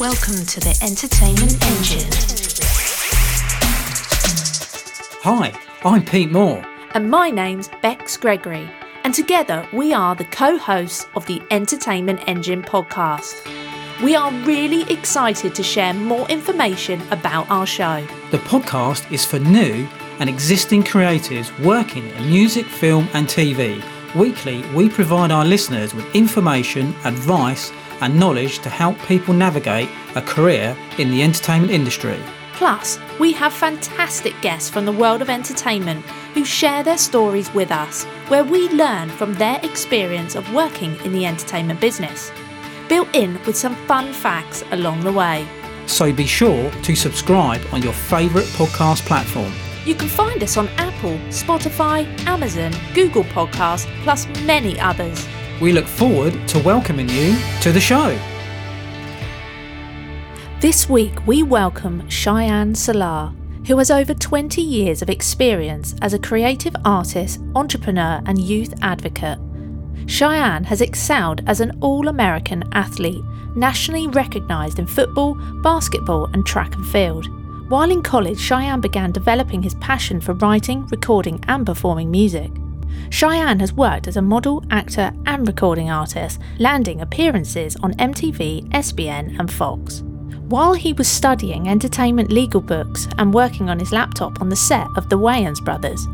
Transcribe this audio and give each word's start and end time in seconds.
Welcome 0.00 0.46
to 0.46 0.60
the 0.60 0.78
Entertainment 0.82 1.62
Engine. 1.62 2.10
Hi, 5.22 5.52
I'm 5.84 6.02
Pete 6.06 6.32
Moore. 6.32 6.64
And 6.94 7.10
my 7.10 7.28
name's 7.28 7.68
Bex 7.82 8.16
Gregory. 8.16 8.66
And 9.04 9.12
together 9.12 9.68
we 9.74 9.92
are 9.92 10.14
the 10.14 10.24
co 10.24 10.56
hosts 10.56 11.06
of 11.16 11.26
the 11.26 11.42
Entertainment 11.50 12.20
Engine 12.26 12.62
podcast. 12.62 13.34
We 14.02 14.16
are 14.16 14.32
really 14.46 14.90
excited 14.90 15.54
to 15.54 15.62
share 15.62 15.92
more 15.92 16.26
information 16.30 17.02
about 17.10 17.50
our 17.50 17.66
show. 17.66 18.02
The 18.30 18.38
podcast 18.38 19.12
is 19.12 19.26
for 19.26 19.38
new 19.38 19.86
and 20.18 20.30
existing 20.30 20.84
creatives 20.84 21.52
working 21.62 22.08
in 22.08 22.30
music, 22.30 22.64
film, 22.64 23.06
and 23.12 23.26
TV. 23.26 23.84
Weekly, 24.14 24.62
we 24.74 24.88
provide 24.88 25.30
our 25.30 25.44
listeners 25.44 25.92
with 25.92 26.06
information, 26.16 26.94
advice, 27.04 27.70
and 28.00 28.18
knowledge 28.18 28.58
to 28.60 28.68
help 28.68 28.98
people 29.00 29.34
navigate 29.34 29.88
a 30.14 30.22
career 30.22 30.76
in 30.98 31.10
the 31.10 31.22
entertainment 31.22 31.72
industry. 31.72 32.18
Plus, 32.54 32.98
we 33.18 33.32
have 33.32 33.52
fantastic 33.52 34.34
guests 34.42 34.68
from 34.68 34.84
the 34.84 34.92
world 34.92 35.22
of 35.22 35.30
entertainment 35.30 36.04
who 36.34 36.44
share 36.44 36.82
their 36.82 36.98
stories 36.98 37.52
with 37.54 37.70
us, 37.70 38.04
where 38.28 38.44
we 38.44 38.68
learn 38.68 39.08
from 39.08 39.32
their 39.34 39.58
experience 39.62 40.34
of 40.34 40.52
working 40.52 40.94
in 41.04 41.12
the 41.12 41.24
entertainment 41.24 41.80
business, 41.80 42.30
built 42.88 43.08
in 43.14 43.40
with 43.46 43.56
some 43.56 43.74
fun 43.86 44.12
facts 44.12 44.62
along 44.72 45.00
the 45.00 45.12
way. 45.12 45.48
So 45.86 46.12
be 46.12 46.26
sure 46.26 46.70
to 46.70 46.94
subscribe 46.94 47.62
on 47.72 47.82
your 47.82 47.94
favourite 47.94 48.46
podcast 48.48 49.06
platform. 49.06 49.52
You 49.86 49.94
can 49.94 50.08
find 50.08 50.42
us 50.42 50.58
on 50.58 50.68
Apple, 50.76 51.16
Spotify, 51.30 52.06
Amazon, 52.26 52.72
Google 52.94 53.24
Podcasts, 53.24 53.86
plus 54.02 54.26
many 54.44 54.78
others. 54.78 55.26
We 55.60 55.72
look 55.72 55.86
forward 55.86 56.48
to 56.48 56.58
welcoming 56.60 57.10
you 57.10 57.36
to 57.60 57.70
the 57.70 57.80
show. 57.80 58.18
This 60.60 60.88
week, 60.88 61.26
we 61.26 61.42
welcome 61.42 62.00
Shyan 62.08 62.74
Selah, 62.74 63.34
who 63.66 63.76
has 63.76 63.90
over 63.90 64.14
20 64.14 64.62
years 64.62 65.02
of 65.02 65.10
experience 65.10 65.94
as 66.00 66.14
a 66.14 66.18
creative 66.18 66.74
artist, 66.86 67.40
entrepreneur, 67.54 68.22
and 68.24 68.38
youth 68.38 68.72
advocate. 68.80 69.38
Shyan 70.06 70.64
has 70.64 70.80
excelled 70.80 71.42
as 71.46 71.60
an 71.60 71.76
all 71.82 72.08
American 72.08 72.64
athlete, 72.72 73.22
nationally 73.54 74.06
recognised 74.06 74.78
in 74.78 74.86
football, 74.86 75.34
basketball, 75.62 76.24
and 76.32 76.46
track 76.46 76.74
and 76.74 76.86
field. 76.86 77.26
While 77.70 77.90
in 77.90 78.02
college, 78.02 78.38
Shyan 78.38 78.80
began 78.80 79.12
developing 79.12 79.62
his 79.62 79.74
passion 79.74 80.22
for 80.22 80.32
writing, 80.32 80.86
recording, 80.86 81.44
and 81.48 81.66
performing 81.66 82.10
music. 82.10 82.50
Shyan 83.10 83.60
has 83.60 83.72
worked 83.72 84.06
as 84.06 84.16
a 84.16 84.22
model, 84.22 84.64
actor, 84.70 85.12
and 85.26 85.46
recording 85.46 85.90
artist, 85.90 86.40
landing 86.58 87.00
appearances 87.00 87.76
on 87.76 87.94
MTV, 87.94 88.68
ESPN, 88.70 89.38
and 89.38 89.52
Fox. 89.52 90.02
While 90.48 90.74
he 90.74 90.92
was 90.92 91.08
studying 91.08 91.68
entertainment 91.68 92.32
legal 92.32 92.60
books 92.60 93.08
and 93.18 93.32
working 93.32 93.68
on 93.68 93.78
his 93.78 93.92
laptop 93.92 94.40
on 94.40 94.48
the 94.48 94.56
set 94.56 94.86
of 94.96 95.08
The 95.08 95.18
Wayans 95.18 95.64
Brothers, 95.64 96.06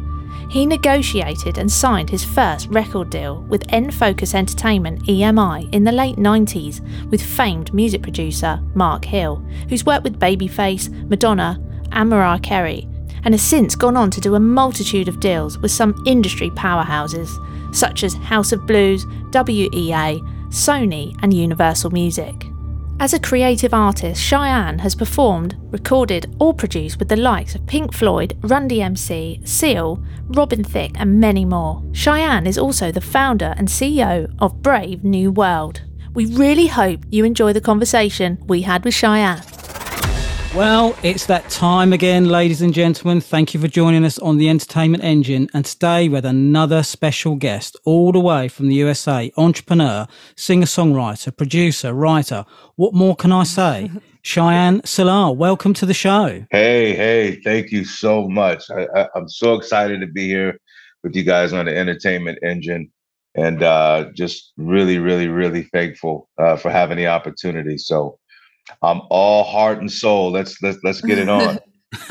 he 0.51 0.65
negotiated 0.67 1.59
and 1.59 1.71
signed 1.71 2.11
his 2.11 2.25
first 2.25 2.69
record 2.69 3.11
deal 3.11 3.43
with 3.43 3.67
N'Focus 3.69 4.35
Entertainment 4.35 5.03
EMI 5.05 5.73
in 5.75 5.85
the 5.85 5.93
late 5.93 6.17
90s 6.17 6.81
with 7.11 7.23
famed 7.23 7.75
music 7.75 8.03
producer 8.03 8.61
Mark 8.75 9.05
Hill, 9.05 9.37
who's 9.69 9.85
worked 9.85 10.05
with 10.05 10.21
Babyface, 10.21 10.91
Madonna, 11.09 11.61
and 11.93 12.11
Mariah 12.11 12.39
Carey, 12.39 12.89
and 13.27 13.35
has 13.35 13.43
since 13.43 13.75
gone 13.75 13.97
on 13.97 14.11
to 14.13 14.21
do 14.21 14.37
a 14.37 14.41
multitude 14.41 15.09
of 15.09 15.21
deals 15.21 15.59
with 15.59 15.73
some 15.73 16.01
industry 16.07 16.49
powerhouses 16.51 17.37
such 17.75 18.05
as 18.05 18.15
House 18.15 18.53
of 18.53 18.67
Blues, 18.67 19.05
WEA, 19.33 20.23
Sony, 20.49 21.19
and 21.23 21.35
Universal 21.35 21.91
Music. 21.91 22.47
As 23.01 23.13
a 23.13 23.21
creative 23.21 23.75
artist, 23.75 24.23
Shyan 24.23 24.79
has 24.81 24.95
performed, 24.95 25.57
recorded, 25.71 26.35
or 26.41 26.55
produced 26.55 26.99
with 26.99 27.09
the 27.09 27.17
likes 27.17 27.55
of 27.55 27.67
Pink 27.67 27.93
Floyd, 27.93 28.39
Run 28.43 28.69
DMC, 28.69 29.47
Seal, 29.47 30.03
Robin 30.29 30.65
Thicke, 30.65 30.99
and 30.99 31.21
many 31.21 31.45
more. 31.45 31.83
Shyan 31.93 32.47
is 32.47 32.57
also 32.57 32.91
the 32.91 33.03
founder 33.03 33.55
and 33.59 33.69
CEO 33.69 34.33
of 34.39 34.63
Brave 34.63 35.05
New 35.05 35.31
World. 35.31 35.83
We 36.15 36.27
really 36.27 36.69
hope 36.69 37.01
you 37.11 37.25
enjoy 37.25 37.53
the 37.53 37.61
conversation 37.61 38.39
we 38.47 38.63
had 38.63 38.85
with 38.85 38.95
Shyan. 38.95 39.56
Well, 40.57 40.97
it's 41.03 41.27
that 41.27 41.51
time 41.51 41.93
again, 41.93 42.31
ladies 42.31 42.63
and 42.63 42.73
gentlemen. 42.73 43.21
Thank 43.21 43.53
you 43.53 43.61
for 43.61 43.69
joining 43.69 44.07
us 44.07 44.19
on 44.19 44.39
the 44.39 44.49
Entertainment 44.49 45.05
Engine 45.05 45.51
and 45.53 45.67
today 45.67 46.09
with 46.09 46.25
another 46.25 46.83
special 46.83 47.35
guest, 47.35 47.77
all 47.85 48.11
the 48.11 48.21
way 48.21 48.49
from 48.49 48.69
the 48.69 48.77
USA 48.77 49.31
entrepreneur, 49.37 50.07
singer 50.35 50.65
songwriter, 50.65 51.37
producer, 51.37 51.93
writer. 51.93 52.47
What 52.77 52.95
more 52.95 53.15
can 53.15 53.33
I 53.33 53.45
say? 53.45 53.91
Shyan 54.25 54.81
Selah, 54.87 55.31
welcome 55.31 55.75
to 55.75 55.85
the 55.85 55.93
show. 55.93 56.47
Hey, 56.51 56.95
hey, 56.95 57.39
thank 57.45 57.71
you 57.71 57.85
so 57.85 58.27
much. 58.27 58.65
I, 58.71 59.09
am 59.15 59.29
so 59.29 59.57
excited 59.57 60.01
to 60.01 60.07
be 60.07 60.27
here 60.27 60.59
with 61.05 61.15
you 61.15 61.23
guys 61.23 61.53
on 61.53 61.67
the 61.67 61.77
Entertainment 61.77 62.39
Engine 62.43 62.91
and 63.35 63.63
uh, 63.63 64.07
just 64.15 64.55
really, 64.57 65.01
really, 65.01 65.29
really 65.29 65.65
thankful 65.65 66.31
uh, 66.39 66.57
for 66.57 66.71
having 66.71 66.97
the 66.97 67.09
opportunity. 67.09 67.77
So, 67.77 68.19
I'm 68.83 69.03
all 69.11 69.45
heart 69.45 69.79
and 69.79 69.91
soul. 69.91 70.31
Let's 70.31 70.61
let's 70.63 70.79
let's 70.83 71.01
get 71.01 71.19
it 71.19 71.29
on. 71.29 71.59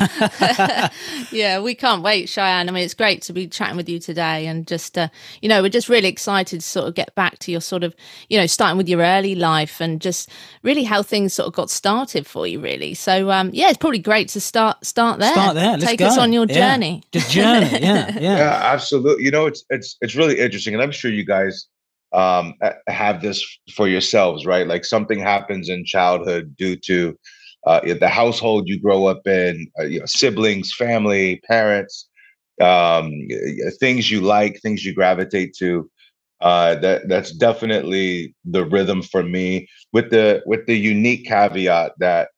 yeah, 1.30 1.60
we 1.60 1.74
can't 1.74 2.02
wait, 2.02 2.28
Shyan. 2.28 2.68
I 2.68 2.72
mean, 2.72 2.84
it's 2.84 2.94
great 2.94 3.22
to 3.22 3.32
be 3.32 3.46
chatting 3.46 3.76
with 3.76 3.88
you 3.88 3.98
today, 3.98 4.46
and 4.46 4.66
just 4.66 4.96
uh, 4.96 5.08
you 5.42 5.48
know, 5.48 5.62
we're 5.62 5.68
just 5.68 5.88
really 5.88 6.08
excited 6.08 6.60
to 6.60 6.66
sort 6.66 6.88
of 6.88 6.94
get 6.94 7.14
back 7.14 7.38
to 7.40 7.52
your 7.52 7.60
sort 7.60 7.84
of 7.84 7.94
you 8.28 8.38
know 8.38 8.46
starting 8.46 8.78
with 8.78 8.88
your 8.88 9.00
early 9.00 9.34
life 9.34 9.80
and 9.80 10.00
just 10.00 10.30
really 10.62 10.82
how 10.82 11.02
things 11.02 11.34
sort 11.34 11.46
of 11.46 11.52
got 11.52 11.70
started 11.70 12.26
for 12.26 12.46
you, 12.46 12.58
really. 12.58 12.94
So 12.94 13.30
um, 13.30 13.50
yeah, 13.52 13.68
it's 13.68 13.78
probably 13.78 13.98
great 13.98 14.28
to 14.30 14.40
start 14.40 14.84
start 14.84 15.20
there. 15.20 15.32
Start 15.32 15.54
there. 15.54 15.72
Let's 15.72 15.84
Take 15.84 15.98
go. 15.98 16.06
us 16.06 16.18
on 16.18 16.32
your 16.32 16.46
yeah. 16.46 16.54
journey. 16.54 17.02
The 17.12 17.20
journey. 17.20 17.68
Yeah, 17.72 17.78
yeah, 18.18 18.18
yeah, 18.18 18.60
absolutely. 18.64 19.24
You 19.24 19.30
know, 19.30 19.46
it's 19.46 19.64
it's 19.70 19.96
it's 20.00 20.14
really 20.14 20.38
interesting, 20.38 20.74
and 20.74 20.82
I'm 20.82 20.92
sure 20.92 21.10
you 21.10 21.24
guys 21.24 21.68
um, 22.12 22.54
have 22.88 23.20
this 23.22 23.44
for 23.74 23.88
yourselves, 23.88 24.46
right? 24.46 24.66
Like 24.66 24.84
something 24.84 25.18
happens 25.18 25.68
in 25.68 25.84
childhood 25.84 26.54
due 26.56 26.76
to 26.86 27.16
uh, 27.66 27.80
the 28.00 28.08
household 28.08 28.68
you 28.68 28.80
grow 28.80 29.06
up 29.06 29.26
in, 29.26 29.66
uh, 29.80 29.84
you 29.84 30.00
know, 30.00 30.06
siblings, 30.06 30.72
family, 30.72 31.40
parents, 31.48 32.08
um, 32.60 33.10
things 33.80 34.10
you 34.10 34.20
like, 34.20 34.60
things 34.62 34.84
you 34.84 34.94
gravitate 34.94 35.54
to. 35.58 35.90
Uh, 36.40 36.74
that 36.76 37.08
that's 37.08 37.32
definitely 37.32 38.34
the 38.44 38.64
rhythm 38.66 39.02
for 39.02 39.22
me. 39.22 39.66
With 39.92 40.10
the 40.10 40.42
with 40.46 40.66
the 40.66 40.76
unique 40.78 41.26
caveat 41.26 41.92
that 41.98 42.28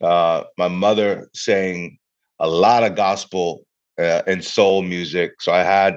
uh, 0.00 0.44
my 0.56 0.68
mother 0.68 1.28
sang 1.34 1.98
a 2.38 2.48
lot 2.48 2.84
of 2.84 2.94
gospel 2.94 3.62
uh, 3.98 4.22
and 4.28 4.44
soul 4.44 4.82
music, 4.82 5.32
so 5.40 5.52
I 5.52 5.64
had 5.64 5.96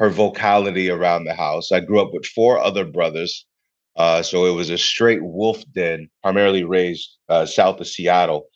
her 0.00 0.08
vocality 0.08 0.88
around 0.88 1.24
the 1.24 1.34
house. 1.34 1.70
I 1.70 1.80
grew 1.80 2.00
up 2.00 2.14
with 2.14 2.24
four 2.24 2.58
other 2.58 2.86
brothers. 2.86 3.44
Uh, 3.96 4.22
so 4.22 4.46
it 4.46 4.52
was 4.52 4.70
a 4.70 4.78
straight 4.78 5.22
wolf 5.22 5.62
den, 5.74 6.08
primarily 6.22 6.64
raised 6.64 7.18
uh, 7.28 7.44
south 7.44 7.78
of 7.80 7.86
Seattle. 7.86 8.46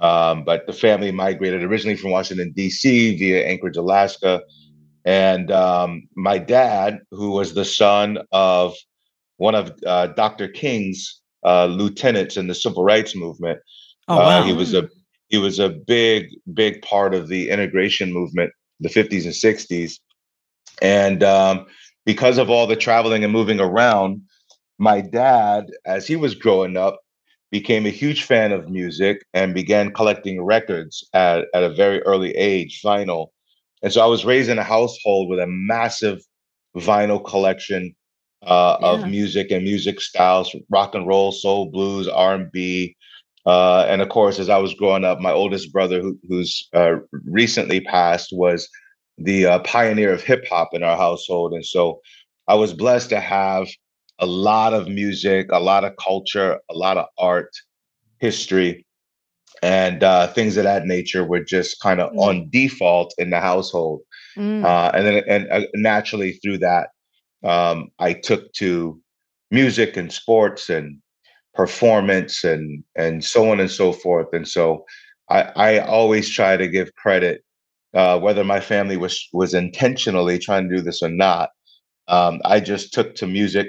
Um, 0.00 0.42
but 0.42 0.66
the 0.66 0.72
family 0.72 1.12
migrated 1.12 1.62
originally 1.62 1.96
from 1.96 2.10
Washington, 2.10 2.52
D.C. 2.56 3.16
via 3.16 3.46
Anchorage, 3.46 3.76
Alaska. 3.76 4.42
And 5.04 5.52
um, 5.52 6.08
my 6.16 6.38
dad, 6.38 6.98
who 7.12 7.30
was 7.30 7.54
the 7.54 7.64
son 7.64 8.18
of 8.32 8.74
one 9.36 9.54
of 9.54 9.72
uh, 9.86 10.08
Dr. 10.08 10.48
King's 10.48 11.20
uh, 11.44 11.66
lieutenants 11.66 12.36
in 12.36 12.48
the 12.48 12.54
civil 12.54 12.82
rights 12.82 13.14
movement, 13.14 13.60
oh, 14.08 14.16
wow. 14.16 14.40
Uh, 14.40 14.42
he 14.42 14.52
was 14.52 14.74
a 14.74 14.88
he 15.28 15.38
was 15.38 15.60
a 15.60 15.68
big, 15.68 16.30
big 16.52 16.82
part 16.82 17.14
of 17.14 17.28
the 17.28 17.48
integration 17.48 18.12
movement, 18.12 18.50
the 18.80 18.88
50s 18.88 19.24
and 19.24 19.32
60s. 19.32 20.00
And 20.80 21.22
um, 21.22 21.66
because 22.04 22.38
of 22.38 22.50
all 22.50 22.66
the 22.66 22.76
traveling 22.76 23.24
and 23.24 23.32
moving 23.32 23.60
around, 23.60 24.22
my 24.78 25.00
dad, 25.00 25.70
as 25.84 26.06
he 26.06 26.16
was 26.16 26.34
growing 26.34 26.76
up, 26.76 27.00
became 27.50 27.84
a 27.84 27.90
huge 27.90 28.24
fan 28.24 28.52
of 28.52 28.70
music 28.70 29.24
and 29.34 29.54
began 29.54 29.92
collecting 29.92 30.42
records 30.42 31.06
at, 31.12 31.46
at 31.52 31.62
a 31.62 31.74
very 31.74 32.00
early 32.02 32.34
age, 32.36 32.80
vinyl. 32.82 33.28
And 33.82 33.92
so 33.92 34.00
I 34.00 34.06
was 34.06 34.24
raised 34.24 34.48
in 34.48 34.58
a 34.58 34.64
household 34.64 35.28
with 35.28 35.40
a 35.40 35.46
massive 35.46 36.20
vinyl 36.76 37.24
collection 37.24 37.94
uh, 38.42 38.76
yeah. 38.80 38.86
of 38.88 39.08
music 39.08 39.50
and 39.50 39.64
music 39.64 40.00
styles, 40.00 40.54
rock 40.70 40.94
and 40.94 41.06
roll, 41.06 41.32
soul, 41.32 41.66
blues, 41.66 42.08
R&B. 42.08 42.96
Uh, 43.46 43.84
and 43.88 44.00
of 44.00 44.08
course, 44.08 44.38
as 44.38 44.48
I 44.48 44.58
was 44.58 44.74
growing 44.74 45.04
up, 45.04 45.20
my 45.20 45.32
oldest 45.32 45.72
brother, 45.72 46.00
who, 46.00 46.18
who's 46.28 46.68
uh, 46.72 46.96
recently 47.24 47.80
passed, 47.80 48.30
was 48.32 48.68
the 49.18 49.46
uh, 49.46 49.58
pioneer 49.60 50.12
of 50.12 50.22
hip 50.22 50.46
hop 50.48 50.70
in 50.72 50.82
our 50.82 50.96
household. 50.96 51.52
And 51.52 51.64
so 51.64 52.00
I 52.48 52.54
was 52.54 52.72
blessed 52.72 53.10
to 53.10 53.20
have 53.20 53.68
a 54.18 54.26
lot 54.26 54.74
of 54.74 54.88
music, 54.88 55.48
a 55.50 55.60
lot 55.60 55.84
of 55.84 55.96
culture, 55.96 56.58
a 56.70 56.74
lot 56.74 56.96
of 56.96 57.06
art, 57.18 57.50
history, 58.18 58.86
and 59.62 60.02
uh, 60.02 60.26
things 60.28 60.56
of 60.56 60.64
that 60.64 60.86
nature 60.86 61.24
were 61.24 61.44
just 61.44 61.80
kind 61.80 62.00
of 62.00 62.12
mm. 62.12 62.18
on 62.18 62.48
default 62.50 63.14
in 63.18 63.30
the 63.30 63.40
household. 63.40 64.00
Mm. 64.36 64.64
Uh, 64.64 64.90
and 64.94 65.06
then, 65.06 65.22
and 65.28 65.48
uh, 65.50 65.66
naturally 65.74 66.32
through 66.34 66.58
that, 66.58 66.90
um, 67.44 67.90
I 67.98 68.12
took 68.12 68.52
to 68.54 69.00
music 69.50 69.96
and 69.96 70.12
sports 70.12 70.70
and 70.70 70.98
performance 71.54 72.44
and 72.44 72.84
and 72.96 73.24
so 73.24 73.50
on 73.50 73.60
and 73.60 73.70
so 73.70 73.92
forth. 73.92 74.28
And 74.32 74.46
so 74.46 74.84
I, 75.28 75.42
I 75.56 75.78
always 75.78 76.28
try 76.30 76.56
to 76.56 76.68
give 76.68 76.94
credit, 76.94 77.44
uh, 77.94 78.18
whether 78.18 78.44
my 78.44 78.60
family 78.60 78.96
was 78.96 79.28
was 79.32 79.54
intentionally 79.54 80.38
trying 80.38 80.68
to 80.68 80.76
do 80.76 80.82
this 80.82 81.02
or 81.02 81.08
not. 81.08 81.50
Um, 82.08 82.40
I 82.44 82.60
just 82.60 82.92
took 82.92 83.14
to 83.16 83.26
music 83.26 83.68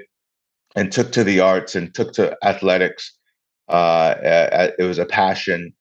and 0.75 0.91
took 0.91 1.11
to 1.13 1.23
the 1.23 1.39
arts 1.39 1.75
and 1.75 1.93
took 1.93 2.13
to 2.13 2.35
athletics. 2.43 3.17
Uh, 3.67 4.15
it 4.79 4.83
was 4.83 4.97
a 4.97 5.05
passion, 5.05 5.73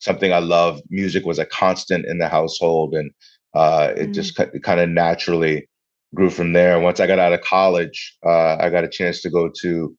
something 0.00 0.32
I 0.32 0.38
loved. 0.38 0.82
Music 0.90 1.24
was 1.24 1.38
a 1.38 1.46
constant 1.46 2.06
in 2.06 2.18
the 2.18 2.28
household, 2.28 2.94
and 2.94 3.10
uh, 3.54 3.92
it 3.96 4.10
mm. 4.10 4.14
just 4.14 4.36
kind 4.36 4.80
of 4.80 4.88
naturally 4.88 5.68
grew 6.14 6.30
from 6.30 6.52
there. 6.52 6.80
Once 6.80 7.00
I 7.00 7.06
got 7.06 7.18
out 7.18 7.32
of 7.32 7.40
college, 7.42 8.16
uh, 8.24 8.56
I 8.58 8.70
got 8.70 8.84
a 8.84 8.88
chance 8.88 9.22
to 9.22 9.30
go 9.30 9.50
to 9.60 9.96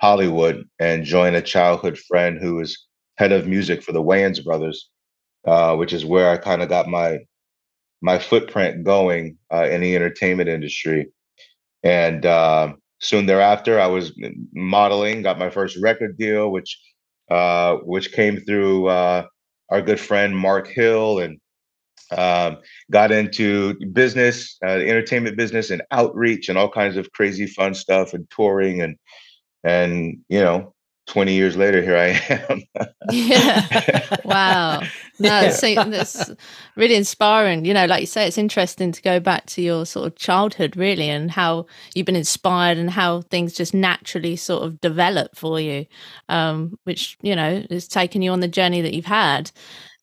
Hollywood 0.00 0.64
and 0.78 1.04
join 1.04 1.34
a 1.34 1.42
childhood 1.42 1.98
friend 1.98 2.38
who 2.40 2.56
was 2.56 2.86
head 3.18 3.32
of 3.32 3.46
music 3.46 3.82
for 3.82 3.92
the 3.92 4.02
Wayans 4.02 4.42
brothers, 4.42 4.88
uh, 5.46 5.76
which 5.76 5.92
is 5.92 6.06
where 6.06 6.30
I 6.30 6.38
kind 6.38 6.62
of 6.62 6.68
got 6.68 6.88
my 6.88 7.18
my 8.00 8.18
footprint 8.18 8.84
going 8.84 9.36
uh, 9.52 9.68
in 9.70 9.80
the 9.80 9.94
entertainment 9.94 10.48
industry. 10.48 11.08
And 11.82 12.24
uh, 12.26 12.74
soon 13.00 13.26
thereafter, 13.26 13.80
I 13.80 13.86
was 13.86 14.12
modeling, 14.52 15.22
got 15.22 15.38
my 15.38 15.50
first 15.50 15.78
record 15.80 16.16
deal, 16.18 16.50
which 16.50 16.78
uh, 17.30 17.76
which 17.84 18.12
came 18.12 18.40
through 18.40 18.88
uh, 18.88 19.24
our 19.68 19.82
good 19.82 20.00
friend 20.00 20.36
Mark 20.36 20.66
Hill, 20.66 21.20
and 21.20 21.40
um, 22.16 22.58
got 22.90 23.12
into 23.12 23.74
business, 23.92 24.56
uh, 24.64 24.70
entertainment 24.70 25.36
business, 25.36 25.70
and 25.70 25.82
outreach, 25.92 26.48
and 26.48 26.58
all 26.58 26.68
kinds 26.68 26.96
of 26.96 27.12
crazy 27.12 27.46
fun 27.46 27.74
stuff, 27.74 28.12
and 28.12 28.28
touring, 28.30 28.82
and 28.82 28.96
and 29.62 30.18
you 30.28 30.40
know 30.40 30.74
20 31.10 31.34
years 31.34 31.56
later 31.56 31.82
here 31.82 31.96
i 31.96 32.08
am. 32.48 32.62
Yeah. 33.10 34.16
Wow. 34.24 34.80
No 35.18 35.40
yeah. 35.40 35.50
so 35.50 35.74
that's 35.74 36.30
really 36.76 36.94
inspiring. 36.94 37.64
You 37.64 37.74
know 37.74 37.86
like 37.86 38.00
you 38.00 38.06
say 38.06 38.28
it's 38.28 38.38
interesting 38.38 38.92
to 38.92 39.02
go 39.02 39.18
back 39.18 39.46
to 39.46 39.60
your 39.62 39.84
sort 39.86 40.06
of 40.06 40.14
childhood 40.14 40.76
really 40.76 41.10
and 41.10 41.28
how 41.28 41.66
you've 41.96 42.06
been 42.06 42.14
inspired 42.14 42.78
and 42.78 42.90
how 42.90 43.22
things 43.22 43.54
just 43.54 43.74
naturally 43.74 44.36
sort 44.36 44.62
of 44.62 44.80
develop 44.80 45.34
for 45.36 45.58
you 45.58 45.84
um, 46.28 46.78
which 46.84 47.18
you 47.22 47.34
know 47.34 47.64
has 47.70 47.88
taken 47.88 48.22
you 48.22 48.30
on 48.30 48.38
the 48.38 48.46
journey 48.48 48.80
that 48.80 48.94
you've 48.94 49.04
had 49.04 49.50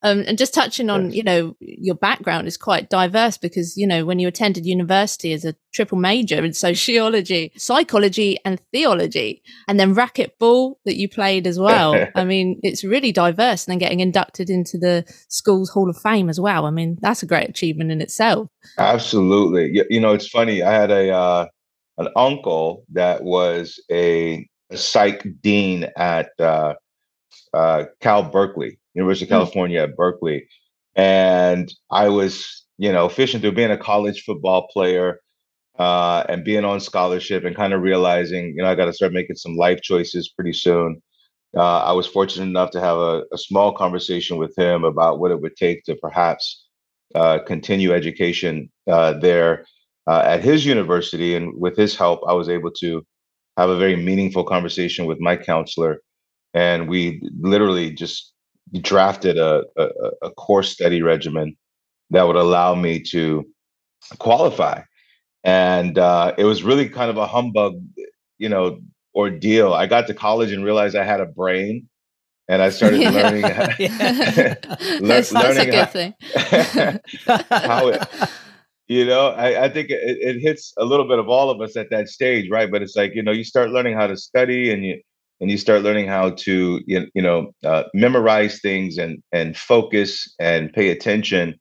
um, 0.02 0.24
and 0.26 0.38
just 0.38 0.54
touching 0.54 0.90
on, 0.90 1.12
you 1.12 1.22
know, 1.22 1.56
your 1.60 1.96
background 1.96 2.46
is 2.46 2.56
quite 2.56 2.88
diverse 2.88 3.36
because, 3.36 3.76
you 3.76 3.86
know, 3.86 4.04
when 4.04 4.20
you 4.20 4.28
attended 4.28 4.64
university 4.64 5.32
as 5.32 5.44
a 5.44 5.56
triple 5.72 5.98
major 5.98 6.44
in 6.44 6.52
sociology, 6.52 7.52
psychology, 7.56 8.38
and 8.44 8.60
theology, 8.72 9.42
and 9.66 9.80
then 9.80 9.94
racquetball 9.94 10.76
that 10.84 10.96
you 10.96 11.08
played 11.08 11.46
as 11.46 11.58
well. 11.58 12.06
I 12.14 12.24
mean, 12.24 12.60
it's 12.62 12.84
really 12.84 13.10
diverse. 13.10 13.66
And 13.66 13.72
then 13.72 13.78
getting 13.78 14.00
inducted 14.00 14.50
into 14.50 14.78
the 14.78 15.04
school's 15.28 15.70
Hall 15.70 15.90
of 15.90 15.96
Fame 15.96 16.28
as 16.28 16.38
well. 16.38 16.66
I 16.66 16.70
mean, 16.70 16.98
that's 17.00 17.24
a 17.24 17.26
great 17.26 17.48
achievement 17.48 17.90
in 17.90 18.00
itself. 18.00 18.48
Absolutely. 18.78 19.70
You, 19.72 19.84
you 19.90 20.00
know, 20.00 20.12
it's 20.12 20.28
funny. 20.28 20.62
I 20.62 20.72
had 20.72 20.92
a 20.92 21.10
uh, 21.10 21.46
an 21.98 22.08
uncle 22.14 22.84
that 22.92 23.24
was 23.24 23.82
a, 23.90 24.48
a 24.70 24.76
psych 24.76 25.26
dean 25.42 25.88
at 25.96 26.30
uh, 26.38 26.74
uh, 27.52 27.84
Cal 28.00 28.22
Berkeley 28.22 28.78
University 28.98 29.24
of 29.24 29.28
hmm. 29.28 29.34
California 29.34 29.82
at 29.82 29.96
Berkeley. 29.96 30.48
And 30.96 31.72
I 31.90 32.08
was, 32.08 32.64
you 32.76 32.92
know, 32.92 33.08
fishing 33.08 33.40
through 33.40 33.52
being 33.52 33.70
a 33.70 33.78
college 33.78 34.24
football 34.24 34.68
player 34.72 35.20
uh, 35.78 36.24
and 36.28 36.44
being 36.44 36.64
on 36.64 36.80
scholarship 36.80 37.44
and 37.44 37.54
kind 37.54 37.72
of 37.72 37.82
realizing, 37.82 38.54
you 38.56 38.62
know, 38.62 38.68
I 38.68 38.74
got 38.74 38.86
to 38.86 38.92
start 38.92 39.12
making 39.12 39.36
some 39.36 39.56
life 39.56 39.80
choices 39.80 40.28
pretty 40.28 40.52
soon. 40.52 41.00
Uh, 41.56 41.78
I 41.78 41.92
was 41.92 42.06
fortunate 42.06 42.46
enough 42.46 42.72
to 42.72 42.80
have 42.80 42.98
a, 42.98 43.22
a, 43.32 43.38
small 43.38 43.72
conversation 43.72 44.36
with 44.36 44.54
him 44.58 44.84
about 44.84 45.18
what 45.18 45.30
it 45.30 45.40
would 45.40 45.56
take 45.56 45.82
to 45.84 45.94
perhaps 45.94 46.66
uh, 47.14 47.38
continue 47.46 47.94
education 47.94 48.70
uh, 48.90 49.14
there 49.14 49.64
uh, 50.06 50.22
at 50.26 50.42
his 50.42 50.66
university. 50.66 51.36
And 51.36 51.58
with 51.58 51.74
his 51.76 51.96
help, 51.96 52.20
I 52.28 52.34
was 52.34 52.50
able 52.50 52.72
to 52.80 53.06
have 53.56 53.70
a 53.70 53.78
very 53.78 53.96
meaningful 53.96 54.44
conversation 54.44 55.06
with 55.06 55.20
my 55.20 55.36
counselor. 55.36 56.00
And 56.52 56.88
we 56.88 57.22
literally 57.40 57.92
just 57.92 58.34
drafted 58.80 59.38
a, 59.38 59.64
a, 59.76 59.88
a 60.22 60.30
course 60.30 60.70
study 60.70 61.02
regimen 61.02 61.56
that 62.10 62.26
would 62.26 62.36
allow 62.36 62.74
me 62.74 63.00
to 63.10 63.46
qualify. 64.18 64.82
And 65.44 65.98
uh, 65.98 66.34
it 66.36 66.44
was 66.44 66.62
really 66.62 66.88
kind 66.88 67.10
of 67.10 67.16
a 67.16 67.26
humbug, 67.26 67.80
you 68.38 68.48
know, 68.48 68.80
ordeal. 69.14 69.74
I 69.74 69.86
got 69.86 70.06
to 70.08 70.14
college 70.14 70.52
and 70.52 70.64
realized 70.64 70.96
I 70.96 71.04
had 71.04 71.20
a 71.20 71.26
brain, 71.26 71.88
and 72.48 72.62
I 72.62 72.70
started 72.70 73.00
yeah. 73.00 73.10
learning. 73.10 73.42
yeah. 73.78 74.54
le- 75.00 75.24
learning 75.32 75.68
a 75.68 75.70
good 75.70 75.74
how, 75.74 75.84
thing. 75.86 76.14
how 77.50 77.88
it, 77.88 78.08
you 78.88 79.04
know, 79.04 79.28
I, 79.28 79.64
I 79.64 79.68
think 79.68 79.90
it, 79.90 80.00
it 80.00 80.40
hits 80.40 80.72
a 80.78 80.84
little 80.84 81.06
bit 81.06 81.18
of 81.18 81.28
all 81.28 81.50
of 81.50 81.60
us 81.60 81.76
at 81.76 81.90
that 81.90 82.08
stage, 82.08 82.50
right? 82.50 82.70
But 82.70 82.82
it's 82.82 82.96
like 82.96 83.14
you 83.14 83.22
know, 83.22 83.32
you 83.32 83.44
start 83.44 83.70
learning 83.70 83.94
how 83.94 84.06
to 84.06 84.16
study, 84.16 84.72
and 84.72 84.84
you 84.84 85.00
and 85.40 85.50
you 85.50 85.58
start 85.58 85.82
learning 85.82 86.08
how 86.08 86.30
to 86.30 86.80
you 86.86 87.22
know 87.22 87.52
uh, 87.64 87.84
memorize 87.94 88.60
things 88.60 88.98
and 88.98 89.22
and 89.32 89.56
focus 89.56 90.32
and 90.38 90.72
pay 90.72 90.90
attention. 90.90 91.58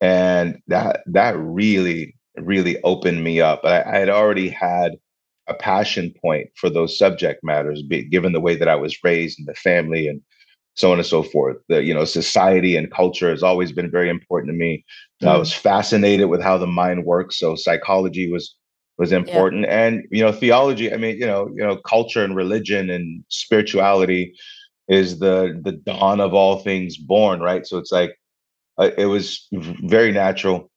And 0.00 0.58
that 0.68 1.00
that 1.06 1.36
really 1.38 2.14
really 2.36 2.80
opened 2.82 3.24
me 3.24 3.40
up. 3.40 3.60
I, 3.64 3.82
I 3.82 3.98
had 3.98 4.10
already 4.10 4.48
had 4.48 4.96
a 5.48 5.54
passion 5.54 6.12
point 6.20 6.48
for 6.56 6.68
those 6.68 6.98
subject 6.98 7.40
matters 7.42 7.82
given 8.10 8.32
the 8.32 8.40
way 8.40 8.56
that 8.56 8.68
i 8.68 8.74
was 8.74 8.98
raised 9.04 9.38
and 9.38 9.46
the 9.46 9.54
family 9.54 10.08
and 10.08 10.20
so 10.74 10.92
on 10.92 10.98
and 10.98 11.06
so 11.06 11.22
forth. 11.22 11.56
The 11.68 11.82
you 11.82 11.94
know 11.94 12.04
society 12.04 12.76
and 12.76 12.90
culture 12.90 13.30
has 13.30 13.42
always 13.42 13.72
been 13.72 13.90
very 13.90 14.10
important 14.10 14.52
to 14.52 14.58
me. 14.58 14.84
Mm. 15.22 15.28
i 15.28 15.38
was 15.38 15.52
fascinated 15.52 16.28
with 16.28 16.42
how 16.42 16.58
the 16.58 16.66
mind 16.66 17.04
works 17.04 17.38
so 17.38 17.56
psychology 17.56 18.30
was 18.30 18.54
was 18.98 19.12
important. 19.12 19.62
Yeah. 19.64 19.86
and 19.86 20.04
you 20.10 20.22
know 20.22 20.32
theology 20.32 20.92
i 20.92 20.96
mean 20.96 21.16
you 21.18 21.26
know 21.26 21.48
you 21.54 21.62
know 21.64 21.76
culture 21.76 22.24
and 22.24 22.36
religion 22.36 22.90
and 22.90 23.24
spirituality 23.28 24.34
is 24.88 25.18
the 25.18 25.60
the 25.64 25.72
dawn 25.72 26.20
of 26.20 26.34
all 26.34 26.58
things 26.60 26.96
born 26.96 27.40
right? 27.40 27.66
So 27.66 27.78
it's 27.78 27.92
like 27.92 28.16
uh, 28.78 28.90
it 28.98 29.06
was 29.06 29.46
very 29.84 30.12
natural 30.12 30.70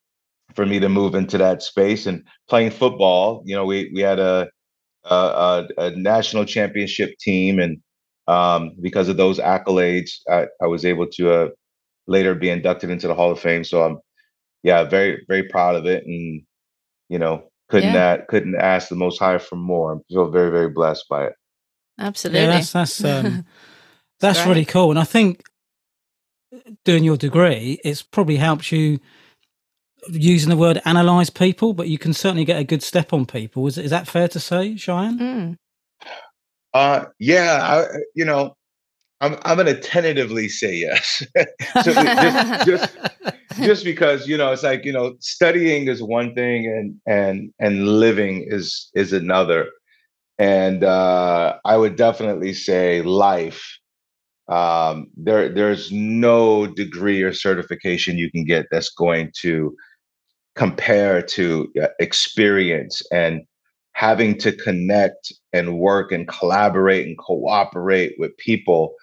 for 0.56 0.66
me 0.66 0.80
to 0.80 0.89
move 0.89 1.16
into 1.16 1.38
that 1.38 1.62
space. 1.63 2.06
And 2.07 2.24
playing 2.50 2.71
football 2.71 3.44
you 3.45 3.56
know 3.56 3.66
we 3.66 3.92
we 3.94 4.01
had 4.01 4.19
a 4.19 4.50
a, 5.06 5.68
a 5.77 5.92
national 5.92 6.45
championship 6.45 7.18
team. 7.19 7.60
And 7.60 7.80
um, 8.27 8.72
because 8.81 9.10
of 9.10 9.18
those 9.18 9.39
accolades 9.39 10.12
I, 10.30 10.48
I 10.62 10.67
was 10.67 10.86
able 10.86 11.08
to 11.08 11.32
uh, 11.34 11.50
later 12.08 12.36
be 12.36 12.50
inducted 12.50 12.89
into 12.89 13.08
the 13.08 13.15
hall 13.15 13.32
of 13.32 13.39
fame. 13.39 13.63
So 13.63 13.84
i'm 13.84 14.00
yeah 14.63 14.84
very 14.84 15.24
very 15.27 15.44
proud 15.44 15.75
of 15.75 15.86
it. 15.86 16.05
And 16.05 16.44
you 17.10 17.20
know 17.20 17.49
couldn't 17.70 17.94
yeah. 17.94 18.14
Add, 18.14 18.28
couldn't 18.28 18.56
ask 18.56 18.90
the 18.90 18.96
most 18.96 19.20
high 19.20 19.38
for 19.38 19.56
more. 19.56 19.96
I 19.96 20.14
feel 20.14 20.30
very 20.30 20.52
very 20.52 20.70
blessed 20.70 21.06
by 21.10 21.26
it. 21.26 21.34
Absolutely, 21.98 22.42
yeah, 22.42 22.48
that's 22.48 22.72
that's 22.72 23.04
um, 23.06 23.46
that's 24.20 24.46
really 24.46 24.66
cool, 24.66 24.90
and 24.90 25.00
I 25.00 25.04
think 25.04 25.44
doing 26.86 27.04
your 27.04 27.18
degree, 27.18 27.80
it's 27.84 28.02
probably 28.02 28.38
helped 28.38 28.72
you 28.72 29.00
using 30.10 30.50
the 30.50 30.58
word 30.58 30.82
analyze 30.86 31.30
people, 31.30 31.74
but 31.74 31.90
you 31.90 31.98
can 31.98 32.14
certainly 32.14 32.46
get 32.46 32.60
a 32.60 32.64
good 32.64 32.84
step 32.84 33.14
on 33.14 33.26
people. 33.26 33.68
Is 33.68 33.78
is 33.78 33.92
that 33.92 34.08
fair 34.08 34.28
to 34.30 34.40
say, 34.40 34.74
Shyan? 34.74 35.20
Mm. 35.20 35.56
Uh, 36.74 37.06
yeah, 37.18 37.60
I, 37.62 37.98
you 38.16 38.26
know, 38.26 38.56
I'm 39.22 39.38
I'm 39.44 39.58
gonna 39.58 39.80
tentatively 39.80 40.48
say 40.48 40.76
yes. 40.76 41.24
so 41.84 41.94
just, 41.94 42.68
just 42.68 42.98
just 43.58 43.84
because 43.84 44.28
you 44.28 44.38
know 44.38 44.52
it's 44.52 44.64
like 44.64 44.86
you 44.86 44.94
know 44.94 45.16
studying 45.20 45.88
is 45.88 46.02
one 46.02 46.34
thing 46.36 46.66
and 46.68 46.96
and 47.06 47.54
and 47.60 48.00
living 48.00 48.46
is 48.48 48.90
is 48.96 49.14
another. 49.14 49.68
And 50.38 50.86
uh, 50.86 51.58
I 51.66 51.76
would 51.76 51.98
definitely 51.98 52.54
say 52.54 53.02
life. 53.02 53.62
Um, 54.48 55.08
there 55.18 55.50
there's 55.50 55.92
no 55.92 56.66
degree 56.66 57.22
or 57.22 57.34
certification 57.34 58.18
you 58.18 58.32
can 58.32 58.46
get 58.46 58.68
that's 58.72 58.90
going 58.90 59.32
to 59.42 59.76
compare 60.56 61.22
to 61.22 61.72
uh, 61.82 61.88
experience 62.00 63.02
and 63.12 63.42
having 63.94 64.38
to 64.38 64.54
connect 64.54 65.34
and 65.52 65.78
work 65.78 66.12
and 66.12 66.28
collaborate 66.28 67.06
and 67.06 67.18
cooperate 67.18 68.14
with 68.18 68.36
people 68.38 68.96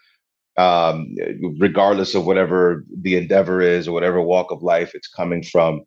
um, 0.59 1.15
regardless 1.59 2.15
of 2.15 2.27
whatever 2.27 2.85
the 3.03 3.17
endeavor 3.17 3.61
is 3.61 3.87
or 3.87 3.93
whatever 3.93 4.21
walk 4.21 4.51
of 4.51 4.63
life 4.63 4.95
it's 4.95 5.09
coming 5.09 5.43
from, 5.43 5.83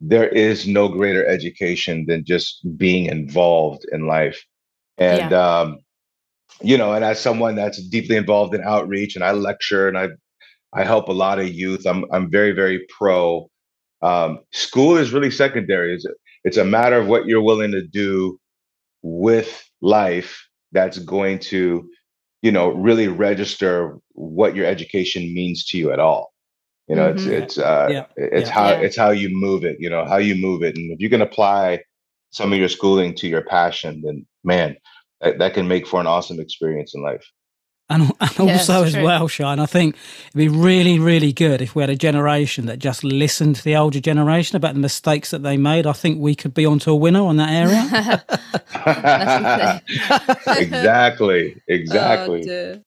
there 0.00 0.28
is 0.28 0.66
no 0.66 0.88
greater 0.88 1.26
education 1.26 2.04
than 2.08 2.24
just 2.24 2.60
being 2.76 3.06
involved 3.06 3.84
in 3.92 4.06
life. 4.06 4.44
And, 4.98 5.30
yeah. 5.30 5.60
um, 5.60 5.78
you 6.62 6.78
know, 6.78 6.92
and 6.92 7.04
as 7.04 7.20
someone 7.20 7.54
that's 7.54 7.82
deeply 7.88 8.16
involved 8.16 8.54
in 8.54 8.62
outreach 8.62 9.14
and 9.14 9.24
I 9.24 9.32
lecture 9.32 9.88
and 9.88 9.98
I, 9.98 10.08
I 10.72 10.84
help 10.84 11.08
a 11.08 11.12
lot 11.12 11.38
of 11.38 11.48
youth, 11.48 11.86
I'm, 11.86 12.04
I'm 12.12 12.30
very, 12.30 12.52
very 12.52 12.86
pro. 12.96 13.48
Um, 14.02 14.40
school 14.52 14.96
is 14.96 15.12
really 15.12 15.30
secondary. 15.30 15.94
It's, 15.94 16.06
it's 16.44 16.56
a 16.56 16.64
matter 16.64 16.96
of 16.96 17.08
what 17.08 17.26
you're 17.26 17.42
willing 17.42 17.72
to 17.72 17.86
do 17.86 18.38
with 19.02 19.68
life 19.80 20.46
that's 20.72 20.98
going 20.98 21.38
to 21.38 21.88
you 22.44 22.52
know, 22.52 22.68
really 22.68 23.08
register 23.08 23.96
what 24.14 24.56
your 24.56 24.66
education 24.66 25.22
means 25.34 25.64
to 25.66 25.78
you 25.78 25.92
at 25.92 25.98
all. 26.00 26.32
You 26.88 26.96
know, 26.96 27.12
Mhm. 27.12 27.16
it's 27.16 27.26
it's 27.26 27.58
uh, 27.58 27.88
Yeah. 27.90 28.06
it's 28.16 28.48
Yeah. 28.48 28.54
how 28.54 28.68
Yeah. 28.70 28.80
it's 28.80 28.96
how 28.96 29.10
you 29.10 29.28
move 29.30 29.64
it. 29.64 29.76
You 29.80 29.90
know, 29.90 30.04
how 30.04 30.16
you 30.18 30.34
move 30.34 30.62
it, 30.62 30.76
and 30.76 30.90
if 30.92 31.00
you 31.00 31.10
can 31.10 31.22
apply 31.22 31.80
some 32.30 32.52
of 32.52 32.58
your 32.58 32.68
schooling 32.68 33.14
to 33.14 33.28
your 33.28 33.42
passion, 33.42 34.02
then 34.04 34.26
man, 34.42 34.76
that, 35.20 35.38
that 35.38 35.54
can 35.54 35.68
make 35.68 35.86
for 35.86 36.00
an 36.00 36.06
awesome 36.06 36.40
experience 36.40 36.94
in 36.94 37.02
life. 37.02 37.24
And, 37.90 38.10
and 38.20 38.30
Yeah, 38.38 38.52
also 38.54 38.84
as 38.84 38.94
true. 38.94 39.04
well, 39.04 39.28
Shyan, 39.28 39.58
I 39.60 39.66
think 39.66 39.94
it'd 40.28 40.38
be 40.38 40.48
really, 40.48 40.98
really 40.98 41.32
good 41.32 41.60
if 41.60 41.74
we 41.74 41.82
had 41.82 41.90
a 41.90 41.96
generation 41.96 42.64
that 42.66 42.78
just 42.78 43.04
listened 43.04 43.56
to 43.56 43.62
the 43.64 43.76
older 43.76 44.00
generation 44.00 44.56
about 44.56 44.72
the 44.74 44.80
mistakes 44.80 45.30
that 45.30 45.42
they 45.42 45.56
made. 45.58 45.86
I 45.86 45.92
think 45.92 46.18
we 46.18 46.34
could 46.34 46.54
be 46.54 46.64
onto 46.66 46.90
a 46.90 46.96
winner 46.96 47.20
on 47.22 47.36
that 47.36 47.50
area. 47.50 47.84
exactly, 50.58 51.54
Oh, 51.56 51.60
exactly. 51.68 52.40
dear. 52.42 52.82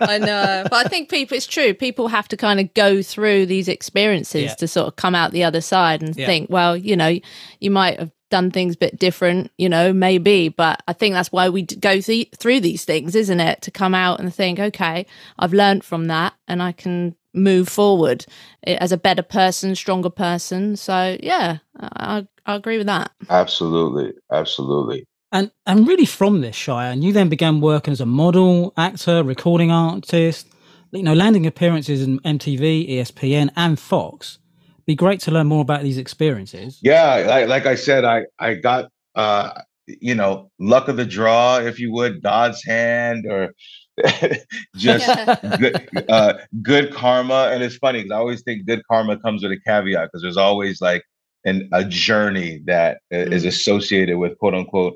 I 0.00 0.18
know, 0.18 0.62
but 0.70 0.86
I 0.86 0.88
think 0.88 1.08
people. 1.08 1.36
It's 1.36 1.46
true. 1.46 1.74
People 1.74 2.08
have 2.08 2.28
to 2.28 2.36
kind 2.36 2.60
of 2.60 2.72
go 2.74 3.02
through 3.02 3.46
these 3.46 3.68
experiences 3.68 4.42
Yeah. 4.44 4.54
to 4.54 4.68
sort 4.68 4.86
of 4.88 4.96
come 4.96 5.14
out 5.14 5.32
the 5.32 5.44
other 5.44 5.60
side 5.60 6.02
and 6.02 6.16
Yeah. 6.16 6.26
think, 6.26 6.48
well, 6.50 6.76
you 6.76 6.96
know, 6.96 7.18
you 7.60 7.70
might 7.70 7.98
have 7.98 8.10
done 8.30 8.50
things 8.50 8.74
a 8.74 8.78
bit 8.78 8.98
different, 8.98 9.50
you 9.56 9.68
know, 9.68 9.92
maybe. 9.92 10.48
But 10.48 10.82
I 10.88 10.92
think 10.92 11.14
that's 11.14 11.30
why 11.30 11.48
we 11.48 11.62
go 11.62 12.00
th- 12.00 12.30
through 12.36 12.60
these 12.60 12.84
things, 12.84 13.14
isn't 13.14 13.38
it? 13.40 13.62
To 13.62 13.70
come 13.70 13.94
out 13.94 14.18
and 14.18 14.34
think, 14.34 14.58
okay, 14.58 15.06
I've 15.38 15.52
learned 15.52 15.84
from 15.84 16.06
that, 16.08 16.32
and 16.48 16.62
I 16.62 16.72
can 16.72 17.14
move 17.34 17.68
forward 17.68 18.24
eh, 18.66 18.76
as 18.80 18.92
a 18.92 18.96
better 18.96 19.22
person, 19.22 19.74
stronger 19.74 20.08
person. 20.10 20.74
So 20.76 21.16
yeah, 21.22 21.58
I, 21.78 22.26
I 22.46 22.54
agree 22.56 22.78
with 22.78 22.86
that. 22.86 23.12
Absolutely, 23.28 24.12
absolutely. 24.32 25.04
And 25.36 25.50
and 25.66 25.86
really 25.88 26.06
from 26.06 26.40
this, 26.40 26.56
Shyan, 26.56 27.02
you 27.02 27.12
then 27.12 27.28
began 27.28 27.60
working 27.60 27.92
as 27.92 28.00
a 28.00 28.06
model, 28.06 28.72
actor, 28.76 29.22
recording 29.22 29.70
artist, 29.70 30.48
you 30.92 31.02
know, 31.02 31.14
landing 31.14 31.46
appearances 31.46 32.02
in 32.02 32.20
MTV, 32.20 32.88
ESPN, 32.90 33.50
and 33.56 33.78
Fox. 33.78 34.38
Be 34.86 34.94
great 34.94 35.20
to 35.20 35.30
learn 35.30 35.46
more 35.48 35.62
about 35.62 35.82
these 35.82 35.98
experiences. 35.98 36.78
Yeah, 36.82 37.24
like, 37.28 37.48
like 37.48 37.66
I 37.66 37.74
said, 37.76 38.04
I 38.04 38.26
I 38.38 38.54
got 38.54 38.90
uh 39.14 39.50
you 39.86 40.14
know 40.14 40.50
luck 40.58 40.88
of 40.88 40.96
the 40.96 41.04
draw, 41.06 41.58
if 41.58 41.78
you 41.80 41.92
would, 41.92 42.22
God's 42.22 42.64
hand, 42.64 43.26
or 43.28 43.52
just 44.76 45.18
good, 45.58 45.80
uh, 46.08 46.34
good 46.62 46.92
karma. 46.92 47.50
And 47.52 47.62
it's 47.62 47.76
funny 47.76 48.00
because 48.00 48.12
I 48.12 48.16
always 48.18 48.42
think 48.42 48.66
good 48.66 48.82
karma 48.90 49.18
comes 49.18 49.42
with 49.42 49.52
a 49.52 49.58
caveat 49.66 50.08
because 50.08 50.22
there's 50.22 50.36
always 50.36 50.80
like 50.80 51.02
an 51.44 51.68
a 51.72 51.84
journey 51.84 52.60
that 52.66 52.98
i- 53.12 53.16
is 53.16 53.44
Mm. 53.44 53.48
associated 53.48 54.18
with 54.18 54.38
quote 54.38 54.54
unquote 54.54 54.94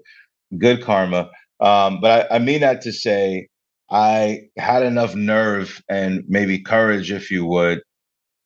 good 0.58 0.82
karma. 0.82 1.30
Um, 1.60 2.00
but 2.00 2.30
I, 2.30 2.36
I 2.36 2.38
mean 2.38 2.60
that 2.60 2.82
to 2.82 2.92
say 2.92 3.48
I 3.90 4.42
had 4.56 4.82
enough 4.82 5.14
nerve 5.14 5.82
and 5.88 6.24
maybe 6.28 6.58
courage, 6.60 7.10
if 7.12 7.30
you 7.30 7.44
would, 7.46 7.80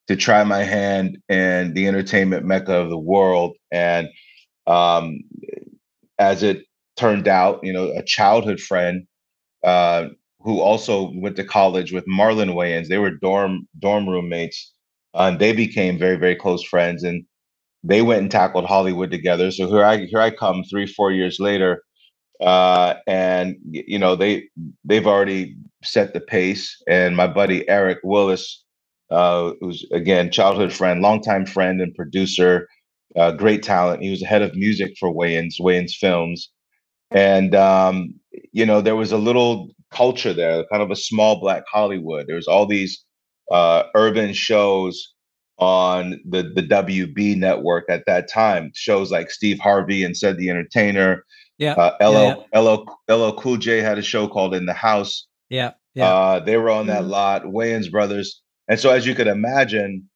to 0.07 0.15
try 0.15 0.43
my 0.43 0.63
hand 0.63 1.17
in 1.29 1.73
the 1.73 1.87
entertainment 1.87 2.45
mecca 2.45 2.73
of 2.75 2.89
the 2.89 2.99
world. 2.99 3.55
And 3.71 4.09
um, 4.67 5.19
as 6.19 6.43
it 6.43 6.65
turned 6.97 7.27
out, 7.27 7.59
you 7.63 7.73
know, 7.73 7.91
a 7.95 8.03
childhood 8.03 8.59
friend 8.59 9.05
uh, 9.63 10.09
who 10.41 10.61
also 10.61 11.11
went 11.15 11.35
to 11.37 11.43
college 11.43 11.91
with 11.93 12.05
Marlon 12.07 12.53
Wayans. 12.55 12.87
They 12.87 12.99
were 12.99 13.11
dorm 13.11 13.67
dorm 13.79 14.07
roommates, 14.09 14.73
uh, 15.15 15.29
and 15.31 15.39
they 15.39 15.53
became 15.53 15.97
very 15.99 16.17
very 16.17 16.35
close 16.35 16.63
friends. 16.63 17.03
And 17.03 17.25
they 17.83 18.03
went 18.03 18.21
and 18.23 18.31
tackled 18.31 18.65
Hollywood 18.65 19.11
together. 19.11 19.51
So 19.51 19.69
here 19.69 19.85
I 19.85 20.05
here 20.07 20.21
I 20.21 20.31
come 20.31 20.63
three 20.71 20.87
four 20.87 21.13
years 21.13 21.39
later, 21.39 21.83
uh, 22.41 22.95
and 23.07 23.55
you 23.63 23.99
know 23.99 24.15
they 24.15 24.49
they've 24.83 25.07
already 25.07 25.55
set 25.83 26.13
the 26.13 26.19
pace. 26.19 26.81
And 26.87 27.15
my 27.15 27.27
buddy 27.27 27.67
Eric 27.69 27.99
Willis, 28.03 28.63
uh, 29.11 29.51
who's 29.59 29.85
again 29.91 30.31
childhood 30.31 30.73
friend, 30.73 31.01
longtime 31.01 31.45
friend 31.45 31.81
and 31.81 31.93
producer, 31.95 32.67
uh, 33.15 33.31
great 33.31 33.63
talent. 33.63 34.01
He 34.01 34.09
was 34.09 34.19
the 34.19 34.25
head 34.25 34.41
of 34.41 34.55
music 34.55 34.95
for 34.99 35.13
Wayans 35.13 35.59
Wayans 35.59 35.93
Films, 35.93 36.49
and 37.11 37.55
um, 37.55 38.13
you 38.51 38.65
know 38.65 38.81
there 38.81 38.95
was 38.95 39.11
a 39.11 39.17
little 39.17 39.69
culture 39.91 40.33
there, 40.33 40.65
kind 40.71 40.83
of 40.83 40.91
a 40.91 40.95
small 40.95 41.39
black 41.39 41.63
Hollywood. 41.71 42.27
There 42.27 42.35
was 42.35 42.47
all 42.47 42.65
these 42.65 43.03
uh, 43.51 43.83
urban 43.95 44.33
shows 44.33 45.13
on 45.57 46.19
the 46.27 46.43
the 46.55 46.63
WB 46.63 47.37
network 47.37 47.85
at 47.89 48.05
that 48.07 48.29
time. 48.29 48.71
Shows 48.75 49.11
like 49.11 49.31
Steve 49.31 49.59
Harvey 49.59 50.03
and 50.03 50.15
Cedric 50.15 50.39
the 50.39 50.49
Entertainer. 50.49 51.23
Yeah, 51.57 51.73
Uh, 51.73 51.91
yeah, 52.01 52.07
LL, 52.07 52.45
LL, 52.53 52.85
LL 53.09 53.33
Cool 53.37 53.57
J 53.57 53.79
had 53.81 53.97
a 53.97 54.01
show 54.01 54.27
called 54.27 54.53
In 54.53 54.65
the 54.65 54.73
House. 54.73 55.27
yeah, 55.49 55.71
yeah. 55.93 56.07
Uh, 56.07 56.39
they 56.39 56.57
were 56.57 56.69
on 56.69 56.87
that 56.87 57.03
Mhm. 57.03 57.09
lot, 57.09 57.43
Wayans 57.43 57.89
Brothers. 57.89 58.41
And 58.67 58.79
so, 58.79 58.89
as 58.91 59.05
you 59.05 59.15
could 59.15 59.27
imagine, 59.27 60.09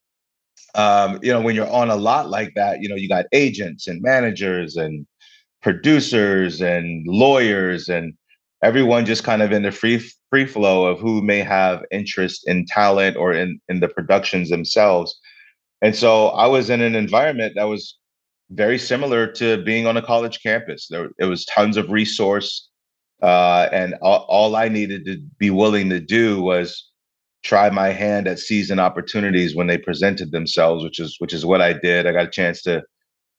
um, 0.76 1.20
you 1.22 1.32
know, 1.32 1.42
when 1.42 1.56
you're 1.56 1.70
on 1.70 1.90
a 1.90 1.96
lot 1.96 2.30
like 2.30 2.54
that, 2.56 2.82
you 2.82 2.90
know, 2.90 2.96
you 2.96 3.08
got 3.10 3.26
agents 3.34 3.88
and 3.88 4.02
managers 4.02 4.76
and 4.76 5.06
producers 5.62 6.62
and 6.62 7.06
lawyers 7.08 7.90
and 7.90 8.14
everyone 8.64 9.06
just 9.06 9.24
kind 9.24 9.42
of 9.42 9.52
in 9.52 9.64
the 9.64 9.72
free 9.72 10.02
free 10.30 10.46
flow 10.48 10.86
of 10.86 11.00
who 11.00 11.22
may 11.22 11.40
have 11.40 11.84
interest 11.92 12.48
in 12.48 12.66
talent 12.66 13.18
or 13.18 13.34
in 13.34 13.60
in 13.70 13.80
the 13.82 13.90
productions 13.90 14.50
themselves. 14.50 15.20
And 15.82 15.96
so 15.96 16.30
I 16.30 16.48
was 16.48 16.70
in 16.72 16.82
an 16.82 16.96
environment 16.96 17.54
that 17.58 17.66
was 17.66 17.98
very 18.52 18.80
similar 18.80 19.28
to 19.34 19.64
being 19.64 19.86
on 19.86 19.98
a 19.98 20.02
college 20.02 20.42
campus. 20.42 20.88
There 20.90 21.10
it 21.20 21.26
was 21.26 21.46
tons 21.46 21.78
of 21.78 21.92
resource 21.92 22.70
uh, 23.22 23.68
and 23.72 23.96
all, 24.02 24.26
all 24.30 24.56
I 24.56 24.70
needed 24.70 25.06
to 25.06 25.18
be 25.38 25.50
willing 25.50 25.90
to 25.90 26.00
do 26.00 26.42
was 26.42 26.90
try 27.44 27.70
my 27.70 27.90
hand 27.90 28.28
at 28.28 28.40
season 28.40 28.80
opportunities 28.80 29.56
when 29.56 29.68
they 29.68 29.78
presented 29.78 30.32
themselves, 30.32 30.84
which 30.84 31.00
is 31.00 31.16
which 31.20 31.34
is 31.34 31.46
what 31.46 31.62
I 31.62 31.74
did. 31.74 32.08
I 32.08 32.12
got 32.12 32.28
a 32.28 32.32
chance 32.32 32.62
to 32.64 32.84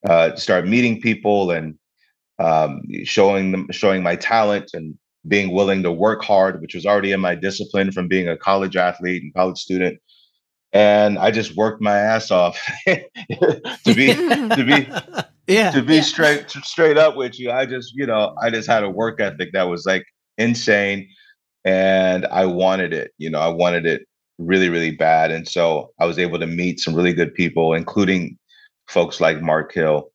uh, 0.08 0.36
start 0.36 0.66
meeting 0.66 1.00
people 1.00 1.50
and 1.50 1.78
um, 2.38 2.82
showing 3.04 3.52
them 3.52 3.68
showing 3.70 4.02
my 4.02 4.16
talent 4.16 4.70
and 4.74 4.94
being 5.28 5.52
willing 5.52 5.82
to 5.82 5.92
work 5.92 6.22
hard, 6.22 6.60
which 6.60 6.74
was 6.74 6.86
already 6.86 7.12
in 7.12 7.20
my 7.20 7.34
discipline 7.34 7.92
from 7.92 8.08
being 8.08 8.28
a 8.28 8.36
college 8.36 8.76
athlete 8.76 9.22
and 9.22 9.34
college 9.34 9.58
student. 9.58 9.98
And 10.72 11.18
I 11.18 11.30
just 11.30 11.56
worked 11.56 11.80
my 11.82 11.96
ass 11.98 12.30
off 12.30 12.58
to 12.86 13.04
be 13.86 14.14
to 14.14 14.64
be 14.64 14.88
yeah, 15.48 15.70
to 15.72 15.82
be 15.82 15.96
Yeah. 15.96 16.00
straight 16.02 16.50
straight 16.50 16.96
up 16.96 17.16
with 17.16 17.40
you 17.40 17.50
i 17.50 17.66
just 17.66 17.92
you 17.94 18.06
know 18.06 18.34
i 18.40 18.50
just 18.50 18.68
had 18.68 18.84
a 18.84 18.90
work 18.90 19.20
ethic 19.20 19.52
that 19.52 19.64
was 19.68 19.84
like 19.84 20.04
insane 20.38 21.08
and 21.64 22.24
i 22.26 22.46
wanted 22.46 22.92
it 22.92 23.10
you 23.18 23.28
know 23.28 23.40
i 23.40 23.48
wanted 23.48 23.84
it 23.84 24.02
really 24.38 24.68
really 24.68 24.92
bad 24.92 25.32
and 25.32 25.48
so 25.48 25.90
i 25.98 26.06
was 26.06 26.18
able 26.20 26.38
to 26.38 26.46
meet 26.46 26.78
some 26.78 26.94
really 26.94 27.12
good 27.12 27.34
people 27.34 27.74
including 27.74 28.38
folks 28.86 29.20
like 29.20 29.42
mark 29.42 29.72
hill 29.74 30.09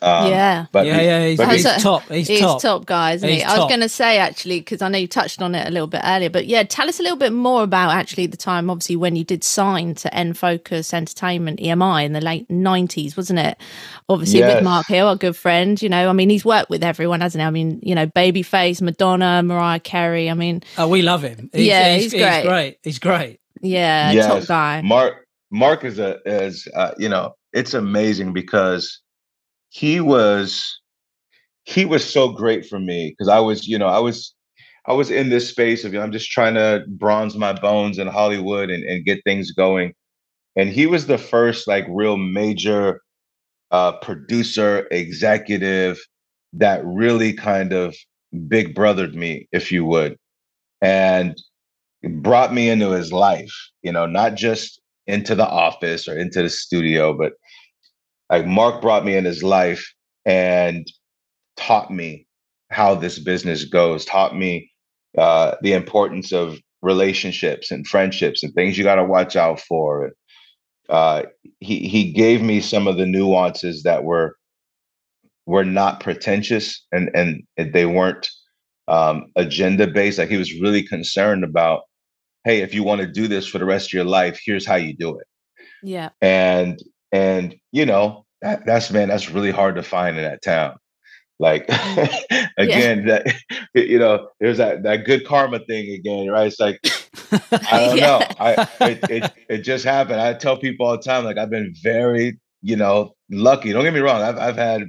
um, 0.00 0.30
yeah. 0.30 0.66
but 0.72 0.86
yeah, 0.86 1.00
yeah. 1.00 1.26
He's, 1.26 1.38
but 1.38 1.48
he's 1.52 1.64
he's- 1.64 1.82
top. 1.82 2.02
He's, 2.08 2.26
He's 2.28 2.40
top. 2.40 2.62
top, 2.62 2.86
guy, 2.86 3.12
isn't 3.12 3.28
he? 3.28 3.36
He's 3.36 3.44
I 3.44 3.58
was 3.58 3.68
going 3.68 3.80
to 3.80 3.88
say 3.88 4.18
actually 4.18 4.60
because 4.60 4.82
I 4.82 4.88
know 4.88 4.98
you 4.98 5.06
touched 5.06 5.42
on 5.42 5.54
it 5.54 5.66
a 5.68 5.70
little 5.70 5.86
bit 5.86 6.00
earlier, 6.04 6.30
but 6.30 6.46
yeah, 6.46 6.62
tell 6.62 6.88
us 6.88 6.98
a 6.98 7.02
little 7.02 7.18
bit 7.18 7.32
more 7.32 7.62
about 7.62 7.90
actually 7.90 8.26
the 8.26 8.36
time, 8.36 8.70
obviously, 8.70 8.96
when 8.96 9.16
you 9.16 9.24
did 9.24 9.44
sign 9.44 9.94
to 9.96 10.08
N'Focus 10.10 10.94
Entertainment 10.94 11.60
EMI 11.60 12.04
in 12.04 12.12
the 12.12 12.20
late 12.20 12.50
nineties, 12.50 13.16
wasn't 13.16 13.38
it? 13.38 13.58
Obviously 14.08 14.40
with 14.40 14.64
Mark 14.64 14.86
Hill, 14.86 15.06
our 15.08 15.16
good 15.16 15.36
friend. 15.36 15.80
You 15.80 15.88
know, 15.88 16.08
I 16.08 16.12
mean, 16.12 16.30
he's 16.30 16.44
worked 16.44 16.70
with 16.70 16.82
everyone, 16.82 17.20
hasn't 17.20 17.40
he? 17.40 17.46
I 17.46 17.50
mean, 17.50 17.80
you 17.82 17.94
know, 17.94 18.06
Babyface, 18.06 18.80
Madonna, 18.82 19.42
Mariah 19.42 19.80
Carey. 19.80 20.28
I 20.30 20.34
mean, 20.34 20.62
Oh, 20.78 20.88
we 20.88 21.02
love 21.02 21.22
him. 21.22 21.50
He's, 21.52 21.66
Yeah, 21.66 21.94
he's, 21.94 22.12
he's 22.12 22.20
great. 22.20 22.32
He's 22.34 22.42
great. 22.44 22.78
He's 22.82 22.98
great. 22.98 23.40
yeah, 23.60 24.12
top 24.26 24.46
guy. 24.46 24.82
Mark 24.82 25.26
Mark 25.50 25.84
is 25.84 25.98
a 25.98 26.18
is 26.26 26.66
uh, 26.74 26.92
you 26.98 27.08
know 27.08 27.34
it's 27.52 27.74
amazing 27.74 28.32
because 28.32 29.00
he 29.72 30.00
was 30.00 30.78
he 31.64 31.86
was 31.86 32.04
so 32.04 32.28
great 32.28 32.66
for 32.66 32.78
me 32.78 33.10
because 33.10 33.28
I 33.28 33.40
was 33.40 33.66
you 33.66 33.78
know 33.78 33.86
I 33.86 33.98
was 33.98 34.34
I 34.86 34.92
was 34.92 35.10
in 35.10 35.30
this 35.30 35.48
space 35.48 35.84
of 35.84 35.92
you 35.92 35.98
know, 35.98 36.04
I'm 36.04 36.12
just 36.12 36.30
trying 36.30 36.54
to 36.54 36.84
bronze 36.88 37.36
my 37.36 37.54
bones 37.54 37.98
in 37.98 38.06
Hollywood 38.06 38.68
and, 38.68 38.84
and 38.84 39.04
get 39.04 39.24
things 39.24 39.50
going, 39.52 39.94
and 40.56 40.68
he 40.68 40.86
was 40.86 41.06
the 41.06 41.16
first 41.16 41.66
like 41.66 41.86
real 41.88 42.18
major 42.18 43.00
uh, 43.70 43.92
producer 43.92 44.86
executive 44.90 45.98
that 46.52 46.84
really 46.84 47.32
kind 47.32 47.72
of 47.72 47.96
big 48.48 48.74
brothered 48.74 49.14
me, 49.14 49.48
if 49.52 49.72
you 49.72 49.86
would, 49.86 50.18
and 50.82 51.34
brought 52.16 52.52
me 52.52 52.68
into 52.68 52.90
his 52.90 53.10
life. 53.10 53.54
You 53.80 53.92
know, 53.92 54.04
not 54.04 54.34
just 54.34 54.82
into 55.06 55.34
the 55.34 55.48
office 55.48 56.06
or 56.08 56.18
into 56.18 56.42
the 56.42 56.50
studio, 56.50 57.16
but 57.16 57.32
like 58.32 58.46
Mark 58.46 58.80
brought 58.80 59.04
me 59.04 59.14
in 59.14 59.26
his 59.26 59.42
life 59.42 59.92
and 60.24 60.90
taught 61.58 61.90
me 61.92 62.26
how 62.70 62.94
this 62.94 63.18
business 63.18 63.64
goes, 63.64 64.06
taught 64.06 64.34
me 64.34 64.72
uh, 65.18 65.54
the 65.60 65.74
importance 65.74 66.32
of 66.32 66.58
relationships 66.80 67.70
and 67.70 67.86
friendships 67.86 68.42
and 68.42 68.54
things 68.54 68.78
you 68.78 68.84
got 68.84 68.94
to 68.94 69.04
watch 69.04 69.36
out 69.36 69.60
for. 69.60 70.12
Uh, 70.88 71.24
he 71.60 71.86
he 71.86 72.10
gave 72.12 72.42
me 72.42 72.60
some 72.60 72.88
of 72.88 72.96
the 72.96 73.06
nuances 73.06 73.82
that 73.82 74.02
were 74.02 74.34
were 75.44 75.64
not 75.64 76.00
pretentious 76.00 76.86
and 76.90 77.10
and 77.14 77.44
they 77.72 77.84
weren't 77.84 78.30
um, 78.88 79.26
agenda 79.36 79.86
based. 79.86 80.18
Like 80.18 80.30
he 80.30 80.38
was 80.38 80.58
really 80.58 80.82
concerned 80.82 81.44
about, 81.44 81.82
hey, 82.44 82.62
if 82.62 82.72
you 82.72 82.82
want 82.82 83.02
to 83.02 83.06
do 83.06 83.28
this 83.28 83.46
for 83.46 83.58
the 83.58 83.66
rest 83.66 83.90
of 83.90 83.92
your 83.92 84.04
life, 84.04 84.40
here's 84.42 84.66
how 84.66 84.76
you 84.76 84.96
do 84.96 85.18
it. 85.18 85.26
Yeah. 85.82 86.08
And 86.22 86.82
and 87.12 87.54
you 87.72 87.86
know 87.86 88.24
that, 88.40 88.66
that's 88.66 88.90
man, 88.90 89.08
that's 89.08 89.30
really 89.30 89.50
hard 89.52 89.76
to 89.76 89.82
find 89.82 90.16
in 90.16 90.24
that 90.24 90.42
town. 90.42 90.76
Like 91.38 91.66
Mm. 91.66 92.48
again, 92.58 93.06
that 93.06 93.34
you 93.74 93.98
know, 93.98 94.28
there's 94.40 94.58
that 94.58 94.82
that 94.84 95.04
good 95.04 95.26
karma 95.26 95.60
thing 95.60 95.90
again, 95.92 96.28
right? 96.28 96.46
It's 96.46 96.60
like 96.60 96.80
I 97.70 97.80
don't 97.80 97.96
know. 98.00 98.20
I 98.38 98.66
it, 98.80 99.10
it 99.10 99.32
it 99.48 99.58
just 99.58 99.84
happened. 99.84 100.20
I 100.20 100.34
tell 100.34 100.56
people 100.56 100.86
all 100.86 100.96
the 100.96 101.02
time, 101.02 101.24
like 101.24 101.38
I've 101.38 101.50
been 101.50 101.74
very, 101.82 102.38
you 102.62 102.76
know, 102.76 103.14
lucky. 103.30 103.72
Don't 103.72 103.84
get 103.84 103.94
me 103.94 104.00
wrong. 104.00 104.22
I've 104.22 104.38
I've 104.38 104.56
had 104.56 104.82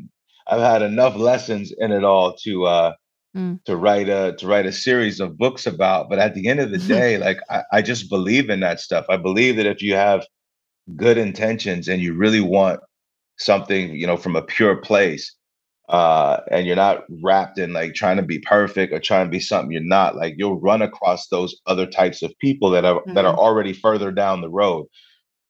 I've 0.47 0.61
had 0.61 0.81
enough 0.81 1.15
lessons 1.15 1.73
in 1.77 1.91
it 1.91 2.03
all 2.03 2.35
to 2.43 2.65
uh 2.65 2.93
Mm. 3.35 3.63
to 3.65 3.75
write 3.75 4.09
a 4.09 4.35
to 4.37 4.45
write 4.45 4.67
a 4.67 4.71
series 4.71 5.19
of 5.19 5.39
books 5.39 5.65
about. 5.65 6.07
But 6.07 6.19
at 6.19 6.35
the 6.35 6.47
end 6.47 6.59
of 6.59 6.69
the 6.69 6.77
day, 6.77 7.17
like 7.17 7.39
I, 7.49 7.63
I 7.71 7.81
just 7.81 8.07
believe 8.07 8.47
in 8.51 8.59
that 8.59 8.79
stuff. 8.79 9.05
I 9.09 9.17
believe 9.17 9.55
that 9.55 9.65
if 9.65 9.81
you 9.81 9.95
have 9.95 10.23
good 10.95 11.17
intentions 11.17 11.87
and 11.87 12.01
you 12.01 12.13
really 12.13 12.41
want 12.41 12.79
something, 13.37 13.95
you 13.95 14.07
know, 14.07 14.17
from 14.17 14.35
a 14.35 14.41
pure 14.41 14.75
place, 14.75 15.35
uh, 15.89 16.39
and 16.51 16.65
you're 16.65 16.75
not 16.75 17.03
wrapped 17.21 17.59
in 17.59 17.73
like 17.73 17.93
trying 17.93 18.17
to 18.17 18.23
be 18.23 18.39
perfect 18.39 18.93
or 18.93 18.99
trying 18.99 19.25
to 19.25 19.31
be 19.31 19.39
something 19.39 19.71
you're 19.71 19.81
not, 19.81 20.15
like 20.15 20.35
you'll 20.37 20.59
run 20.59 20.81
across 20.81 21.27
those 21.27 21.55
other 21.67 21.85
types 21.85 22.21
of 22.21 22.33
people 22.39 22.69
that 22.69 22.85
are 22.85 23.01
that 23.07 23.25
are 23.25 23.35
already 23.35 23.73
further 23.73 24.11
down 24.11 24.41
the 24.41 24.49
road. 24.49 24.85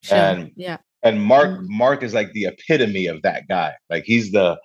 Sure. 0.02 0.18
And 0.18 0.52
yeah. 0.56 0.78
and 1.04 1.22
Mark 1.22 1.62
Mm. 1.62 1.68
Mark 1.70 2.04
is 2.04 2.14
like 2.14 2.32
the 2.34 2.46
epitome 2.46 3.08
of 3.08 3.22
that 3.22 3.48
guy. 3.48 3.74
Like 3.90 4.04
he's 4.06 4.32
the, 4.32 4.60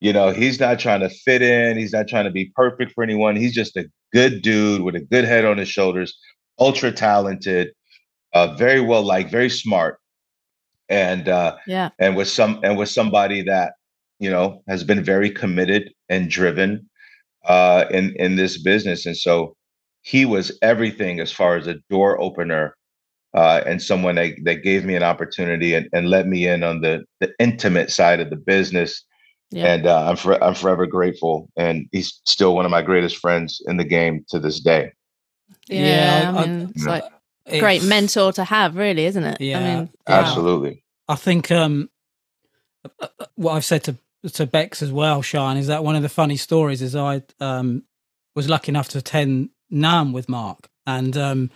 you 0.00 0.12
know, 0.12 0.30
he's 0.30 0.60
not 0.60 0.78
trying 0.78 1.00
to 1.00 1.08
fit 1.08 1.42
in. 1.42 1.76
He's 1.76 1.92
not 1.92 2.08
trying 2.08 2.24
to 2.24 2.30
be 2.30 2.52
perfect 2.54 2.92
for 2.92 3.02
anyone. 3.04 3.36
He's 3.36 3.54
just 3.54 3.76
a 3.76 3.88
good 4.12 4.42
dude 4.42 4.82
with 4.82 4.94
a 4.94 5.00
good 5.00 5.24
head 5.24 5.44
on 5.44 5.58
his 5.58 5.68
shoulders, 5.68 6.16
ultra 6.58 6.92
talented, 6.92 7.72
uh, 8.34 8.54
very 8.56 8.80
well 8.80 9.02
liked, 9.02 9.30
very 9.30 9.50
smart, 9.50 9.98
and 10.88 11.28
uh, 11.28 11.56
Yeah. 11.66 11.90
and 11.98 12.16
with 12.16 12.28
some 12.28 12.60
and 12.62 12.76
with 12.78 12.88
somebody 12.88 13.42
that 13.42 13.72
you 14.18 14.30
know 14.30 14.62
has 14.68 14.84
been 14.84 15.02
very 15.04 15.30
committed 15.30 15.92
and 16.08 16.30
driven 16.30 16.88
uh, 17.46 17.84
in 17.90 18.14
in 18.16 18.36
this 18.36 18.60
business. 18.62 19.06
And 19.06 19.16
so 19.16 19.56
he 20.02 20.24
was 20.24 20.58
everything 20.62 21.20
as 21.20 21.30
far 21.32 21.56
as 21.56 21.66
a 21.66 21.76
door 21.90 22.20
opener 22.20 22.74
uh, 23.34 23.62
and 23.66 23.80
someone 23.80 24.16
that, 24.16 24.32
that 24.44 24.62
gave 24.64 24.84
me 24.84 24.96
an 24.96 25.02
opportunity 25.02 25.74
and, 25.74 25.88
and 25.92 26.10
let 26.10 26.26
me 26.26 26.46
in 26.46 26.62
on 26.62 26.80
the 26.80 27.04
the 27.20 27.32
intimate 27.38 27.90
side 27.90 28.20
of 28.20 28.30
the 28.30 28.36
business. 28.36 29.04
Yeah. 29.50 29.66
And 29.74 29.86
uh, 29.86 30.08
I'm 30.08 30.16
for, 30.16 30.42
I'm 30.42 30.54
forever 30.54 30.86
grateful. 30.86 31.48
And 31.58 31.86
he's 31.92 32.20
still 32.24 32.54
one 32.56 32.64
of 32.64 32.70
my 32.70 32.80
greatest 32.80 33.18
friends 33.18 33.60
in 33.66 33.76
the 33.76 33.84
game 33.84 34.24
to 34.30 34.38
this 34.38 34.60
day. 34.60 34.92
Yeah. 35.68 35.86
Yeah, 35.86 36.32
I 36.34 36.42
I- 36.42 36.46
mean, 36.46 36.72
it's 36.74 36.86
Yeah. 36.86 37.00
Like 37.46 37.60
great 37.60 37.84
mentor 37.84 38.32
to 38.32 38.44
have, 38.44 38.76
really, 38.76 39.04
isn't 39.06 39.24
it? 39.24 39.38
I 39.40 39.44
Yeah, 39.44 39.76
mean, 39.76 39.90
Yeah. 40.08 40.20
Absolutely. 40.20 40.84
I 41.08 41.16
think 41.16 41.50
um, 41.50 41.90
uh, 42.84 43.06
uh, 43.20 43.24
what 43.34 43.52
I've 43.52 43.64
said 43.64 43.84
to 43.84 43.96
to 44.34 44.46
Bex 44.46 44.82
as 44.82 44.92
well, 44.92 45.20
Shyan, 45.20 45.58
is 45.58 45.66
that 45.66 45.82
one 45.82 45.96
of 45.96 46.02
the 46.02 46.08
funny 46.08 46.36
stories 46.36 46.80
is 46.80 46.94
I 46.94 47.22
um, 47.40 47.82
was 48.36 48.48
lucky 48.48 48.70
enough 48.70 48.88
to 48.90 48.98
attend 48.98 49.50
NAMM 49.72 50.12
with 50.12 50.28
Mark, 50.28 50.68
and 50.86 51.16
um, 51.16 51.50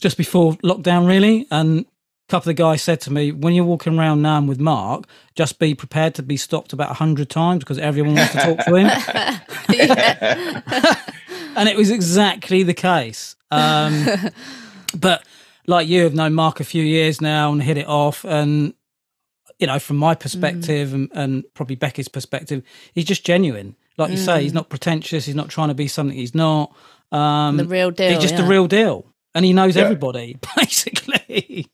just 0.00 0.16
before 0.16 0.54
lockdown, 0.64 1.06
really, 1.06 1.46
and 1.50 1.80
a 1.80 1.84
couple 2.30 2.50
of 2.50 2.56
the 2.56 2.62
guys 2.62 2.80
said 2.80 3.02
to 3.02 3.12
me, 3.12 3.32
when 3.32 3.52
you're 3.54 3.66
walking 3.66 3.98
around 3.98 4.22
NAMM 4.22 4.48
with 4.48 4.58
Mark, 4.58 5.04
just 5.34 5.58
be 5.58 5.74
prepared 5.74 6.14
to 6.14 6.22
be 6.22 6.38
stopped 6.38 6.72
about 6.72 6.90
a 6.90 6.94
hundred 6.94 7.28
times 7.28 7.58
because 7.60 7.78
everyone 7.78 8.14
wants 8.14 8.32
to 8.32 8.38
talk 8.38 8.64
to 8.64 8.74
him, 8.74 8.86
and 11.56 11.68
it 11.68 11.76
was 11.76 11.90
exactly 11.90 12.62
the 12.62 12.74
case. 12.74 13.36
Um, 13.50 14.06
but 14.96 15.24
like 15.66 15.88
you 15.88 16.02
have 16.04 16.14
known 16.14 16.34
Mark 16.34 16.60
a 16.60 16.64
few 16.64 16.82
years 16.82 17.20
now 17.20 17.52
and 17.52 17.62
hit 17.62 17.76
it 17.76 17.88
off, 17.88 18.24
and 18.24 18.74
you 19.58 19.66
know, 19.66 19.78
from 19.78 19.96
my 19.96 20.14
perspective 20.14 20.92
and, 20.92 21.10
and 21.14 21.44
probably 21.54 21.76
Becky's 21.76 22.08
perspective, 22.08 22.62
he's 22.92 23.04
just 23.04 23.24
genuine. 23.24 23.76
Like 23.98 24.10
you 24.10 24.18
say, 24.18 24.42
he's 24.42 24.52
not 24.52 24.68
pretentious. 24.68 25.24
He's 25.24 25.34
not 25.34 25.48
trying 25.48 25.68
to 25.68 25.74
be 25.74 25.88
something 25.88 26.16
he's 26.16 26.34
not. 26.34 26.74
Um, 27.12 27.56
the 27.56 27.64
real 27.64 27.90
deal. 27.90 28.10
he's 28.10 28.18
just 28.18 28.34
yeah. 28.34 28.42
the 28.42 28.46
real 28.48 28.66
deal, 28.66 29.06
and 29.34 29.44
he 29.44 29.52
knows 29.52 29.76
Yeah. 29.76 29.84
everybody 29.84 30.36
basically. 30.56 31.68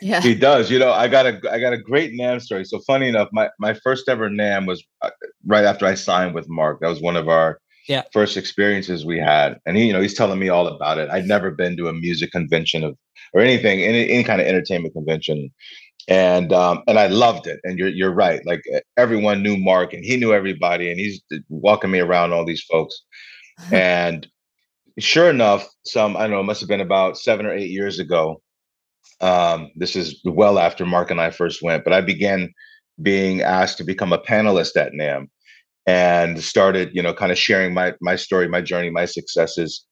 Yeah. 0.00 0.20
He 0.20 0.34
does. 0.34 0.70
You 0.70 0.78
know, 0.78 0.92
I 0.92 1.08
got 1.08 1.26
a 1.26 1.40
I 1.50 1.58
got 1.58 1.72
a 1.72 1.78
great 1.78 2.12
NAMM 2.12 2.40
story. 2.42 2.64
So 2.64 2.78
funny 2.86 3.08
enough, 3.08 3.28
my 3.32 3.48
my 3.58 3.74
first 3.74 4.08
ever 4.08 4.28
NAMM 4.28 4.66
was 4.66 4.84
uh, 5.02 5.10
right 5.46 5.64
after 5.64 5.86
I 5.86 5.94
signed 5.94 6.34
with 6.34 6.48
Mark. 6.48 6.80
That 6.80 6.88
was 6.88 7.00
one 7.00 7.16
of 7.16 7.28
our 7.28 7.58
Yeah. 7.88 8.02
first 8.12 8.36
experiences 8.36 9.04
we 9.04 9.18
had, 9.18 9.58
and 9.66 9.76
he, 9.76 9.86
you 9.86 9.92
know, 9.92 10.00
he's 10.00 10.14
telling 10.14 10.38
me 10.38 10.48
all 10.48 10.66
about 10.66 10.98
it. 10.98 11.08
I'd 11.10 11.26
never 11.26 11.50
been 11.50 11.76
to 11.76 11.88
a 11.88 11.92
music 11.92 12.32
convention 12.32 12.82
of 12.84 12.96
or 13.32 13.40
anything, 13.40 13.82
any 13.82 14.10
any 14.10 14.24
kind 14.24 14.40
of 14.40 14.46
entertainment 14.46 14.94
convention, 14.94 15.50
and 16.08 16.52
um 16.52 16.82
and 16.88 16.98
I 16.98 17.06
loved 17.08 17.46
it. 17.46 17.60
And 17.64 17.78
you're 17.78 17.88
you're 17.88 18.14
right. 18.14 18.44
Like 18.46 18.62
everyone 18.96 19.42
knew 19.42 19.56
Mark, 19.56 19.92
and 19.92 20.04
he 20.04 20.16
knew 20.16 20.32
everybody, 20.32 20.90
and 20.90 20.98
he's 20.98 21.22
walking 21.48 21.90
me 21.90 22.00
around 22.00 22.32
all 22.32 22.44
these 22.44 22.62
folks, 22.64 23.02
and 23.72 24.26
sure 24.98 25.30
enough, 25.30 25.68
some 25.84 26.16
I 26.16 26.22
don't 26.22 26.32
know, 26.32 26.40
it 26.40 26.44
must 26.44 26.60
have 26.60 26.68
been 26.68 26.80
about 26.80 27.18
seven 27.18 27.46
or 27.46 27.52
eight 27.52 27.70
years 27.70 27.98
ago. 27.98 28.42
Um, 29.20 29.70
this 29.76 29.96
is 29.96 30.20
well 30.24 30.58
after 30.58 30.84
Mark 30.84 31.10
and 31.10 31.20
I 31.20 31.30
first 31.30 31.62
went, 31.62 31.84
but 31.84 31.92
I 31.92 32.00
began 32.00 32.52
being 33.00 33.42
asked 33.42 33.78
to 33.78 33.84
become 33.84 34.12
a 34.12 34.18
panelist 34.18 34.76
at 34.76 34.92
NAMM 34.92 35.28
and 35.86 36.42
started, 36.42 36.90
you 36.92 37.02
know, 37.02 37.14
kind 37.14 37.30
of 37.32 37.38
sharing 37.38 37.72
my 37.74 37.94
my 38.00 38.16
story, 38.16 38.48
my 38.48 38.60
journey, 38.60 38.90
my 38.90 39.04
successes. 39.04 39.84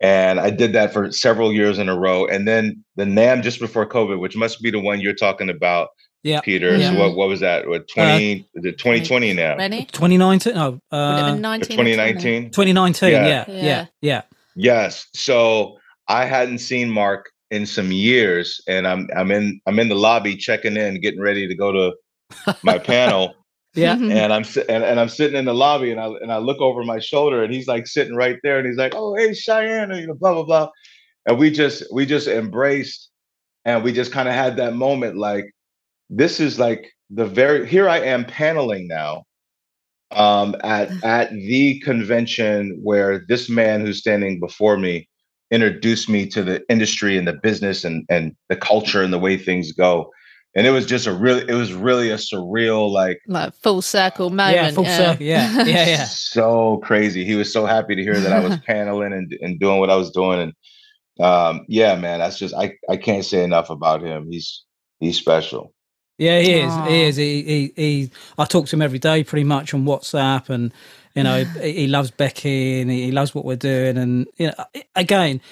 And 0.00 0.38
I 0.40 0.50
did 0.50 0.72
that 0.74 0.92
for 0.92 1.10
several 1.10 1.52
years 1.52 1.78
in 1.78 1.88
a 1.88 1.98
row. 1.98 2.26
And 2.26 2.46
then 2.46 2.84
the 2.96 3.04
NAMM 3.04 3.42
just 3.42 3.60
before 3.60 3.86
COVID, 3.86 4.18
which 4.18 4.36
must 4.36 4.60
be 4.60 4.70
the 4.70 4.78
one 4.80 5.00
you're 5.00 5.14
talking 5.14 5.48
about, 5.48 5.88
Yeah. 6.22 6.40
Peter. 6.42 6.76
Yeah. 6.76 6.92
So 6.92 6.98
what 6.98 7.16
what 7.16 7.28
was 7.28 7.40
that? 7.40 7.66
What 7.68 7.88
20 7.88 8.46
the 8.54 8.72
2020 8.72 9.32
now? 9.32 9.56
Ready? 9.56 9.84
2019, 9.92 10.54
no, 10.54 10.70
Would 10.72 10.80
uh, 10.98 11.34
19 11.34 11.40
or 11.40 11.82
20? 11.82 11.92
2019? 11.92 12.50
2019. 12.50 13.10
Yeah. 13.10 13.26
Yeah, 13.26 13.44
yeah, 13.48 13.62
Yeah. 13.64 13.86
yeah. 14.02 14.22
Yes. 14.56 15.06
So 15.14 15.78
I 16.08 16.24
hadn't 16.24 16.58
seen 16.58 16.90
Mark 16.90 17.30
in 17.50 17.64
some 17.64 17.92
years, 17.92 18.60
and 18.68 18.86
I'm 18.86 19.08
I'm 19.16 19.30
in 19.30 19.60
I'm 19.66 19.78
in 19.78 19.88
the 19.88 19.94
lobby 19.94 20.36
checking 20.36 20.76
in, 20.76 21.00
getting 21.00 21.20
ready 21.20 21.46
to 21.48 21.54
go 21.54 21.72
to 21.72 22.54
my 22.62 22.78
panel, 22.92 23.34
Yeah. 23.76 23.94
and 23.94 24.32
I'm 24.32 24.44
and, 24.68 24.84
and 24.84 24.98
I'm 25.00 25.08
sitting 25.08 25.36
in 25.38 25.44
the 25.44 25.54
lobby, 25.54 25.90
and 25.90 26.00
I 26.00 26.06
and 26.06 26.32
I 26.32 26.38
look 26.38 26.60
over 26.60 26.82
my 26.84 26.98
shoulder, 26.98 27.42
and 27.44 27.52
he's 27.52 27.68
like 27.68 27.86
sitting 27.86 28.14
right 28.16 28.38
there, 28.42 28.58
and 28.58 28.66
he's 28.66 28.78
like, 28.78 28.94
"Oh, 28.96 29.14
hey, 29.14 29.30
Shyan," 29.30 29.98
you 30.00 30.06
know, 30.06 30.14
blah 30.14 30.34
blah 30.34 30.44
blah, 30.44 30.68
and 31.26 31.38
we 31.38 31.50
just 31.50 31.84
we 31.92 32.06
just 32.06 32.28
embraced, 32.28 33.10
and 33.64 33.84
we 33.84 33.92
just 33.92 34.12
kind 34.12 34.28
of 34.28 34.34
had 34.34 34.56
that 34.56 34.74
moment, 34.74 35.16
like 35.16 35.46
this 36.10 36.40
is 36.40 36.58
like 36.58 36.86
the 37.10 37.26
very 37.26 37.66
here 37.66 37.88
I 37.88 37.98
am 38.00 38.24
paneling 38.24 38.88
now, 38.88 39.24
um, 40.12 40.56
at 40.64 40.90
at 41.04 41.30
the 41.32 41.80
convention 41.80 42.78
where 42.82 43.24
this 43.28 43.48
man 43.48 43.84
who's 43.84 43.98
standing 43.98 44.40
before 44.40 44.78
me 44.78 45.08
introduced 45.50 46.08
me 46.08 46.26
to 46.26 46.42
the 46.42 46.62
industry 46.68 47.16
and 47.18 47.26
the 47.28 47.38
business 47.42 47.84
and 47.84 48.04
and 48.08 48.34
the 48.48 48.56
culture 48.56 49.02
and 49.02 49.12
the 49.12 49.18
way 49.18 49.36
things 49.36 49.72
go 49.72 50.10
and 50.56 50.66
it 50.66 50.70
was 50.70 50.86
just 50.86 51.06
a 51.06 51.12
really 51.12 51.44
it 51.48 51.54
was 51.54 51.72
really 51.72 52.10
a 52.10 52.16
surreal 52.16 52.90
like 52.90 53.20
Like 53.28 53.54
full 53.54 53.82
circle 53.82 54.30
moment. 54.30 54.56
Yeah, 54.56 54.70
full 54.72 54.86
circle, 54.86 55.24
yeah, 55.24 55.62
yeah, 55.64 55.86
yeah. 55.86 56.04
so 56.06 56.78
crazy 56.78 57.24
he 57.24 57.36
was 57.36 57.52
so 57.52 57.66
happy 57.66 57.94
to 57.94 58.02
hear 58.02 58.18
that 58.18 58.32
i 58.32 58.40
was 58.40 58.58
paneling 58.66 59.12
and, 59.12 59.32
and 59.40 59.60
doing 59.60 59.78
what 59.78 59.90
i 59.90 59.96
was 59.96 60.10
doing 60.10 60.40
and 60.40 61.24
um 61.24 61.64
yeah 61.68 61.94
man 61.94 62.18
that's 62.18 62.38
just 62.38 62.54
i 62.54 62.74
i 62.88 62.96
can't 62.96 63.24
say 63.24 63.44
enough 63.44 63.70
about 63.70 64.02
him 64.02 64.26
he's 64.30 64.64
he's 64.98 65.16
special 65.16 65.72
Yeah, 66.18 66.40
he 66.40 66.52
is. 66.60 66.72
Aw. 66.72 66.86
He 66.88 67.02
is. 67.02 67.16
He, 67.16 67.42
he, 67.42 67.72
he, 67.76 68.10
I 68.38 68.46
talk 68.46 68.66
to 68.66 68.76
him 68.76 68.80
every 68.80 68.98
day 68.98 69.22
pretty 69.22 69.44
much 69.44 69.74
on 69.74 69.84
WhatsApp 69.84 70.48
and, 70.48 70.72
you 71.14 71.22
know, 71.22 71.44
he 71.62 71.72
he 71.72 71.86
loves 71.88 72.10
Becky 72.10 72.80
and 72.80 72.90
he 72.90 73.04
he 73.04 73.12
loves 73.12 73.34
what 73.34 73.44
we're 73.44 73.56
doing. 73.56 73.98
And, 73.98 74.26
you 74.38 74.46
know, 74.46 74.64
again, 74.94 75.42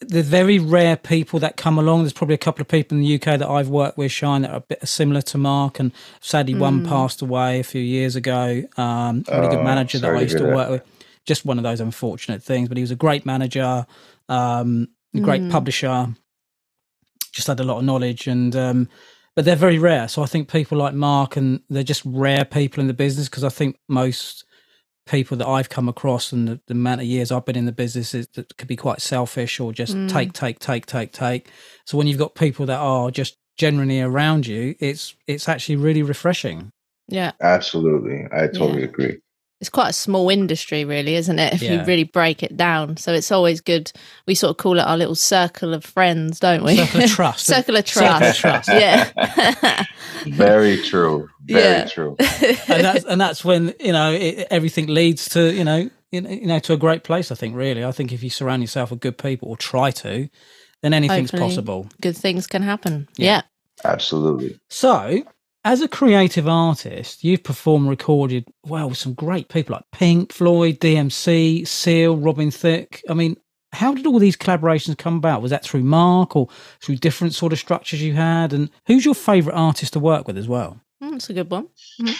the 0.00 0.22
very 0.22 0.58
rare 0.58 0.96
people 0.96 1.38
that 1.40 1.56
come 1.56 1.78
along, 1.78 2.02
there's 2.02 2.12
probably 2.12 2.34
a 2.34 2.38
couple 2.38 2.62
of 2.62 2.68
people 2.68 2.96
in 2.96 3.02
the 3.04 3.14
UK 3.14 3.38
that 3.38 3.48
I've 3.48 3.68
worked 3.68 3.98
with, 3.98 4.10
Shyan, 4.12 4.42
that 4.42 4.50
are 4.50 4.56
a 4.56 4.60
bit 4.60 4.86
similar 4.88 5.22
to 5.22 5.38
Mark. 5.38 5.78
And 5.78 5.92
sadly, 6.20 6.54
one 6.54 6.82
passed 6.82 7.22
away 7.22 7.60
a 7.60 7.64
few 7.64 7.82
years 7.82 8.16
ago. 8.16 8.62
Um, 8.76 9.24
a 9.28 9.36
really 9.36 9.48
good 9.48 9.60
Oh, 9.60 9.64
manager 9.64 9.98
that 9.98 10.08
I 10.08 10.20
used 10.22 10.38
to 10.38 10.44
that. 10.44 10.54
work 10.54 10.70
with. 10.70 10.82
Just 11.26 11.44
one 11.44 11.58
of 11.58 11.64
those 11.64 11.80
unfortunate 11.80 12.42
things. 12.42 12.68
But 12.68 12.78
he 12.78 12.82
was 12.82 12.90
a 12.90 12.96
great 12.96 13.26
manager, 13.26 13.86
um, 14.28 14.88
a 15.14 15.20
great 15.20 15.42
Mm. 15.42 15.50
publisher, 15.50 16.08
just 17.32 17.46
had 17.46 17.60
a 17.60 17.64
lot 17.64 17.78
of 17.78 17.84
knowledge 17.84 18.26
and 18.26 18.56
um 18.56 18.88
but 19.36 19.44
they're 19.44 19.56
very 19.56 19.78
rare 19.78 20.08
so 20.08 20.22
i 20.22 20.26
think 20.26 20.48
people 20.50 20.76
like 20.76 20.94
mark 20.94 21.36
and 21.36 21.60
they're 21.70 21.82
just 21.82 22.02
rare 22.04 22.44
people 22.44 22.80
in 22.80 22.86
the 22.88 22.94
business 22.94 23.28
because 23.28 23.44
i 23.44 23.48
think 23.48 23.78
most 23.88 24.44
people 25.10 25.36
that 25.36 25.46
i've 25.48 25.68
come 25.68 25.88
across 25.88 26.30
and 26.32 26.46
the, 26.48 26.60
the 26.68 26.72
amount 26.74 27.00
of 27.00 27.06
years 27.06 27.32
i've 27.32 27.44
been 27.44 27.56
in 27.56 27.66
the 27.66 27.72
business 27.72 28.14
is 28.14 28.28
that 28.34 28.56
could 28.56 28.68
be 28.68 28.76
quite 28.76 29.00
selfish 29.00 29.58
or 29.58 29.72
just 29.72 29.96
Mm. 29.96 30.08
take 30.08 30.32
take 30.32 30.58
take 30.60 30.86
take 30.86 31.10
take 31.12 31.50
so 31.84 31.98
when 31.98 32.06
you've 32.06 32.18
got 32.18 32.34
people 32.36 32.64
that 32.66 32.78
are 32.78 33.10
just 33.10 33.36
generally 33.56 34.00
around 34.00 34.46
you 34.46 34.76
it's 34.78 35.14
it's 35.26 35.48
actually 35.48 35.76
really 35.76 36.02
refreshing 36.02 36.70
Yeah. 37.08 37.32
absolutely 37.40 38.26
i 38.32 38.46
totally 38.46 38.82
Yeah. 38.82 38.88
agree 38.88 39.18
it's 39.60 39.68
quite 39.70 39.90
a 39.90 39.92
small 39.92 40.30
industry, 40.30 40.84
really, 40.84 41.14
isn't 41.16 41.38
it? 41.38 41.52
If 41.54 41.62
Yeah. 41.62 41.80
you 41.80 41.84
really 41.84 42.04
break 42.04 42.42
it 42.42 42.56
down, 42.56 42.96
so 42.96 43.12
it's 43.12 43.30
always 43.30 43.60
good. 43.60 43.92
We 44.26 44.34
sort 44.34 44.50
of 44.50 44.56
call 44.56 44.78
it 44.78 44.82
our 44.82 44.96
little 44.96 45.14
circle 45.14 45.74
of 45.74 45.84
friends, 45.84 46.40
don't 46.40 46.64
we? 46.64 46.76
Circle 46.76 47.02
of 47.02 47.10
trust. 47.16 47.46
circle 47.46 47.76
of 47.76 47.86
Circle 47.88 48.26
of 48.28 48.36
trust. 48.36 48.40
trust. 48.40 48.68
yeah. 48.72 49.84
Very 50.26 50.82
true. 50.82 51.28
Very 51.44 51.62
Yeah. 51.62 51.84
true. 51.86 52.16
and 52.68 52.84
that's 52.84 53.04
and 53.04 53.20
that's 53.20 53.44
when 53.44 53.74
you 53.80 53.92
know 53.92 54.12
it, 54.12 54.46
everything 54.50 54.86
leads 54.86 55.28
to 55.30 55.52
you 55.52 55.64
know 55.64 55.88
you 56.12 56.20
know 56.20 56.30
you 56.30 56.46
know 56.46 56.58
to 56.60 56.72
a 56.72 56.76
great 56.76 57.04
place. 57.04 57.30
I 57.30 57.34
think 57.34 57.54
really. 57.56 57.84
I 57.84 57.92
think 57.92 58.12
if 58.12 58.22
you 58.22 58.30
surround 58.30 58.62
yourself 58.62 58.90
with 58.90 59.00
good 59.00 59.18
people 59.18 59.48
or 59.48 59.56
try 59.56 59.90
to, 59.90 60.28
then 60.82 60.94
anything's 60.94 61.30
Hopefully. 61.30 61.50
possible. 61.50 61.88
good 62.00 62.16
things 62.16 62.46
can 62.46 62.62
happen. 62.62 63.08
Yeah. 63.16 63.26
Yeah. 63.26 63.42
Absolutely. 63.84 64.58
So, 64.68 65.22
as 65.64 65.80
a 65.80 65.88
creative 65.88 66.48
artist, 66.48 67.22
you've 67.22 67.42
performed, 67.44 67.88
recorded 67.88 68.46
well 68.64 68.88
with 68.88 68.98
some 68.98 69.14
great 69.14 69.48
people 69.48 69.74
like 69.74 69.84
Pink, 69.92 70.32
Floyd, 70.32 70.78
DMC, 70.80 71.66
Seal, 71.66 72.16
Robin 72.16 72.50
Thicke. 72.50 73.02
I 73.08 73.14
mean, 73.14 73.36
how 73.72 73.94
did 73.94 74.06
all 74.06 74.18
these 74.18 74.36
collaborations 74.36 74.96
come 74.98 75.16
about? 75.16 75.42
Was 75.42 75.50
that 75.50 75.64
through 75.64 75.84
Mark 75.84 76.34
or 76.34 76.48
through 76.80 76.96
different 76.96 77.34
sort 77.34 77.52
of 77.52 77.58
structures 77.58 78.02
you 78.02 78.14
had? 78.14 78.52
And 78.52 78.70
who's 78.86 79.04
your 79.04 79.14
favorite 79.14 79.54
artist 79.54 79.92
to 79.92 80.00
work 80.00 80.26
with 80.26 80.38
as 80.38 80.48
well? 80.48 80.80
Mm, 81.02 81.12
That's 81.12 81.30
a 81.30 81.34
good 81.34 81.50
one. 81.50 81.68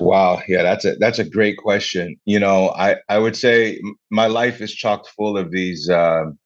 Wow, 0.00 0.42
yeah, 0.48 0.62
that's 0.64 0.84
a 0.84 0.96
that's 0.96 1.20
a 1.20 1.24
great 1.24 1.56
question. 1.56 2.16
You 2.24 2.40
know, 2.40 2.70
I 2.70 2.96
I 3.08 3.18
would 3.18 3.36
say 3.36 3.80
my 4.10 4.26
life 4.26 4.60
is 4.60 4.74
chock 4.74 5.06
full 5.16 5.38
of 5.38 5.52
these 5.52 5.88
um 5.88 6.36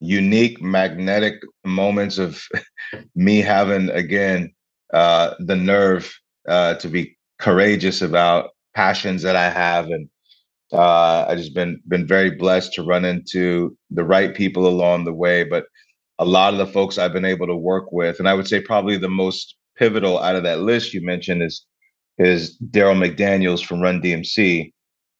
unique 0.00 0.60
magnetic 0.60 1.36
moments 1.64 2.18
of 2.18 2.42
me 3.14 3.38
having 3.40 3.88
again 3.88 4.52
uh, 4.92 5.34
the 5.40 5.56
nerve 5.56 6.12
uh, 6.48 6.74
to 6.74 6.88
be 6.88 7.16
courageous 7.38 8.02
about 8.02 8.50
passions 8.74 9.22
that 9.22 9.36
I 9.36 9.50
have, 9.50 9.86
and 9.86 10.08
uh, 10.72 11.26
I 11.28 11.34
just 11.36 11.54
been 11.54 11.80
been 11.88 12.06
very 12.06 12.30
blessed 12.30 12.72
to 12.74 12.82
run 12.82 13.04
into 13.04 13.76
the 13.90 14.04
right 14.04 14.34
people 14.34 14.66
along 14.66 15.04
the 15.04 15.12
way. 15.12 15.44
But 15.44 15.64
a 16.18 16.24
lot 16.24 16.52
of 16.52 16.58
the 16.58 16.66
folks 16.66 16.98
I've 16.98 17.12
been 17.12 17.24
able 17.24 17.46
to 17.46 17.56
work 17.56 17.92
with, 17.92 18.18
and 18.18 18.28
I 18.28 18.34
would 18.34 18.46
say 18.48 18.60
probably 18.60 18.96
the 18.96 19.08
most 19.08 19.56
pivotal 19.76 20.18
out 20.18 20.36
of 20.36 20.42
that 20.44 20.60
list 20.60 20.92
you 20.94 21.00
mentioned 21.04 21.42
is 21.42 21.64
is 22.18 22.58
Darryl 22.70 22.96
McDaniels 22.98 23.64
from 23.64 23.80
Run 23.80 24.00
DMC. 24.02 24.72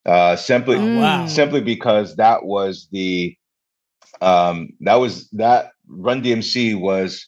Uh, 0.07 0.35
simply, 0.37 0.77
Oh, 0.77 0.99
wow. 0.99 1.27
simply 1.27 1.61
because 1.61 2.17
that 2.17 2.45
was 2.45 2.89
the 2.91 3.37
um, 4.21 4.71
that 4.81 4.95
was 4.97 5.29
that 5.31 5.73
Run 5.89 6.23
DMC 6.23 6.79
was 6.79 7.27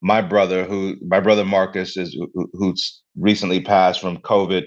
my 0.00 0.20
brother 0.22 0.64
who 0.64 0.96
my 1.06 1.20
brother 1.20 1.44
Marcus 1.44 1.96
is 1.96 2.14
who, 2.34 2.48
who's 2.52 3.02
recently 3.16 3.60
passed 3.60 4.00
from 4.00 4.18
COVID. 4.18 4.64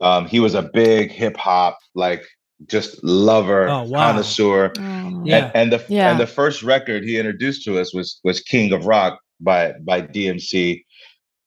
Um, 0.00 0.26
he 0.26 0.40
was 0.40 0.54
a 0.54 0.70
big 0.72 1.10
hip 1.10 1.36
hop 1.36 1.78
like 1.94 2.24
just 2.66 3.02
lover 3.04 3.68
Oh, 3.68 3.84
wow. 3.84 4.08
connoisseur. 4.10 4.72
Oh. 4.78 5.22
Yeah. 5.24 5.46
And, 5.54 5.56
and 5.56 5.72
the 5.72 5.84
Yeah. 5.88 6.10
and 6.10 6.18
the 6.20 6.26
first 6.26 6.62
record 6.62 7.04
he 7.04 7.18
introduced 7.18 7.64
to 7.64 7.78
us 7.78 7.92
was 7.94 8.20
was 8.24 8.40
King 8.40 8.72
of 8.72 8.86
Rock 8.86 9.18
by 9.40 9.72
by 9.84 10.02
DMC. 10.02 10.82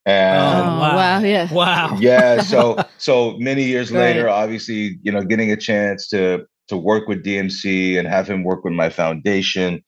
Oh, 0.05 0.11
And 0.11 0.67
wow. 0.79 0.95
wow. 0.95 1.19
Yeah. 1.19 1.51
Wow. 1.53 1.97
yeah 1.99 2.41
so 2.41 2.77
so 2.97 3.37
many 3.39 3.63
years 3.63 3.89
Great. 3.89 4.01
later 4.15 4.29
obviously 4.29 4.99
you 5.01 5.11
know 5.11 5.23
getting 5.23 5.51
a 5.51 5.57
chance 5.57 6.07
to 6.09 6.45
to 6.69 6.77
work 6.77 7.07
with 7.07 7.23
dmc 7.25 7.97
and 7.99 8.07
have 8.07 8.27
him 8.27 8.43
work 8.43 8.63
with 8.63 8.73
my 8.73 8.89
foundation 8.89 9.81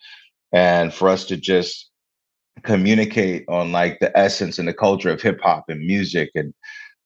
and 0.54 0.94
for 0.94 1.10
us 1.10 1.26
to 1.26 1.36
just 1.38 1.90
communicate 2.64 3.46
on 3.48 3.72
like 3.72 4.00
the 4.00 4.16
essence 4.18 4.58
and 4.58 4.68
the 4.68 4.74
culture 4.74 5.10
of 5.10 5.22
hip 5.22 5.40
hop 5.42 5.66
and 5.70 5.86
music 5.86 6.30
and 6.36 6.54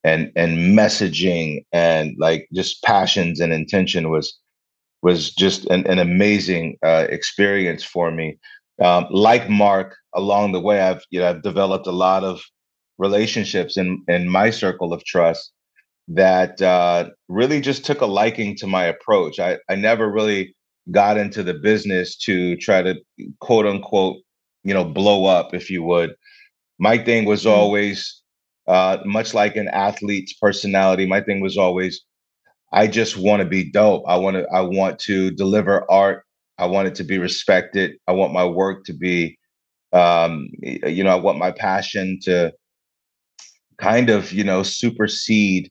and 0.04 0.32
and 0.36 0.78
messaging 0.78 1.66
and 1.74 2.16
like 2.20 2.48
just 2.54 2.82
passions 2.84 3.40
and 3.40 3.52
intention 3.52 4.10
was 4.10 4.38
was 5.02 5.34
just 5.34 5.66
an, 5.68 5.86
an 5.88 6.00
amazing 6.00 6.78
uh, 6.84 7.08
experience 7.10 7.84
for 7.84 8.12
me 8.12 8.38
um, 8.82 9.06
like 9.10 9.50
mark 9.50 9.98
along 10.14 10.52
the 10.52 10.60
way 10.60 10.82
i've 10.82 11.04
you 11.10 11.20
know 11.20 11.30
i've 11.30 11.42
developed 11.42 11.88
a 11.88 11.92
lot 11.92 12.24
of 12.24 12.42
relationships 12.98 13.76
in 13.76 14.04
in 14.08 14.30
my 14.30 14.50
circle 14.50 14.94
of 14.94 15.04
trust 15.04 15.52
that 16.10 16.60
uh, 16.62 17.10
really 17.28 17.62
just 17.62 17.86
took 17.86 18.02
a 18.02 18.06
liking 18.06 18.56
to 18.58 18.68
my 18.68 18.84
approach. 18.84 19.40
I 19.40 19.60
I 19.70 19.76
never 19.76 20.10
really 20.10 20.56
got 20.92 21.18
into 21.18 21.44
the 21.44 21.54
business 21.54 22.18
to 22.18 22.58
try 22.58 22.82
to 22.82 22.96
quote 23.40 23.68
unquote 23.68 24.18
you 24.64 24.74
know 24.74 24.84
blow 24.86 25.26
up, 25.26 25.54
if 25.54 25.70
you 25.70 25.84
would. 25.84 26.14
My 26.80 26.98
thing 26.98 27.26
was 27.26 27.46
Mm. 27.46 27.52
always 27.52 28.22
uh, 28.68 28.98
much 29.06 29.34
like 29.34 29.56
an 29.56 29.68
athlete's 29.70 30.34
personality. 30.34 31.06
My 31.06 31.22
thing 31.22 31.42
was 31.42 31.58
always 31.58 32.04
I 32.72 32.88
just 32.88 33.18
want 33.18 33.42
to 33.42 33.48
be 33.48 33.70
dope. 33.72 34.04
I 34.08 34.18
want 34.18 34.38
to 34.38 34.46
I 34.54 34.62
want 34.62 35.00
to 35.00 35.32
deliver 35.32 35.90
art. 35.92 36.24
I 36.58 36.66
want 36.68 36.88
it 36.88 36.96
to 36.96 37.04
be 37.04 37.18
respected. 37.18 37.94
I 38.08 38.12
want 38.14 38.34
my 38.34 38.46
work 38.46 38.86
to 38.86 38.94
be 38.94 39.38
um 39.94 40.50
you 40.62 41.04
know, 41.04 41.12
I 41.12 41.16
want 41.16 41.38
my 41.40 41.52
passion 41.52 42.20
to 42.24 42.54
kind 43.80 44.10
of 44.10 44.32
you 44.32 44.44
know 44.44 44.64
supersede 44.64 45.70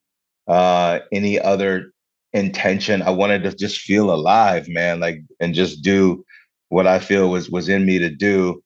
uh 0.48 0.98
any 1.12 1.38
other 1.38 1.92
intention 2.33 3.03
i 3.03 3.11
wanted 3.11 3.42
to 3.42 3.55
just 3.55 3.79
feel 3.81 4.12
alive 4.12 4.66
man 4.68 5.01
like 5.01 5.18
and 5.40 5.55
just 5.55 5.83
do 5.83 6.24
what 6.68 6.87
i 6.87 6.98
feel 6.98 7.31
was 7.31 7.51
was 7.51 7.68
in 7.68 7.85
me 7.87 7.98
to 7.98 8.11
do 8.11 8.62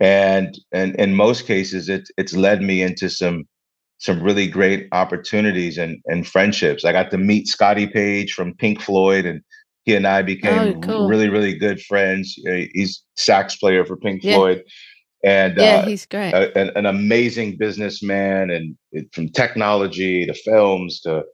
and 0.00 0.58
and 0.72 0.94
in 0.96 1.14
most 1.14 1.46
cases 1.46 1.88
it 1.88 2.08
it's 2.16 2.34
led 2.34 2.62
me 2.62 2.82
into 2.82 3.08
some 3.10 3.44
some 3.98 4.22
really 4.22 4.46
great 4.46 4.86
opportunities 4.92 5.76
and 5.78 5.98
and 6.06 6.26
friendships 6.26 6.84
i 6.84 6.92
got 6.92 7.10
to 7.10 7.18
meet 7.18 7.48
scotty 7.48 7.86
page 7.86 8.32
from 8.32 8.54
pink 8.54 8.80
floyd 8.80 9.24
and 9.26 9.40
he 9.84 9.94
and 9.94 10.06
i 10.06 10.22
became 10.22 10.76
Oh, 10.76 10.80
cool. 10.80 11.08
really 11.08 11.28
really 11.28 11.54
good 11.58 11.80
friends 11.82 12.36
Uh, 12.48 12.66
he's 12.72 13.02
sax 13.16 13.56
player 13.56 13.84
for 13.84 13.96
pink 13.96 14.22
Yeah. 14.22 14.34
floyd 14.36 14.62
and 15.24 15.56
Yeah. 15.56 15.64
uh, 15.78 15.86
He's 15.86 16.06
great. 16.06 16.32
a, 16.32 16.56
an, 16.56 16.70
an 16.76 16.86
amazing 16.86 17.56
businessman 17.58 18.50
and 18.50 18.76
it- 18.92 19.08
from 19.12 19.28
technology 19.30 20.26
to 20.26 20.34
films 20.34 21.00
to 21.00 21.24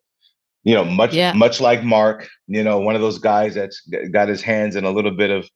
you 0.63 0.75
know 0.75 0.85
much 0.85 1.13
Yeah. 1.13 1.35
much 1.35 1.61
like 1.61 1.85
mark 1.85 2.27
you 2.47 2.65
know 2.65 2.79
one 2.81 2.95
of 2.95 3.03
those 3.03 3.19
guys 3.19 3.53
that's 3.55 3.79
got 4.11 4.29
his 4.29 4.41
hands 4.41 4.75
in 4.75 4.85
a 4.87 4.91
little 4.91 5.11
bit 5.15 5.31
of 5.31 5.47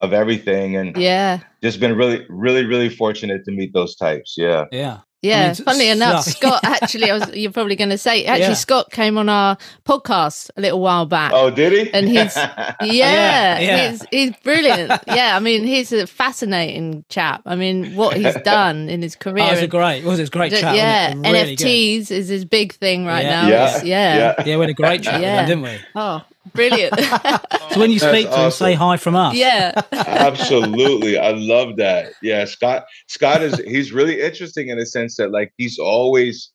of 0.00 0.12
everything 0.12 0.76
and 0.76 0.96
yeah. 0.96 1.40
just 1.62 1.78
been 1.80 1.94
really 1.96 2.24
really 2.28 2.64
really 2.64 2.88
fortunate 2.88 3.44
to 3.44 3.50
meet 3.52 3.72
those 3.72 3.94
types 3.96 4.34
yeah 4.38 4.64
Yeah. 4.72 4.98
Yeah, 5.22 5.48
mean, 5.48 5.54
funnily 5.56 5.88
enough, 5.90 6.24
so- 6.24 6.30
Scott 6.30 6.60
actually, 6.64 7.10
I 7.10 7.18
was 7.18 7.36
you're 7.36 7.52
probably 7.52 7.76
going 7.76 7.90
to 7.90 7.98
say 7.98 8.24
actually 8.24 8.46
Yeah. 8.48 8.54
Scott 8.54 8.90
came 8.90 9.18
on 9.18 9.28
our 9.28 9.58
podcast 9.84 10.48
a 10.56 10.62
little 10.62 10.80
while 10.80 11.04
back. 11.04 11.32
oh 11.34 11.50
did 11.50 11.74
he 11.74 11.92
And 11.92 12.08
he's- 12.08 12.34
yeah, 12.80 13.58
yeah. 13.58 13.90
he's 13.90 14.06
he's 14.10 14.32
brilliant. 14.42 14.90
yeah, 15.06 15.36
I 15.36 15.40
mean 15.40 15.64
he's 15.64 15.92
a 15.92 16.06
fascinating 16.06 17.04
chap. 17.10 17.42
I 17.44 17.54
mean 17.54 17.96
what 17.96 18.16
he's 18.16 18.34
done 18.44 18.88
in 18.88 19.02
his 19.02 19.14
career. 19.14 19.44
Oh, 19.44 19.48
it 19.48 19.52
was 19.56 19.62
a 19.62 19.66
great. 19.66 20.04
It 20.04 20.06
was 20.06 20.20
a 20.20 20.26
great 20.28 20.52
chat. 20.52 20.74
yeah, 20.74 21.08
wasn't 21.08 21.26
it? 21.26 21.30
Really 21.32 21.56
good. 21.56 21.66
NFTs 21.66 22.10
is 22.10 22.28
his 22.28 22.46
big 22.46 22.72
thing 22.72 23.04
right 23.04 23.22
Yeah. 23.24 23.42
now. 23.42 23.48
yeah 23.48 23.64
It's- 23.68 23.84
yeah. 23.84 24.42
Yeah, 24.46 24.56
we 24.56 24.60
had 24.62 24.70
a 24.70 24.72
great 24.72 25.02
chat 25.02 25.20
Yeah. 25.20 25.42
with 25.42 25.50
him, 25.50 25.62
didn't 25.62 25.74
we? 25.74 25.84
Oh, 25.96 26.22
brilliant. 26.54 26.94
So 27.70 27.78
when 27.78 27.92
you 27.92 28.00
That's 28.00 28.12
speak 28.18 28.28
to 28.30 28.36
him, 28.46 28.50
say 28.50 28.74
hi 28.74 28.96
from 28.96 29.14
us. 29.14 29.36
yeah. 29.36 29.70
absolutely 29.92 31.16
i 31.18 31.30
love 31.30 31.76
that 31.76 32.12
yeah 32.20 32.44
scott 32.44 32.84
scott 33.06 33.42
is 33.42 33.58
he's 33.60 33.92
really 33.92 34.20
interesting 34.20 34.68
in 34.70 34.78
a 34.78 34.84
sense 34.86 35.16
that 35.16 35.30
like 35.30 35.52
he's 35.56 35.78
always 35.78 36.50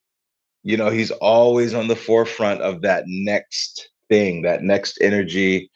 you 0.63 0.75
know 0.75 0.89
he's 0.89 1.11
always 1.11 1.73
on 1.73 1.87
the 1.87 1.95
forefront 1.95 2.61
of 2.61 2.81
that 2.81 3.03
next 3.07 3.89
thing 4.09 4.41
that 4.41 4.61
next 4.61 4.97
energy 5.01 5.71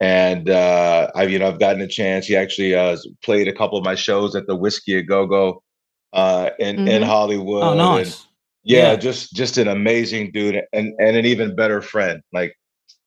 and 0.00 0.48
uh 0.48 1.10
i've 1.14 1.30
you 1.30 1.38
know 1.38 1.48
i've 1.48 1.60
gotten 1.60 1.82
a 1.82 1.86
chance 1.88 2.26
he 2.26 2.34
actually 2.34 2.74
uh 2.74 2.96
played 3.22 3.48
a 3.48 3.52
couple 3.52 3.76
of 3.78 3.84
my 3.84 3.94
shows 3.94 4.34
at 4.34 4.46
the 4.46 4.56
whiskey 4.56 4.96
a 4.96 5.02
go-go 5.02 5.62
uh 6.14 6.50
in 6.58 6.88
in 6.88 7.02
Mhm. 7.02 7.06
hollywood 7.06 7.62
Oh, 7.64 7.70
and 7.70 7.78
nice. 7.78 8.26
yeah, 8.64 8.92
Yeah. 8.92 8.96
just 8.96 9.34
just 9.34 9.58
an 9.58 9.68
amazing 9.68 10.32
dude 10.32 10.62
and 10.72 10.94
and 10.98 11.16
an 11.16 11.26
even 11.26 11.54
better 11.54 11.82
friend 11.82 12.22
like 12.32 12.54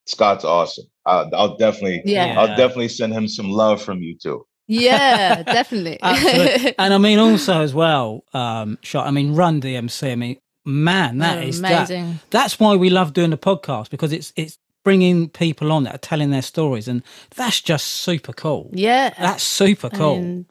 scott's 0.06 0.44
awesome 0.46 0.86
uh, 1.06 1.26
i'll 1.34 1.58
definitely 1.58 2.02
Yeah. 2.06 2.36
I'll 2.40 2.48
definitely 2.56 2.88
send 2.90 3.14
him 3.14 3.28
some 3.28 3.50
love 3.52 3.82
from 3.82 4.02
you 4.02 4.18
too. 4.18 4.46
Yeah, 4.68 5.44
definitely. 5.60 6.00
And 6.80 6.94
I 6.94 6.98
mean, 6.98 7.20
also 7.20 7.62
as 7.62 7.74
well, 7.74 8.24
um, 8.34 8.78
shot. 8.82 9.06
I 9.08 9.12
mean, 9.12 9.36
Run 9.36 9.60
DMC. 9.60 10.12
I 10.14 10.16
mean, 10.16 10.38
man, 10.66 11.18
that 11.18 11.36
They're 11.36 11.44
is 11.50 11.60
that, 11.62 11.90
amazing. 11.90 12.20
that's 12.30 12.60
why 12.62 12.76
we 12.78 12.90
love 12.90 13.12
doing 13.12 13.32
the 13.32 13.38
podcast 13.38 13.90
because 13.90 14.14
it's 14.14 14.32
it's 14.38 14.58
bringing 14.86 15.28
people 15.30 15.72
on 15.74 15.84
that 15.84 15.96
are 15.96 15.98
telling 16.10 16.32
their 16.32 16.42
stories, 16.42 16.88
and 16.88 17.04
that's 17.36 17.60
just 17.60 17.88
super 17.88 18.32
cool. 18.32 18.70
Yeah. 18.74 19.14
That's 19.20 19.44
super 19.44 19.90
I 19.92 19.98
cool. 19.98 20.16
mean, 20.22 20.46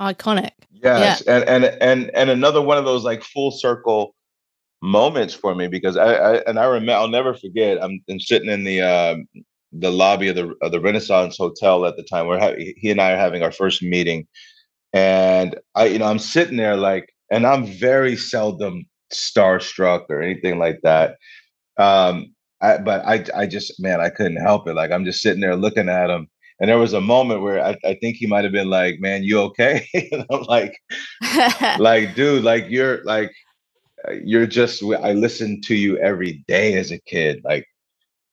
iconic. 0.00 0.52
Yes, 0.82 1.22
and 1.22 1.42
and 1.48 1.64
and 1.64 2.10
and 2.14 2.30
another 2.30 2.62
one 2.62 2.78
of 2.78 2.84
those 2.84 3.02
like 3.02 3.24
full 3.24 3.50
circle 3.50 4.14
moments 4.82 5.34
for 5.34 5.54
me 5.54 5.68
because 5.68 5.96
I, 5.96 6.14
I 6.14 6.34
and 6.46 6.58
I 6.58 6.64
remember 6.64 6.92
I'll 6.92 7.08
never 7.08 7.34
forget. 7.34 7.82
I'm, 7.82 8.00
I'm 8.08 8.20
sitting 8.20 8.48
in 8.48 8.64
the 8.64 8.80
um, 8.80 9.26
the 9.72 9.90
lobby 9.90 10.28
of 10.28 10.36
the 10.36 10.54
of 10.62 10.72
the 10.72 10.80
Renaissance 10.80 11.36
Hotel 11.36 11.86
at 11.86 11.96
the 11.96 12.02
time. 12.02 12.26
We're 12.26 12.38
ha- 12.38 12.56
he 12.56 12.90
and 12.90 13.00
I 13.00 13.12
are 13.12 13.18
having 13.18 13.42
our 13.42 13.52
first 13.52 13.82
meeting, 13.82 14.26
and 14.92 15.58
I 15.74 15.86
you 15.86 15.98
know 15.98 16.06
I'm 16.06 16.18
sitting 16.18 16.56
there 16.56 16.76
like, 16.76 17.08
and 17.30 17.46
I'm 17.46 17.66
very 17.66 18.16
seldom 18.16 18.86
starstruck 19.12 20.06
or 20.08 20.22
anything 20.22 20.58
like 20.58 20.80
that. 20.82 21.16
Um, 21.78 22.34
I, 22.62 22.78
but 22.78 23.04
I, 23.06 23.24
I 23.34 23.46
just, 23.46 23.80
man, 23.80 24.00
I 24.00 24.10
couldn't 24.10 24.36
help 24.36 24.68
it. 24.68 24.74
Like 24.74 24.90
I'm 24.90 25.04
just 25.04 25.22
sitting 25.22 25.40
there 25.40 25.56
looking 25.56 25.88
at 25.88 26.10
him, 26.10 26.28
and 26.60 26.68
there 26.68 26.78
was 26.78 26.92
a 26.92 27.00
moment 27.00 27.42
where 27.42 27.64
I, 27.64 27.76
I 27.84 27.94
think 27.94 28.16
he 28.16 28.26
might 28.26 28.44
have 28.44 28.52
been 28.52 28.70
like, 28.70 29.00
"Man, 29.00 29.24
you 29.24 29.40
okay?" 29.40 29.86
and 30.12 30.26
I'm 30.30 30.42
like, 30.42 30.78
like, 31.78 32.14
dude, 32.14 32.44
like 32.44 32.66
you're 32.68 33.02
like, 33.04 33.28
uh, 33.28 33.32
you're 34.24 34.46
just. 34.46 34.82
I 34.82 35.12
listened 35.12 35.64
to 35.64 35.74
you 35.74 35.98
every 35.98 36.44
day 36.48 36.74
as 36.74 36.90
a 36.90 36.98
kid, 36.98 37.40
like 37.44 37.66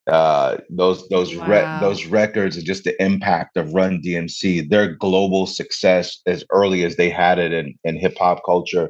uh, 0.08 0.58
those 0.69 1.08
those 1.10 1.36
wow. 1.36 1.47
re- 1.47 1.80
those 1.82 2.06
records 2.06 2.56
and 2.56 2.65
just 2.65 2.84
the 2.84 3.01
impact 3.03 3.58
of 3.58 3.73
Run 3.73 4.01
DMC, 4.01 4.69
their 4.69 4.95
global 4.95 5.45
success 5.45 6.21
as 6.25 6.45
early 6.51 6.84
as 6.84 6.95
they 6.95 7.10
had 7.10 7.39
it 7.39 7.51
in 7.51 7.77
in 7.84 7.97
hip 7.97 8.17
hop 8.17 8.41
culture 8.45 8.89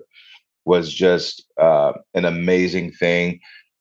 was 0.66 0.94
just 0.94 1.46
uh, 1.60 1.94
an 2.14 2.26
amazing 2.26 2.92
thing. 2.92 3.40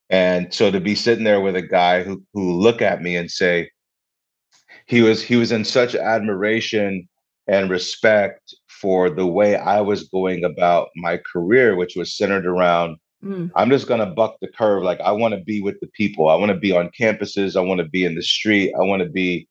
And 0.08 0.54
so 0.54 0.70
to 0.70 0.80
be 0.80 0.94
sitting 0.94 1.24
there 1.24 1.40
with 1.40 1.56
a 1.56 1.62
guy 1.62 2.02
who 2.02 2.22
who 2.32 2.52
look 2.52 2.80
at 2.80 3.02
me 3.02 3.16
and 3.16 3.30
say 3.30 3.70
he 4.86 5.02
was 5.02 5.22
he 5.22 5.36
was 5.36 5.52
in 5.52 5.64
such 5.64 5.94
admiration 5.94 7.08
and 7.48 7.70
respect 7.70 8.54
for 8.80 9.10
the 9.10 9.26
way 9.26 9.56
I 9.56 9.80
was 9.80 10.08
going 10.08 10.44
about 10.44 10.88
my 10.96 11.18
career, 11.32 11.76
which 11.76 11.96
was 11.96 12.16
centered 12.16 12.46
around 12.46 12.98
mm. 13.24 13.50
I'm 13.54 13.70
just 13.70 13.88
gonna 13.88 14.06
buck 14.06 14.36
the 14.40 14.48
curve. 14.48 14.82
Like 14.82 15.00
I 15.00 15.12
want 15.12 15.34
to 15.34 15.40
be 15.40 15.60
with 15.60 15.80
the 15.80 15.88
people. 15.88 16.28
I 16.28 16.36
want 16.36 16.50
to 16.50 16.58
be 16.58 16.72
on 16.72 16.90
campuses. 16.98 17.56
I 17.56 17.60
want 17.60 17.80
to 17.80 17.88
be 17.88 18.04
in 18.04 18.14
the 18.14 18.22
street. 18.22 18.72
I 18.78 18.84
want 18.84 19.02
to 19.02 19.08
be 19.08 19.48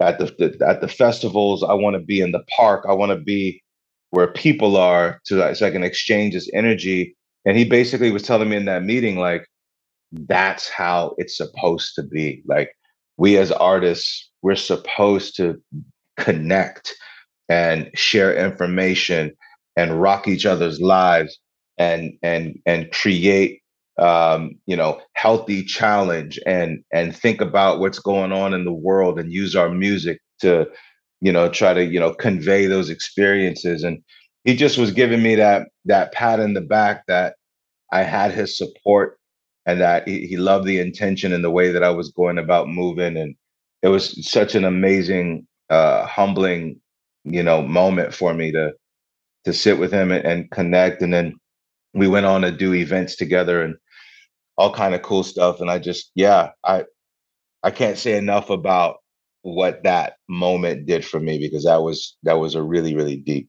at 0.00 0.18
the, 0.18 0.26
the 0.38 0.66
at 0.66 0.80
the 0.80 0.88
festivals. 0.88 1.62
I 1.62 1.74
want 1.74 1.94
to 1.94 2.02
be 2.02 2.20
in 2.20 2.32
the 2.32 2.44
park. 2.56 2.84
I 2.88 2.92
want 2.92 3.10
to 3.10 3.18
be 3.18 3.62
where 4.10 4.28
people 4.28 4.76
are 4.76 5.20
to 5.26 5.54
so 5.54 5.66
I 5.66 5.70
can 5.70 5.82
exchange 5.82 6.34
this 6.34 6.50
energy. 6.52 7.16
And 7.44 7.56
he 7.56 7.64
basically 7.64 8.10
was 8.10 8.22
telling 8.22 8.48
me 8.50 8.56
in 8.56 8.66
that 8.66 8.84
meeting, 8.84 9.18
like, 9.18 9.48
that's 10.12 10.68
how 10.68 11.14
it's 11.18 11.36
supposed 11.36 11.94
to 11.96 12.02
be. 12.02 12.42
Like 12.46 12.70
we 13.16 13.36
as 13.38 13.50
artists, 13.50 14.30
we're 14.42 14.56
supposed 14.56 15.36
to 15.36 15.60
connect 16.18 16.94
and 17.48 17.90
share 17.94 18.34
information 18.34 19.32
and 19.76 20.00
rock 20.00 20.28
each 20.28 20.46
other's 20.46 20.80
lives 20.80 21.38
and 21.78 22.12
and 22.22 22.58
and 22.66 22.90
create 22.92 23.60
um, 23.98 24.52
you 24.66 24.76
know 24.76 25.00
healthy 25.14 25.64
challenge 25.64 26.38
and 26.46 26.82
and 26.92 27.16
think 27.16 27.40
about 27.40 27.80
what's 27.80 27.98
going 27.98 28.32
on 28.32 28.54
in 28.54 28.64
the 28.64 28.72
world 28.72 29.18
and 29.18 29.32
use 29.32 29.56
our 29.56 29.68
music 29.70 30.20
to 30.40 30.66
you 31.20 31.32
know 31.32 31.48
try 31.48 31.72
to 31.74 31.84
you 31.84 32.00
know 32.00 32.12
convey 32.14 32.66
those 32.66 32.90
experiences 32.90 33.82
and 33.84 34.02
he 34.44 34.56
just 34.56 34.78
was 34.78 34.90
giving 34.90 35.22
me 35.22 35.34
that 35.36 35.68
that 35.84 36.12
pat 36.12 36.40
in 36.40 36.54
the 36.54 36.60
back 36.60 37.04
that 37.06 37.34
I 37.92 38.02
had 38.02 38.32
his 38.32 38.56
support 38.56 39.18
and 39.66 39.80
that 39.80 40.08
he, 40.08 40.26
he 40.26 40.36
loved 40.36 40.66
the 40.66 40.80
intention 40.80 41.32
and 41.32 41.44
the 41.44 41.50
way 41.50 41.70
that 41.70 41.84
I 41.84 41.90
was 41.90 42.10
going 42.10 42.38
about 42.38 42.68
moving. 42.68 43.16
And 43.16 43.36
it 43.82 43.88
was 43.88 44.28
such 44.28 44.54
an 44.54 44.64
amazing, 44.64 45.46
uh, 45.70 46.06
humbling, 46.06 46.80
you 47.24 47.42
know, 47.42 47.62
moment 47.62 48.14
for 48.14 48.34
me 48.34 48.52
to 48.52 48.72
to 49.44 49.52
sit 49.52 49.78
with 49.78 49.92
him 49.92 50.12
and, 50.12 50.24
and 50.24 50.50
connect. 50.50 51.02
And 51.02 51.12
then 51.12 51.34
we 51.94 52.08
went 52.08 52.26
on 52.26 52.42
to 52.42 52.50
do 52.50 52.74
events 52.74 53.16
together 53.16 53.62
and 53.62 53.74
all 54.56 54.72
kind 54.72 54.94
of 54.94 55.02
cool 55.02 55.24
stuff. 55.24 55.60
And 55.60 55.70
I 55.70 55.78
just, 55.78 56.10
yeah, 56.14 56.50
I 56.64 56.84
I 57.62 57.70
can't 57.70 57.98
say 57.98 58.16
enough 58.16 58.50
about 58.50 58.98
what 59.42 59.82
that 59.82 60.14
moment 60.28 60.86
did 60.86 61.04
for 61.04 61.20
me 61.20 61.38
because 61.38 61.64
that 61.64 61.82
was 61.82 62.16
that 62.22 62.38
was 62.38 62.54
a 62.54 62.62
really 62.62 62.94
really 62.94 63.16
deep 63.16 63.48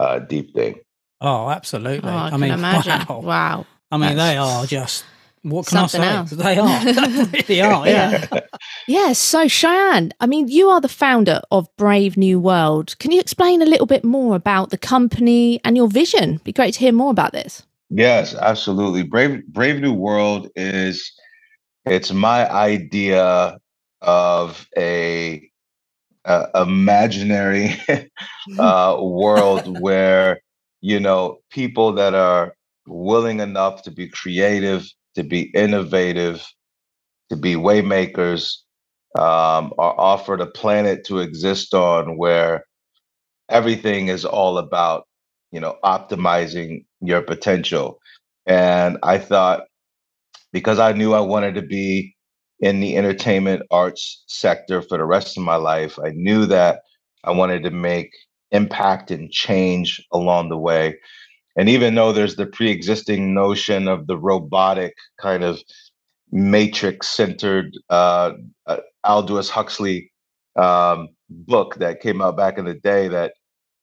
uh 0.00 0.18
deep 0.18 0.52
thing 0.54 0.74
oh 1.20 1.48
absolutely 1.48 2.10
oh, 2.10 2.12
i, 2.12 2.30
I 2.30 2.36
mean 2.36 2.50
imagine. 2.50 3.06
wow 3.08 3.20
wow 3.20 3.66
i 3.92 3.96
mean 3.96 4.16
That's... 4.16 4.32
they 4.32 4.36
are 4.36 4.66
just 4.66 5.04
what 5.44 5.66
can 5.66 5.88
Something 5.88 6.00
I 6.00 6.04
say? 6.04 6.16
Else. 6.16 6.30
They 6.30 6.58
are. 6.58 6.84
they 7.26 7.44
really 7.48 7.60
are. 7.62 7.86
Yeah. 7.86 8.26
yeah. 8.32 8.40
yeah. 8.88 9.12
So, 9.12 9.44
Shyan, 9.44 10.12
I 10.20 10.26
mean, 10.26 10.48
you 10.48 10.70
are 10.70 10.80
the 10.80 10.88
founder 10.88 11.42
of 11.50 11.68
Brave 11.76 12.16
New 12.16 12.40
World. 12.40 12.98
Can 12.98 13.12
you 13.12 13.20
explain 13.20 13.60
a 13.60 13.66
little 13.66 13.86
bit 13.86 14.04
more 14.04 14.36
about 14.36 14.70
the 14.70 14.78
company 14.78 15.60
and 15.62 15.76
your 15.76 15.88
vision? 15.88 16.40
Be 16.44 16.52
great 16.52 16.74
to 16.74 16.80
hear 16.80 16.92
more 16.92 17.10
about 17.10 17.32
this. 17.32 17.62
Yes, 17.90 18.34
absolutely. 18.34 19.02
Brave 19.02 19.46
Brave 19.46 19.80
New 19.80 19.92
World 19.92 20.48
is 20.56 21.12
it's 21.84 22.10
my 22.10 22.50
idea 22.50 23.58
of 24.00 24.66
a, 24.76 25.50
a 26.24 26.48
imaginary 26.62 27.76
uh, 28.58 28.96
world 28.98 29.80
where 29.80 30.40
you 30.80 30.98
know 30.98 31.38
people 31.50 31.92
that 31.92 32.14
are 32.14 32.54
willing 32.86 33.40
enough 33.40 33.82
to 33.82 33.90
be 33.90 34.08
creative 34.08 34.86
to 35.14 35.22
be 35.22 35.50
innovative, 35.54 36.46
to 37.30 37.36
be 37.36 37.54
waymakers, 37.54 38.56
um, 39.16 39.72
are 39.78 39.98
offered 39.98 40.40
a 40.40 40.46
planet 40.46 41.04
to 41.06 41.18
exist 41.18 41.74
on 41.74 42.16
where 42.18 42.64
everything 43.48 44.08
is 44.08 44.24
all 44.24 44.58
about, 44.58 45.04
you 45.52 45.60
know, 45.60 45.76
optimizing 45.84 46.84
your 47.00 47.22
potential. 47.22 48.00
And 48.46 48.98
I 49.02 49.18
thought, 49.18 49.64
because 50.52 50.78
I 50.78 50.92
knew 50.92 51.14
I 51.14 51.20
wanted 51.20 51.54
to 51.56 51.62
be 51.62 52.14
in 52.60 52.80
the 52.80 52.96
entertainment 52.96 53.62
arts 53.70 54.24
sector 54.26 54.82
for 54.82 54.98
the 54.98 55.04
rest 55.04 55.36
of 55.36 55.42
my 55.42 55.56
life, 55.56 55.98
I 56.04 56.10
knew 56.10 56.46
that 56.46 56.80
I 57.24 57.30
wanted 57.32 57.62
to 57.64 57.70
make 57.70 58.10
impact 58.50 59.10
and 59.10 59.30
change 59.30 60.04
along 60.12 60.48
the 60.48 60.58
way. 60.58 60.96
And 61.56 61.68
even 61.68 61.94
though 61.94 62.12
there's 62.12 62.36
the 62.36 62.46
pre-existing 62.46 63.32
notion 63.32 63.86
of 63.88 64.06
the 64.06 64.18
robotic 64.18 64.94
kind 65.20 65.44
of 65.44 65.60
matrix-centered 66.32 67.76
uh, 67.90 68.32
uh, 68.66 68.78
Aldous 69.04 69.48
Huxley 69.50 70.10
um, 70.56 71.08
book 71.30 71.76
that 71.76 72.00
came 72.00 72.20
out 72.20 72.36
back 72.36 72.58
in 72.58 72.64
the 72.64 72.74
day 72.74 73.08
that 73.08 73.34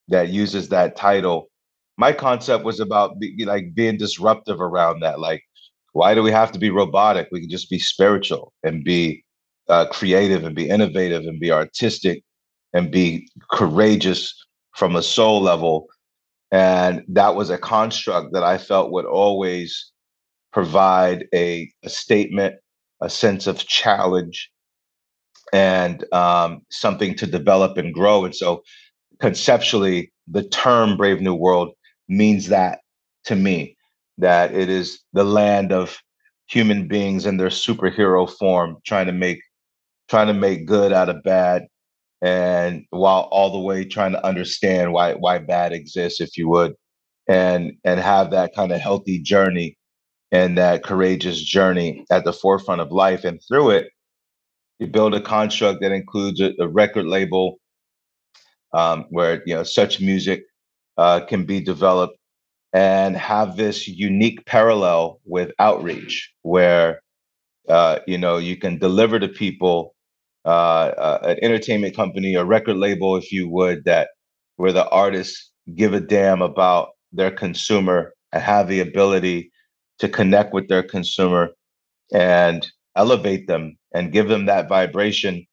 that 0.08 0.28
uses 0.28 0.68
that 0.68 0.96
title, 0.96 1.48
my 1.96 2.12
concept 2.12 2.64
was 2.64 2.80
about 2.80 3.18
be, 3.18 3.44
like 3.46 3.74
being 3.74 3.96
disruptive 3.96 4.60
around 4.60 5.00
that. 5.00 5.20
Like, 5.20 5.42
why 5.92 6.14
do 6.14 6.22
we 6.22 6.32
have 6.32 6.52
to 6.52 6.58
be 6.58 6.70
robotic? 6.70 7.28
We 7.30 7.40
can 7.40 7.50
just 7.50 7.70
be 7.70 7.78
spiritual 7.78 8.52
and 8.62 8.84
be 8.84 9.24
uh, 9.68 9.86
creative 9.86 10.44
and 10.44 10.54
be 10.54 10.68
innovative 10.68 11.24
and 11.24 11.38
be 11.40 11.52
artistic 11.52 12.22
and 12.74 12.90
be 12.90 13.28
courageous 13.50 14.34
from 14.74 14.96
a 14.96 15.02
soul 15.02 15.40
level 15.40 15.86
and 16.52 17.02
that 17.08 17.34
was 17.34 17.50
a 17.50 17.58
construct 17.58 18.32
that 18.34 18.44
I 18.44 18.58
felt 18.58 18.92
would 18.92 19.06
always 19.06 19.90
provide 20.52 21.26
a, 21.34 21.72
a 21.82 21.88
statement, 21.88 22.56
a 23.00 23.08
sense 23.10 23.46
of 23.46 23.66
challenge, 23.66 24.50
and 25.52 26.04
um, 26.12 26.60
something 26.70 27.14
to 27.16 27.26
develop 27.26 27.78
and 27.78 27.92
grow. 27.92 28.24
And 28.24 28.34
so, 28.34 28.62
conceptually, 29.18 30.12
the 30.28 30.42
term 30.44 30.96
Brave 30.96 31.20
New 31.20 31.34
World 31.34 31.70
means 32.08 32.48
that 32.48 32.80
to 33.24 33.36
me, 33.36 33.76
that 34.18 34.54
it 34.54 34.68
is 34.68 35.00
the 35.12 35.24
land 35.24 35.72
of 35.72 35.98
human 36.48 36.86
beings 36.86 37.24
in 37.24 37.38
their 37.38 37.48
superhero 37.48 38.30
form, 38.30 38.76
trying 38.84 39.06
to 39.06 39.12
make 39.12 39.40
trying 40.08 40.26
to 40.26 40.34
make 40.34 40.66
good 40.66 40.92
out 40.92 41.08
of 41.08 41.22
bad, 41.22 41.66
and 42.22 42.84
while 42.90 43.28
all 43.32 43.50
the 43.50 43.58
way 43.58 43.84
trying 43.84 44.12
to 44.12 44.26
understand 44.26 44.92
why 44.92 45.14
why 45.14 45.38
bad 45.38 45.72
exists 45.72 46.20
if 46.20 46.36
you 46.38 46.48
would 46.48 46.74
and 47.28 47.72
and 47.84 48.00
have 48.00 48.30
that 48.30 48.54
kind 48.54 48.72
of 48.72 48.80
healthy 48.80 49.20
journey 49.20 49.76
and 50.30 50.56
that 50.56 50.84
courageous 50.84 51.42
journey 51.42 52.06
at 52.10 52.24
the 52.24 52.32
forefront 52.32 52.80
of 52.80 52.90
life. 52.90 53.24
And 53.24 53.40
through 53.48 53.70
it 53.70 53.90
you 54.78 54.86
build 54.86 55.14
a 55.14 55.20
construct 55.20 55.80
that 55.80 55.92
includes 55.92 56.40
a, 56.40 56.52
a 56.58 56.68
record 56.68 57.06
label 57.06 57.58
um, 58.72 59.04
where 59.10 59.42
you 59.46 59.54
know 59.54 59.62
such 59.62 60.00
music 60.00 60.44
uh, 60.98 61.20
can 61.20 61.44
be 61.44 61.60
developed 61.60 62.16
and 62.72 63.16
have 63.16 63.56
this 63.56 63.86
unique 63.86 64.44
parallel 64.46 65.20
with 65.24 65.52
outreach 65.58 66.32
where 66.42 67.00
uh, 67.68 67.98
you 68.06 68.18
know 68.18 68.38
you 68.38 68.56
can 68.56 68.78
deliver 68.78 69.18
to 69.18 69.28
people 69.28 69.94
uh, 70.44 70.48
uh, 70.48 71.18
an 71.22 71.38
entertainment 71.42 71.94
company, 71.94 72.34
a 72.34 72.44
record 72.44 72.76
label, 72.76 73.16
if 73.16 73.30
you 73.32 73.48
would, 73.48 73.84
that 73.84 74.10
where 74.56 74.72
the 74.72 74.88
artists 74.88 75.50
give 75.74 75.94
a 75.94 76.00
damn 76.00 76.42
about 76.42 76.90
their 77.12 77.30
consumer 77.30 78.14
and 78.32 78.42
have 78.42 78.68
the 78.68 78.80
ability 78.80 79.50
to 79.98 80.08
connect 80.08 80.52
with 80.52 80.68
their 80.68 80.82
consumer 80.82 81.50
and 82.12 82.66
elevate 82.96 83.46
them 83.46 83.76
and 83.94 84.12
give 84.12 84.28
them 84.28 84.46
that 84.46 84.68
vibration 84.68 85.46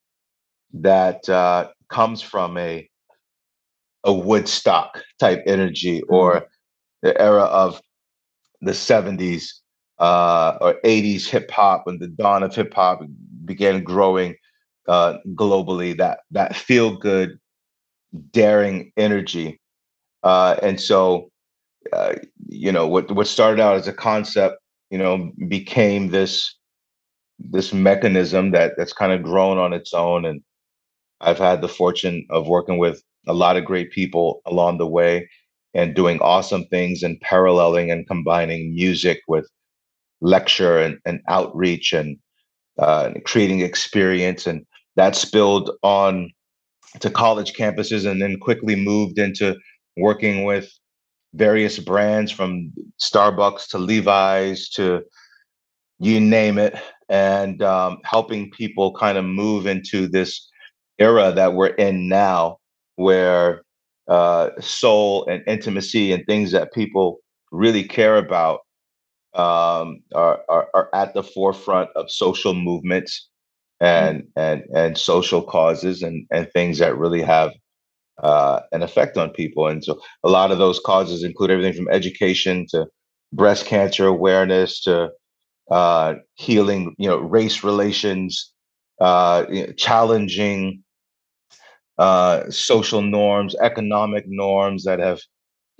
that 0.74 1.28
uh, 1.30 1.68
comes 1.90 2.22
from 2.22 2.58
a 2.58 2.90
a 4.06 4.14
Woodstock 4.14 5.04
type 5.20 5.44
energy 5.46 6.02
or 6.04 6.36
mm-hmm. 6.36 6.46
the 7.04 7.22
era 7.22 7.44
of 7.44 7.82
the 8.62 8.72
70s 8.72 9.46
uh, 10.00 10.58
or 10.62 10.76
80s 10.86 11.28
hip 11.28 11.52
hop 11.52 11.86
when 11.86 12.00
the 12.00 12.08
dawn 12.08 12.44
of 12.44 12.56
hip 12.56 12.74
hop 12.74 13.02
began 13.46 13.84
growing 13.84 14.36
uh, 14.90 15.18
globally 15.36 15.98
that 15.98 16.22
that 16.32 16.56
feel 16.56 16.98
good, 16.98 17.40
daring 18.32 18.92
energy, 18.98 19.62
uh, 20.24 20.58
and 20.64 20.82
so 20.82 21.30
uh, 21.94 22.16
you 22.48 22.72
know 22.72 22.88
what 22.88 23.12
what 23.12 23.28
started 23.28 23.62
out 23.62 23.78
as 23.78 23.88
a 23.88 23.94
concept, 23.94 24.58
you 24.90 24.98
know, 24.98 25.32
became 25.48 26.10
this 26.10 26.56
this 27.40 27.74
mechanism 27.74 28.52
that 28.52 28.74
that's 28.78 28.94
kind 28.94 29.14
of 29.14 29.24
grown 29.24 29.58
on 29.58 29.74
its 29.74 29.94
own 29.94 30.26
and 30.26 30.42
i've 31.22 31.38
had 31.38 31.62
the 31.62 31.68
fortune 31.68 32.26
of 32.30 32.48
working 32.48 32.78
with 32.78 33.02
a 33.28 33.34
lot 33.34 33.58
of 33.58 33.66
great 33.66 33.92
people 33.92 34.42
along 34.46 34.78
the 34.78 34.88
way 34.88 35.30
and 35.74 35.96
doing 35.96 36.20
awesome 36.20 36.66
things 36.66 37.04
and 37.04 37.20
paralleling 37.22 37.92
and 37.92 38.08
combining 38.08 38.74
music 38.74 39.20
with 39.28 39.48
lecture 40.22 40.80
and, 40.80 40.98
and 41.06 41.22
outreach 41.28 41.94
and 41.94 42.18
uh, 42.78 43.12
creating 43.26 43.62
experience 43.62 44.48
and 44.48 44.66
that 45.00 45.16
spilled 45.16 45.72
on 45.82 46.30
to 47.00 47.10
college 47.10 47.54
campuses 47.54 48.06
and 48.06 48.22
then 48.22 48.38
quickly 48.38 48.76
moved 48.76 49.18
into 49.18 49.56
working 49.96 50.44
with 50.44 50.70
various 51.34 51.80
brands 51.80 52.34
from 52.34 52.74
starbucks 53.00 53.70
to 53.70 53.78
levi's 53.78 54.68
to 54.68 55.02
you 56.00 56.20
name 56.20 56.58
it 56.58 56.76
and 57.08 57.64
um, 57.64 58.00
helping 58.04 58.52
people 58.52 58.94
kind 58.94 59.18
of 59.18 59.24
move 59.24 59.68
into 59.68 60.06
this 60.06 60.50
era 60.98 61.32
that 61.32 61.54
we're 61.54 61.68
in 61.68 62.10
now 62.10 62.58
where 62.98 63.64
uh, 64.10 64.50
soul 64.60 65.26
and 65.30 65.42
intimacy 65.48 66.12
and 66.12 66.26
things 66.26 66.52
that 66.52 66.74
people 66.74 67.20
really 67.54 67.86
care 67.86 68.18
about 68.18 68.60
um, 69.34 70.02
are, 70.14 70.42
are, 70.50 70.68
are 70.74 70.90
at 70.94 71.14
the 71.14 71.24
forefront 71.24 71.90
of 71.96 72.12
social 72.12 72.54
movements 72.54 73.29
and 73.82 74.24
and 74.36 74.64
and 74.76 74.98
social 74.98 75.42
causes 75.42 76.02
and 76.04 76.26
and 76.32 76.52
things 76.52 76.80
that 76.80 76.98
really 76.98 77.22
have 77.22 77.52
uh, 78.24 78.62
an 78.72 78.84
effect 78.84 79.18
on 79.18 79.30
people. 79.30 79.68
And 79.68 79.84
so 79.84 80.00
a 80.24 80.30
lot 80.30 80.52
of 80.52 80.58
those 80.58 80.80
causes 80.80 81.24
include 81.24 81.52
everything 81.52 81.74
from 81.74 81.90
education 81.90 82.66
to 82.72 82.88
breast 83.34 83.66
cancer 83.66 84.08
awareness 84.08 84.82
to 84.82 85.12
uh, 85.72 86.16
healing, 86.36 86.96
you 86.98 87.08
know, 87.08 87.18
race 87.20 87.64
relations, 87.64 88.54
uh, 89.00 89.46
challenging 89.78 90.84
uh, 91.98 92.50
social 92.50 93.02
norms, 93.02 93.56
economic 93.62 94.26
norms 94.28 94.84
that 94.86 95.00
have 95.00 95.20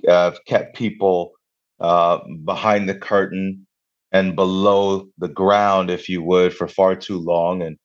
uh, 0.08 0.32
kept 0.46 0.76
people 0.76 1.32
uh, 1.80 2.18
behind 2.44 2.88
the 2.88 2.94
curtain 2.94 3.66
and 4.12 4.36
below 4.36 5.08
the 5.18 5.28
ground, 5.28 5.90
if 5.90 6.08
you 6.08 6.22
would, 6.22 6.54
for 6.54 6.68
far 6.68 6.94
too 6.96 7.18
long, 7.18 7.62
and 7.62 7.76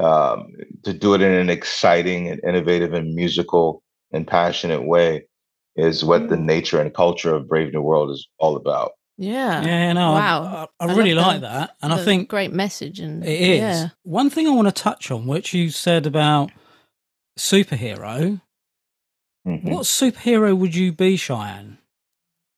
um, 0.00 0.52
to 0.84 0.92
do 0.92 1.14
it 1.14 1.20
in 1.20 1.32
an 1.32 1.50
exciting 1.50 2.28
and 2.28 2.40
innovative 2.44 2.92
and 2.94 3.14
musical 3.14 3.82
and 4.12 4.26
passionate 4.26 4.86
way 4.86 5.26
is 5.76 6.04
what 6.04 6.28
the 6.28 6.36
mm. 6.36 6.44
nature 6.44 6.80
and 6.80 6.94
culture 6.94 7.34
of 7.34 7.48
Brave 7.48 7.72
New 7.72 7.82
World 7.82 8.10
is 8.10 8.26
all 8.38 8.56
about. 8.56 8.92
Yeah. 9.18 9.62
Yeah, 9.62 9.92
no, 9.92 10.12
wow. 10.12 10.68
I, 10.80 10.84
I, 10.84 10.88
I 10.88 10.94
really 10.94 11.14
like 11.14 11.42
that. 11.42 11.76
And 11.82 11.92
I 11.92 12.02
think 12.02 12.28
great 12.28 12.52
message 12.52 13.00
and 13.00 13.22
it 13.24 13.40
is. 13.40 13.60
Yeah. 13.60 13.88
One 14.02 14.30
thing 14.30 14.46
I 14.46 14.50
want 14.50 14.68
to 14.68 14.82
touch 14.82 15.10
on, 15.10 15.26
which 15.26 15.52
you 15.52 15.70
said 15.70 16.06
about 16.06 16.50
superhero. 17.38 18.40
Mm-hmm. 19.46 19.70
What 19.70 19.84
superhero 19.84 20.56
would 20.56 20.74
you 20.74 20.92
be, 20.92 21.16
Shyan? 21.16 21.76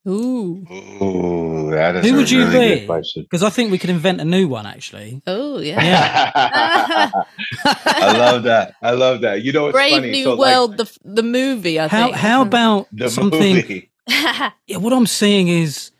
Ooh. 0.09 0.67
Ooh, 0.71 1.71
that 1.71 1.97
is 1.97 2.07
Who 2.07 2.17
would 2.17 2.31
you 2.31 2.47
really 2.47 2.87
be? 2.87 3.21
Because 3.21 3.43
I 3.45 3.51
think 3.51 3.71
we 3.71 3.79
could 3.79 3.91
invent 3.91 4.21
a 4.21 4.25
new 4.25 4.49
one, 4.49 4.67
actually. 4.67 5.23
Oh, 5.29 5.61
yeah. 5.61 5.81
yeah. 5.81 7.11
I 7.65 8.17
love 8.19 8.43
that. 8.43 8.75
I 8.83 8.91
love 8.93 9.21
that. 9.21 9.43
You 9.43 9.53
know, 9.53 9.69
it's 9.69 9.75
Brave 9.75 9.93
funny. 9.93 10.11
New 10.11 10.25
so, 10.25 10.37
World, 10.37 10.79
like, 10.79 10.79
the 10.79 10.99
the 11.05 11.23
movie. 11.23 11.79
I 11.79 11.87
how 11.87 12.07
think. 12.07 12.17
how 12.17 12.43
about 12.43 12.89
something? 13.09 13.87
yeah, 14.09 14.77
what 14.79 14.93
I'm 14.93 15.07
seeing 15.07 15.47
is, 15.47 15.93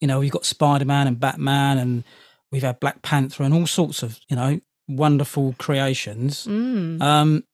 you 0.00 0.08
know, 0.08 0.20
we've 0.20 0.32
got 0.32 0.46
Spider 0.46 0.86
Man 0.86 1.06
and 1.06 1.20
Batman, 1.20 1.76
and 1.76 2.04
we've 2.50 2.62
had 2.62 2.80
Black 2.80 3.02
Panther 3.02 3.42
and 3.42 3.52
all 3.52 3.66
sorts 3.66 4.02
of 4.02 4.18
you 4.28 4.36
know 4.36 4.58
wonderful 4.88 5.54
creations. 5.58 6.46
Mm. 6.46 7.02
Um, 7.02 7.44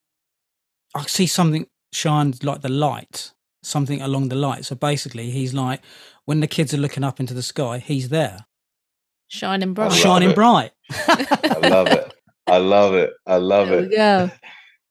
I 0.94 1.02
see 1.06 1.26
something 1.26 1.66
shines 1.92 2.44
like 2.44 2.62
the 2.62 2.68
light, 2.68 3.32
something 3.64 4.00
along 4.00 4.28
the 4.28 4.36
light. 4.36 4.64
So 4.64 4.74
basically, 4.74 5.30
he's 5.30 5.54
like, 5.54 5.80
when 6.24 6.40
the 6.40 6.46
kids 6.46 6.72
are 6.74 6.78
looking 6.78 7.04
up 7.04 7.20
into 7.20 7.34
the 7.34 7.42
sky, 7.42 7.78
he's 7.78 8.08
there. 8.08 8.46
Shining 9.28 9.74
bright. 9.74 9.92
Shining 9.92 10.30
it. 10.30 10.34
bright. 10.34 10.72
I 10.92 11.58
love 11.62 11.88
it. 11.88 12.14
I 12.46 12.58
love 12.58 12.94
it. 12.94 13.12
I 13.26 13.36
love 13.36 13.68
there 13.68 13.84
it. 13.84 13.92
Yeah. 13.92 14.30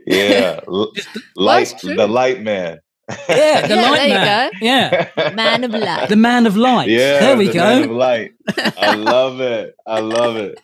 Yeah. 0.05 0.59
light, 1.35 1.73
the 1.81 2.07
light 2.07 2.41
man. 2.41 2.79
Yeah, 3.29 3.67
the 3.67 3.75
yeah, 3.75 3.89
light 3.89 4.09
man. 4.09 4.51
Yeah. 4.61 5.31
Man 5.33 5.63
of 5.63 5.71
light. 5.71 6.09
The 6.09 6.15
man 6.15 6.45
of 6.45 6.57
light. 6.57 6.89
Yeah. 6.89 7.19
There 7.19 7.37
we 7.37 7.47
the 7.47 7.53
go. 7.53 7.59
Man 7.59 7.83
of 7.83 7.91
light. 7.91 8.31
I 8.57 8.95
love 8.95 9.39
it. 9.39 9.75
I 9.87 9.99
love 9.99 10.35
it. 10.35 10.59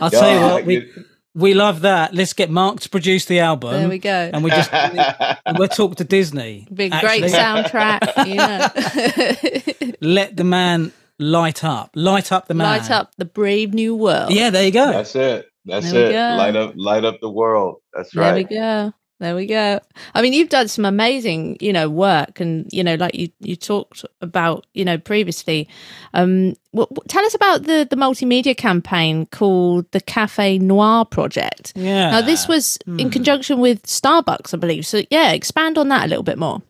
I'll 0.00 0.10
tell 0.10 0.34
you 0.34 0.40
what, 0.40 0.64
we, 0.64 0.90
we 1.40 1.54
love 1.54 1.80
that. 1.80 2.14
Let's 2.14 2.32
get 2.32 2.50
Mark 2.50 2.80
to 2.80 2.88
produce 2.88 3.24
the 3.24 3.40
album. 3.40 3.72
There 3.72 3.88
we 3.88 3.98
go. 3.98 4.30
And 4.32 4.44
we 4.44 4.50
just 4.50 4.72
and 4.72 5.58
we'll 5.58 5.68
talk 5.68 5.96
to 5.96 6.04
Disney. 6.04 6.66
Big 6.72 6.92
great 7.00 7.24
soundtrack. 7.24 8.26
yeah. 8.26 9.92
Let 10.00 10.36
the 10.36 10.44
man 10.44 10.92
light 11.18 11.64
up. 11.64 11.90
Light 11.94 12.32
up 12.32 12.48
the 12.48 12.54
man. 12.54 12.78
Light 12.78 12.90
up 12.90 13.12
the 13.16 13.24
brave 13.24 13.74
new 13.74 13.94
world. 13.94 14.32
Yeah, 14.32 14.50
there 14.50 14.64
you 14.64 14.72
go. 14.72 14.90
That's 14.92 15.14
it. 15.16 15.46
That's 15.64 15.90
there 15.92 16.10
it. 16.10 16.36
Light 16.36 16.56
up 16.56 16.72
light 16.76 17.04
up 17.04 17.20
the 17.20 17.30
world. 17.30 17.76
That's 17.92 18.12
there 18.14 18.22
right. 18.22 18.48
There 18.48 18.58
we 18.58 18.90
go. 18.90 18.94
There 19.20 19.36
we 19.36 19.44
go. 19.44 19.80
I 20.14 20.22
mean, 20.22 20.32
you've 20.32 20.48
done 20.48 20.66
some 20.66 20.86
amazing, 20.86 21.58
you 21.60 21.74
know, 21.74 21.90
work, 21.90 22.40
and 22.40 22.66
you 22.72 22.82
know, 22.82 22.94
like 22.94 23.14
you 23.14 23.28
you 23.38 23.54
talked 23.54 24.02
about, 24.22 24.66
you 24.72 24.82
know, 24.82 24.96
previously. 24.96 25.68
Um, 26.14 26.54
w- 26.72 26.88
w- 26.88 27.06
tell 27.06 27.22
us 27.26 27.34
about 27.34 27.64
the 27.64 27.86
the 27.88 27.96
multimedia 27.96 28.56
campaign 28.56 29.26
called 29.26 29.84
the 29.90 30.00
Cafe 30.00 30.56
Noir 30.56 31.04
Project. 31.04 31.74
Yeah. 31.76 32.12
Now, 32.12 32.22
this 32.22 32.48
was 32.48 32.78
in 32.86 32.98
hmm. 32.98 33.08
conjunction 33.10 33.60
with 33.60 33.82
Starbucks, 33.82 34.54
I 34.54 34.56
believe. 34.56 34.86
So, 34.86 35.02
yeah, 35.10 35.32
expand 35.32 35.76
on 35.76 35.88
that 35.88 36.06
a 36.06 36.08
little 36.08 36.24
bit 36.24 36.38
more. 36.38 36.62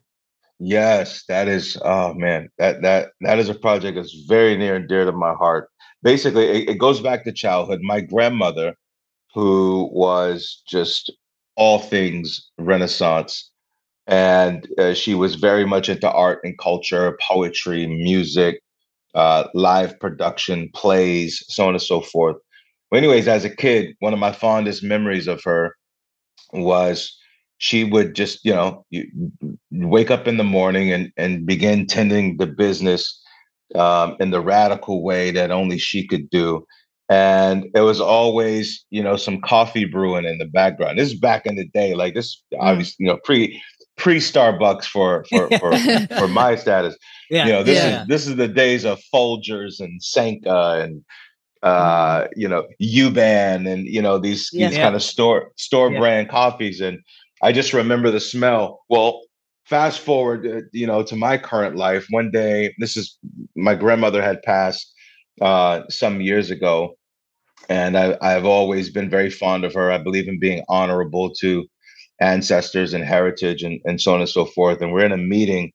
Yes, 0.58 1.22
that 1.28 1.46
is. 1.46 1.78
Oh 1.84 2.14
man, 2.14 2.48
that 2.58 2.82
that 2.82 3.12
that 3.20 3.38
is 3.38 3.48
a 3.48 3.54
project 3.54 3.94
that's 3.94 4.24
very 4.26 4.56
near 4.56 4.74
and 4.74 4.88
dear 4.88 5.04
to 5.04 5.12
my 5.12 5.34
heart. 5.34 5.68
Basically, 6.02 6.46
it, 6.46 6.70
it 6.70 6.78
goes 6.78 7.00
back 7.00 7.22
to 7.24 7.32
childhood. 7.32 7.78
My 7.80 8.00
grandmother, 8.00 8.74
who 9.34 9.88
was 9.92 10.64
just 10.66 11.12
all 11.60 11.78
things 11.78 12.50
Renaissance. 12.58 13.50
And 14.06 14.66
uh, 14.78 14.94
she 14.94 15.14
was 15.14 15.34
very 15.34 15.66
much 15.66 15.90
into 15.90 16.10
art 16.10 16.40
and 16.42 16.58
culture, 16.58 17.18
poetry, 17.28 17.86
music, 17.86 18.62
uh, 19.14 19.44
live 19.52 20.00
production, 20.00 20.70
plays, 20.74 21.44
so 21.48 21.68
on 21.68 21.74
and 21.74 21.82
so 21.82 22.00
forth. 22.00 22.36
Well, 22.90 22.98
anyways, 22.98 23.28
as 23.28 23.44
a 23.44 23.54
kid, 23.54 23.94
one 24.00 24.14
of 24.14 24.18
my 24.18 24.32
fondest 24.32 24.82
memories 24.82 25.28
of 25.28 25.44
her 25.44 25.76
was 26.52 27.14
she 27.58 27.84
would 27.84 28.14
just, 28.14 28.42
you 28.42 28.54
know, 28.54 28.86
wake 29.70 30.10
up 30.10 30.26
in 30.26 30.38
the 30.38 30.44
morning 30.44 30.90
and, 30.90 31.12
and 31.18 31.44
begin 31.44 31.86
tending 31.86 32.38
the 32.38 32.46
business 32.46 33.22
um, 33.74 34.16
in 34.18 34.30
the 34.30 34.40
radical 34.40 35.02
way 35.04 35.30
that 35.30 35.50
only 35.50 35.76
she 35.76 36.06
could 36.06 36.30
do 36.30 36.66
and 37.10 37.66
it 37.74 37.80
was 37.80 38.00
always 38.00 38.86
you 38.90 39.02
know 39.02 39.16
some 39.16 39.40
coffee 39.40 39.84
brewing 39.84 40.24
in 40.24 40.38
the 40.38 40.46
background 40.46 40.98
this 40.98 41.12
is 41.12 41.18
back 41.18 41.44
in 41.44 41.56
the 41.56 41.66
day 41.74 41.94
like 41.94 42.14
this 42.14 42.42
obviously 42.58 43.04
you 43.04 43.06
know 43.06 43.18
pre 43.24 43.60
pre 43.98 44.16
starbucks 44.16 44.84
for 44.84 45.24
for 45.28 45.50
for, 45.58 45.76
for 46.16 46.28
my 46.28 46.54
status 46.54 46.96
yeah 47.28 47.44
you 47.44 47.52
know 47.52 47.62
this 47.62 47.76
yeah. 47.76 48.02
is 48.02 48.08
this 48.08 48.26
is 48.26 48.36
the 48.36 48.48
days 48.48 48.84
of 48.84 48.98
folgers 49.12 49.80
and 49.80 50.02
sanka 50.02 50.80
and 50.82 51.04
uh 51.62 52.22
mm. 52.22 52.28
you 52.36 52.48
know 52.48 52.66
Yuban 52.80 53.70
and 53.70 53.86
you 53.86 54.00
know 54.00 54.16
these 54.16 54.48
yeah. 54.52 54.68
these 54.68 54.78
yeah. 54.78 54.84
kind 54.84 54.94
of 54.94 55.02
store 55.02 55.50
store 55.56 55.90
brand 55.90 56.30
coffees 56.30 56.80
and 56.80 57.00
i 57.42 57.52
just 57.52 57.74
remember 57.74 58.10
the 58.10 58.20
smell 58.20 58.80
well 58.88 59.20
fast 59.66 60.00
forward 60.00 60.46
uh, 60.46 60.60
you 60.72 60.86
know 60.86 61.02
to 61.02 61.16
my 61.16 61.36
current 61.36 61.76
life 61.76 62.06
one 62.10 62.30
day 62.30 62.72
this 62.78 62.96
is 62.96 63.18
my 63.56 63.74
grandmother 63.74 64.22
had 64.22 64.40
passed 64.42 64.94
uh 65.42 65.82
some 65.88 66.20
years 66.20 66.50
ago 66.50 66.96
and 67.70 67.96
I, 67.96 68.18
I've 68.20 68.44
always 68.44 68.90
been 68.90 69.08
very 69.08 69.30
fond 69.30 69.64
of 69.64 69.72
her. 69.74 69.92
I 69.92 69.98
believe 69.98 70.26
in 70.26 70.40
being 70.40 70.64
honorable 70.68 71.30
to 71.36 71.64
ancestors 72.20 72.92
and 72.92 73.04
heritage 73.04 73.62
and, 73.62 73.80
and 73.84 74.00
so 74.00 74.12
on 74.12 74.20
and 74.20 74.28
so 74.28 74.44
forth. 74.44 74.82
And 74.82 74.92
we're 74.92 75.04
in 75.04 75.12
a 75.12 75.16
meeting 75.16 75.70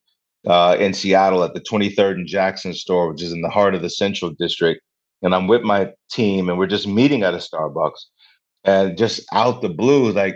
uh, 0.45 0.75
in 0.77 0.93
Seattle 0.93 1.43
at 1.43 1.53
the 1.53 1.61
23rd 1.61 2.15
and 2.15 2.27
Jackson 2.27 2.73
store, 2.73 3.09
which 3.09 3.23
is 3.23 3.31
in 3.31 3.41
the 3.41 3.49
heart 3.49 3.75
of 3.75 3.81
the 3.81 3.89
Central 3.89 4.31
District. 4.37 4.81
And 5.21 5.33
I'm 5.33 5.47
with 5.47 5.63
my 5.63 5.89
team, 6.11 6.49
and 6.49 6.59
we're 6.59 6.67
just 6.67 6.85
meeting 6.85 7.23
at 7.23 7.33
a 7.33 7.37
Starbucks. 7.37 7.99
And 8.65 8.97
just 8.97 9.25
out 9.31 9.61
the 9.61 9.69
blue, 9.69 10.11
like 10.11 10.35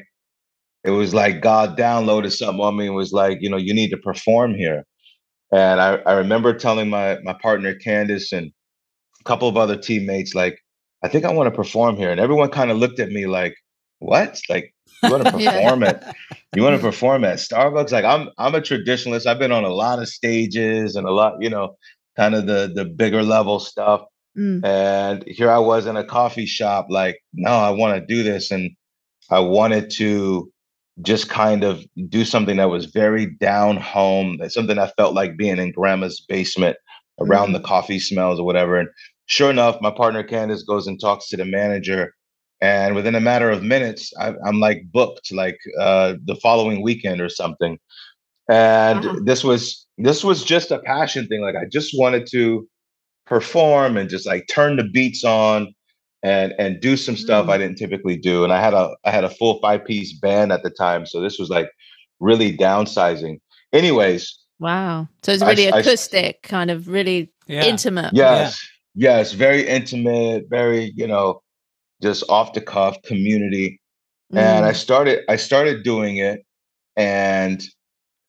it 0.85 0.91
was 0.91 1.13
like 1.13 1.41
God 1.41 1.77
downloaded 1.77 2.31
something 2.31 2.63
on 2.63 2.77
me 2.77 2.87
and 2.87 2.95
was 2.95 3.11
like, 3.11 3.39
you 3.41 3.49
know, 3.49 3.57
you 3.57 3.73
need 3.73 3.89
to 3.89 3.97
perform 3.97 4.55
here. 4.55 4.85
And 5.51 5.81
I, 5.81 5.95
I 6.05 6.13
remember 6.13 6.53
telling 6.53 6.89
my 6.89 7.17
my 7.23 7.33
partner 7.33 7.75
Candace 7.75 8.31
and 8.31 8.51
a 9.19 9.23
couple 9.25 9.49
of 9.49 9.57
other 9.57 9.75
teammates, 9.75 10.33
like, 10.33 10.57
I 11.03 11.07
think 11.07 11.25
I 11.25 11.33
want 11.33 11.47
to 11.47 11.55
perform 11.55 11.95
here. 11.95 12.11
And 12.11 12.19
everyone 12.19 12.49
kind 12.49 12.71
of 12.71 12.77
looked 12.77 12.99
at 12.99 13.09
me 13.09 13.25
like, 13.25 13.55
what? 13.99 14.39
Like, 14.49 14.73
you 15.03 15.11
want 15.11 15.25
to 15.25 15.31
perform 15.37 15.81
yeah. 15.81 15.87
at 15.87 16.15
you 16.55 16.63
want 16.63 16.75
to 16.75 16.81
perform 16.87 17.23
at 17.23 17.37
Starbucks? 17.37 17.91
Like 17.91 18.05
I'm 18.05 18.29
I'm 18.37 18.55
a 18.55 18.61
traditionalist. 18.61 19.25
I've 19.25 19.39
been 19.39 19.51
on 19.51 19.63
a 19.63 19.69
lot 19.73 19.99
of 19.99 20.09
stages 20.09 20.95
and 20.95 21.07
a 21.07 21.11
lot, 21.11 21.35
you 21.39 21.49
know, 21.49 21.75
kind 22.17 22.35
of 22.35 22.47
the 22.47 22.71
the 22.73 22.85
bigger 22.85 23.23
level 23.23 23.59
stuff. 23.59 24.01
Mm. 24.37 24.63
And 24.63 25.23
here 25.27 25.49
I 25.49 25.57
was 25.57 25.85
in 25.85 25.97
a 25.97 26.03
coffee 26.03 26.45
shop, 26.45 26.87
like, 26.89 27.19
no, 27.33 27.51
I 27.51 27.71
want 27.71 27.99
to 27.99 28.05
do 28.05 28.23
this. 28.23 28.51
And 28.51 28.71
I 29.29 29.39
wanted 29.39 29.89
to 29.91 30.51
just 31.01 31.29
kind 31.29 31.63
of 31.63 31.83
do 32.09 32.25
something 32.25 32.57
that 32.57 32.69
was 32.69 32.85
very 32.85 33.25
down 33.25 33.77
home, 33.77 34.39
something 34.49 34.77
I 34.77 34.87
felt 34.97 35.15
like 35.15 35.37
being 35.37 35.57
in 35.57 35.71
grandma's 35.71 36.19
basement 36.19 36.77
around 37.19 37.49
mm. 37.49 37.53
the 37.53 37.61
coffee 37.61 37.99
smells 37.99 38.39
or 38.39 38.45
whatever. 38.45 38.77
And 38.77 38.89
sure 39.29 39.49
enough, 39.49 39.79
my 39.79 39.91
partner 39.91 40.23
Candace 40.23 40.63
goes 40.63 40.87
and 40.87 40.99
talks 40.99 41.27
to 41.29 41.37
the 41.37 41.45
manager. 41.45 42.13
And 42.61 42.93
within 42.93 43.15
a 43.15 43.21
matter 43.21 43.49
of 43.49 43.63
minutes, 43.63 44.11
I, 44.19 44.33
am 44.45 44.59
like 44.59 44.83
booked 44.91 45.31
like 45.31 45.57
uh, 45.79 46.15
the 46.25 46.35
following 46.35 46.81
weekend 46.81 47.21
or 47.21 47.29
something. 47.29 47.79
And 48.49 49.05
uh-huh. 49.05 49.19
this 49.23 49.43
was 49.43 49.85
this 49.97 50.23
was 50.23 50.43
just 50.43 50.71
a 50.71 50.79
passion 50.79 51.27
thing. 51.27 51.41
Like 51.41 51.55
I 51.55 51.65
just 51.71 51.97
wanted 51.97 52.27
to 52.31 52.67
perform 53.25 53.95
and 53.95 54.09
just 54.09 54.25
like 54.25 54.47
turn 54.47 54.75
the 54.75 54.83
beats 54.83 55.23
on 55.23 55.73
and 56.23 56.53
and 56.57 56.81
do 56.81 56.97
some 56.97 57.15
stuff 57.15 57.45
mm. 57.45 57.51
I 57.51 57.57
didn't 57.59 57.77
typically 57.77 58.17
do. 58.17 58.43
And 58.43 58.51
I 58.51 58.59
had 58.59 58.73
a 58.73 58.95
I 59.05 59.11
had 59.11 59.23
a 59.23 59.29
full 59.29 59.59
five 59.61 59.85
piece 59.85 60.17
band 60.19 60.51
at 60.51 60.63
the 60.63 60.71
time, 60.71 61.05
so 61.05 61.21
this 61.21 61.37
was 61.39 61.49
like 61.49 61.69
really 62.19 62.57
downsizing. 62.57 63.39
Anyways, 63.71 64.37
wow. 64.59 65.07
So 65.23 65.31
it's 65.31 65.43
really 65.43 65.71
I, 65.71 65.79
acoustic, 65.79 66.39
I, 66.43 66.47
kind 66.47 66.71
of 66.71 66.87
really 66.87 67.31
yeah. 67.47 67.63
intimate. 67.63 68.13
Yes, 68.13 68.59
yeah. 68.59 68.78
Yes, 68.99 69.31
very 69.31 69.65
intimate, 69.67 70.45
very 70.49 70.91
you 70.95 71.07
know, 71.07 71.41
just 72.01 72.23
off 72.29 72.53
the 72.53 72.61
cuff 72.61 73.01
community. 73.03 73.79
Mm. 74.33 74.39
And 74.39 74.65
I 74.65 74.71
mm. 74.71 74.75
started 74.75 75.23
I 75.29 75.37
started 75.37 75.83
doing 75.83 76.17
it, 76.17 76.45
and 76.95 77.63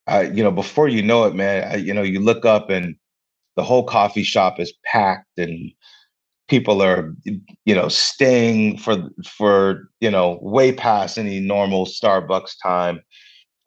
I 0.07 0.23
you 0.23 0.43
know 0.43 0.53
before 0.53 0.89
you 0.89 1.03
know 1.03 1.25
it, 1.25 1.35
man, 1.35 1.73
I, 1.73 1.77
you 1.77 1.93
know 1.93 2.03
you 2.03 2.21
look 2.21 2.45
up 2.45 2.71
and 2.71 2.95
the 3.57 3.65
whole 3.65 3.85
coffee 3.85 4.23
shop 4.23 4.61
is 4.61 4.73
packed 4.85 5.39
and 5.39 5.73
people 6.49 6.83
are 6.83 7.15
you 7.65 7.75
know 7.75 7.89
staying 7.89 8.79
for 8.79 9.09
for 9.25 9.89
you 10.01 10.11
know 10.11 10.39
way 10.43 10.73
past 10.73 11.19
any 11.19 11.41
normal 11.41 11.87
starbucks 11.87 12.53
time 12.63 13.01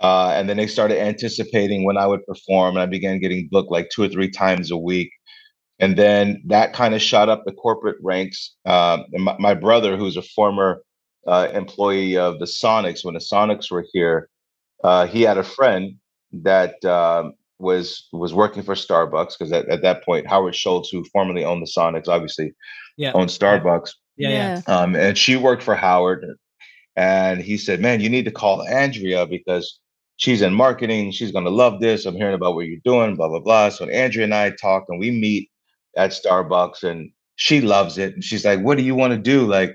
uh, 0.02 0.32
and 0.36 0.50
then 0.50 0.58
they 0.58 0.68
started 0.68 1.00
anticipating 1.00 1.86
when 1.86 1.98
i 1.98 2.06
would 2.06 2.26
perform 2.26 2.76
and 2.76 2.84
i 2.84 2.86
began 2.86 3.20
getting 3.20 3.48
booked 3.50 3.72
like 3.72 3.90
two 3.90 4.04
or 4.04 4.10
three 4.10 4.30
times 4.30 4.70
a 4.70 4.78
week 4.78 5.12
and 5.84 5.98
then 5.98 6.42
that 6.46 6.74
kind 6.74 6.94
of 6.94 7.02
shot 7.02 7.30
up 7.30 7.44
the 7.46 7.52
corporate 7.52 7.98
ranks 8.02 8.56
um, 8.66 9.06
and 9.14 9.24
my, 9.24 9.36
my, 9.40 9.54
brother 9.54 9.98
who's 9.98 10.18
a 10.18 10.22
former 10.22 10.82
uh, 11.28 11.48
employee 11.54 12.18
of 12.18 12.40
the 12.40 12.46
sonics 12.46 13.04
when 13.04 13.14
the 13.14 13.20
sonics 13.20 13.72
were 13.72 13.86
here 13.94 14.30
uh, 14.84 15.06
he 15.08 15.22
had 15.22 15.38
a 15.38 15.44
friend 15.44 15.96
that 16.32 16.84
um, 16.86 17.34
was 17.60 18.08
was 18.12 18.34
working 18.34 18.64
for 18.64 18.76
Starbucks 18.76 19.38
because 19.38 19.52
at, 19.52 19.68
at 19.70 19.82
that 19.82 20.04
point 20.04 20.28
Howard 20.28 20.56
Schultz, 20.56 20.90
who 20.90 21.04
formerly 21.06 21.44
owned 21.44 21.62
the 21.62 21.72
Sonics, 21.72 22.08
obviously 22.08 22.54
yeah. 22.98 23.14
owned 23.14 23.30
Starbucks. 23.30 23.92
Yeah, 24.18 24.30
yeah. 24.30 24.62
Um, 24.68 24.96
and 24.96 25.18
she 25.18 25.36
worked 25.36 25.64
for 25.64 25.76
Howard, 25.76 26.26
and 26.96 27.42
he 27.42 27.58
said, 27.58 27.80
"Man, 27.80 28.02
you 28.02 28.10
need 28.10 28.26
to 28.26 28.32
call 28.32 28.62
Andrea 28.68 29.26
because 29.26 29.80
she's 30.18 30.42
in 30.42 30.54
marketing. 30.54 31.12
She's 31.12 31.32
gonna 31.32 31.50
love 31.50 31.80
this. 31.80 32.06
I'm 32.06 32.16
hearing 32.16 32.36
about 32.36 32.56
what 32.56 32.68
you're 32.68 32.80
doing. 32.84 33.16
Blah 33.16 33.30
blah 33.30 33.40
blah." 33.40 33.70
So 33.70 33.88
Andrea 33.90 34.26
and 34.26 34.36
I 34.36 34.52
talk, 34.52 34.86
and 34.90 35.00
we 35.00 35.10
meet 35.10 35.50
at 35.98 36.12
Starbucks, 36.12 36.84
and 36.84 37.12
she 37.36 37.62
loves 37.62 37.98
it. 37.98 38.14
And 38.14 38.24
she's 38.24 38.46
like, 38.46 38.62
"What 38.62 38.78
do 38.78 38.84
you 38.84 38.96
want 38.96 39.14
to 39.14 39.20
do?" 39.20 39.46
Like, 39.46 39.72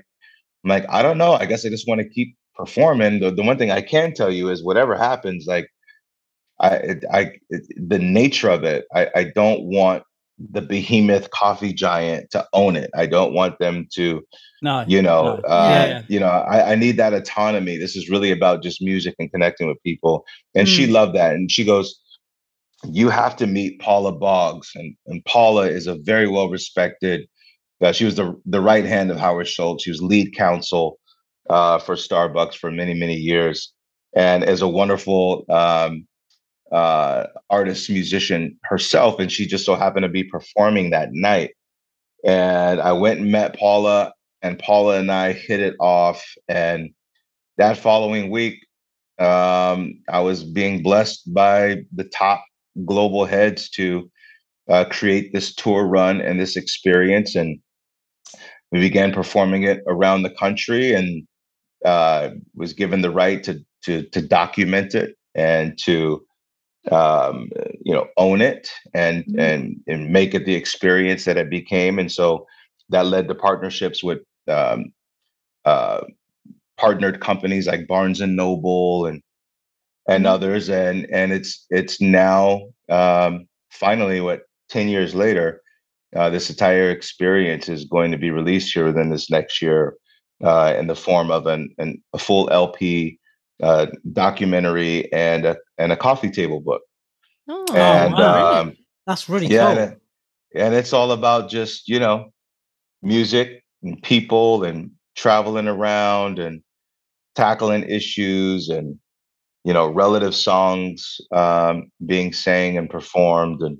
I'm 0.63 0.69
like, 0.69 0.85
"I 0.89 1.01
don't 1.01 1.17
know. 1.17 1.33
I 1.33 1.45
guess 1.45 1.65
I 1.65 1.69
just 1.69 1.87
want 1.87 2.01
to 2.01 2.09
keep 2.09 2.35
performing." 2.55 3.19
The, 3.19 3.31
the 3.31 3.43
one 3.43 3.57
thing 3.57 3.71
I 3.71 3.81
can 3.81 4.13
tell 4.13 4.31
you 4.31 4.49
is, 4.49 4.63
whatever 4.63 4.95
happens, 4.95 5.45
like 5.47 5.69
I, 6.59 6.95
I, 7.11 7.31
the 7.77 7.99
nature 7.99 8.49
of 8.49 8.63
it, 8.63 8.85
I, 8.93 9.07
I 9.15 9.23
don't 9.35 9.63
want 9.63 10.03
the 10.51 10.61
behemoth 10.61 11.29
coffee 11.31 11.73
giant 11.73 12.31
to 12.31 12.45
own 12.53 12.75
it. 12.75 12.89
I 12.95 13.05
don't 13.05 13.33
want 13.33 13.59
them 13.59 13.87
to, 13.93 14.21
no, 14.61 14.85
you 14.87 15.01
know, 15.01 15.37
no. 15.37 15.47
Uh, 15.47 15.67
yeah, 15.69 15.85
yeah. 15.85 16.01
you 16.07 16.19
know, 16.19 16.27
I, 16.27 16.71
I, 16.71 16.75
need 16.75 16.95
that 16.97 17.13
autonomy. 17.13 17.77
This 17.77 17.95
is 17.95 18.09
really 18.09 18.31
about 18.31 18.63
just 18.63 18.81
music 18.81 19.15
and 19.19 19.29
connecting 19.31 19.67
with 19.67 19.81
people. 19.83 20.25
And 20.55 20.67
mm. 20.67 20.71
she 20.73 20.87
loved 20.87 21.13
that. 21.15 21.33
And 21.33 21.51
she 21.51 21.65
goes, 21.65 21.99
you 22.85 23.09
have 23.09 23.35
to 23.37 23.47
meet 23.47 23.79
Paula 23.79 24.11
Boggs. 24.11 24.71
And, 24.75 24.95
and 25.07 25.23
Paula 25.25 25.67
is 25.67 25.87
a 25.87 25.95
very 25.95 26.27
well 26.27 26.49
respected, 26.49 27.27
uh, 27.81 27.91
she 27.91 28.05
was 28.05 28.15
the, 28.15 28.39
the 28.45 28.61
right 28.61 28.85
hand 28.85 29.09
of 29.11 29.17
Howard 29.17 29.47
Schultz. 29.47 29.83
She 29.83 29.91
was 29.91 30.01
lead 30.01 30.35
counsel 30.35 30.99
uh, 31.49 31.79
for 31.79 31.95
Starbucks 31.95 32.55
for 32.55 32.71
many, 32.71 32.93
many 32.93 33.15
years 33.15 33.73
and 34.15 34.43
is 34.43 34.61
a 34.61 34.67
wonderful 34.67 35.45
um, 35.49 36.07
uh, 36.71 37.27
artist 37.49 37.89
musician 37.89 38.57
herself, 38.63 39.19
and 39.19 39.31
she 39.31 39.45
just 39.45 39.65
so 39.65 39.75
happened 39.75 40.03
to 40.03 40.09
be 40.09 40.23
performing 40.23 40.89
that 40.89 41.09
night. 41.11 41.51
And 42.25 42.81
I 42.81 42.91
went 42.93 43.19
and 43.19 43.31
met 43.31 43.57
Paula, 43.57 44.13
and 44.41 44.59
Paula 44.59 44.99
and 44.99 45.11
I 45.11 45.33
hit 45.33 45.59
it 45.59 45.75
off. 45.79 46.25
And 46.47 46.91
that 47.57 47.77
following 47.77 48.29
week, 48.29 48.65
um, 49.19 50.01
I 50.09 50.21
was 50.21 50.43
being 50.43 50.81
blessed 50.81 51.33
by 51.33 51.83
the 51.93 52.05
top 52.05 52.43
global 52.85 53.25
heads 53.25 53.69
to 53.71 54.09
uh, 54.69 54.85
create 54.85 55.33
this 55.33 55.53
tour 55.53 55.85
run 55.85 56.21
and 56.21 56.39
this 56.39 56.55
experience. 56.55 57.35
And 57.35 57.59
we 58.71 58.79
began 58.79 59.11
performing 59.11 59.63
it 59.63 59.81
around 59.87 60.21
the 60.21 60.29
country, 60.29 60.93
and 60.93 61.27
uh, 61.85 62.31
was 62.55 62.73
given 62.73 63.01
the 63.01 63.11
right 63.11 63.43
to 63.43 63.63
to 63.83 64.03
to 64.09 64.21
document 64.21 64.93
it 64.95 65.15
and 65.35 65.77
to 65.79 66.23
um, 66.91 67.49
you 67.83 67.93
know 67.93 68.07
own 68.17 68.41
it 68.41 68.69
and 68.93 69.23
mm-hmm. 69.25 69.39
and 69.39 69.81
and 69.87 70.11
make 70.11 70.33
it 70.33 70.45
the 70.45 70.55
experience 70.55 71.25
that 71.25 71.37
it 71.37 71.49
became 71.49 71.99
and 71.99 72.11
so 72.11 72.45
that 72.89 73.05
led 73.05 73.27
to 73.27 73.35
partnerships 73.35 74.03
with 74.03 74.19
um, 74.47 74.91
uh, 75.65 76.01
partnered 76.77 77.21
companies 77.21 77.67
like 77.67 77.87
barnes 77.87 78.21
and 78.21 78.35
noble 78.35 79.05
and 79.05 79.21
and 80.09 80.25
mm-hmm. 80.25 80.33
others 80.33 80.69
and 80.69 81.07
and 81.11 81.31
it's 81.31 81.65
it's 81.69 82.01
now 82.01 82.61
um, 82.89 83.47
finally 83.71 84.19
what 84.19 84.41
10 84.69 84.89
years 84.89 85.13
later 85.13 85.61
uh, 86.15 86.29
this 86.29 86.49
entire 86.49 86.89
experience 86.89 87.69
is 87.69 87.85
going 87.85 88.11
to 88.11 88.17
be 88.17 88.31
released 88.31 88.73
here 88.73 88.85
within 88.85 89.11
this 89.11 89.29
next 89.29 89.61
year 89.61 89.95
uh, 90.43 90.73
in 90.77 90.87
the 90.87 90.95
form 90.95 91.29
of 91.29 91.45
an, 91.45 91.73
an 91.77 92.01
a 92.13 92.17
full 92.17 92.49
lp 92.49 93.19
uh, 93.61 93.87
documentary 94.13 95.11
and 95.13 95.45
a, 95.45 95.57
and 95.77 95.91
a 95.91 95.97
coffee 95.97 96.31
table 96.31 96.61
book. 96.61 96.81
Oh, 97.49 97.65
and 97.75 98.13
wow. 98.13 98.61
um, 98.61 98.77
that's 99.05 99.27
really 99.27 99.47
yeah, 99.47 99.73
cool. 99.73 99.83
And, 99.83 99.97
and 100.55 100.73
it's 100.73 100.93
all 100.93 101.11
about 101.11 101.49
just 101.49 101.87
you 101.87 101.99
know 101.99 102.31
music 103.01 103.63
and 103.83 104.01
people 104.01 104.63
and 104.63 104.91
traveling 105.15 105.67
around 105.67 106.39
and 106.39 106.61
tackling 107.35 107.83
issues 107.83 108.69
and 108.69 108.97
you 109.63 109.73
know 109.73 109.87
relative 109.87 110.35
songs 110.35 111.19
um, 111.31 111.91
being 112.05 112.33
sang 112.33 112.77
and 112.77 112.89
performed 112.89 113.61
and 113.61 113.77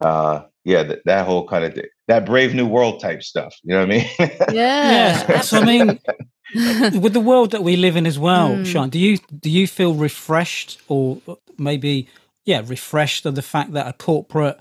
uh, 0.00 0.42
yeah 0.64 0.82
that, 0.82 1.00
that 1.04 1.26
whole 1.26 1.46
kind 1.46 1.64
of 1.64 1.74
thing 1.74 1.84
that 2.06 2.24
brave 2.24 2.54
new 2.54 2.66
world 2.66 3.00
type 3.00 3.22
stuff 3.22 3.54
you 3.64 3.74
know 3.74 3.80
what 3.80 3.92
i 3.92 3.98
mean 3.98 4.06
yeah, 4.52 5.26
yeah 5.28 5.40
so 5.40 5.58
i 5.58 5.64
mean 5.64 5.98
with 6.54 7.12
the 7.12 7.20
world 7.20 7.50
that 7.50 7.62
we 7.62 7.76
live 7.76 7.96
in 7.96 8.06
as 8.06 8.18
well, 8.18 8.50
mm. 8.50 8.66
Sean, 8.66 8.88
do 8.88 8.98
you 8.98 9.18
do 9.38 9.50
you 9.50 9.66
feel 9.66 9.94
refreshed 9.94 10.80
or 10.88 11.20
maybe 11.58 12.08
yeah, 12.44 12.62
refreshed 12.64 13.26
of 13.26 13.34
the 13.34 13.42
fact 13.42 13.72
that 13.72 13.86
a 13.86 13.92
corporate 13.92 14.60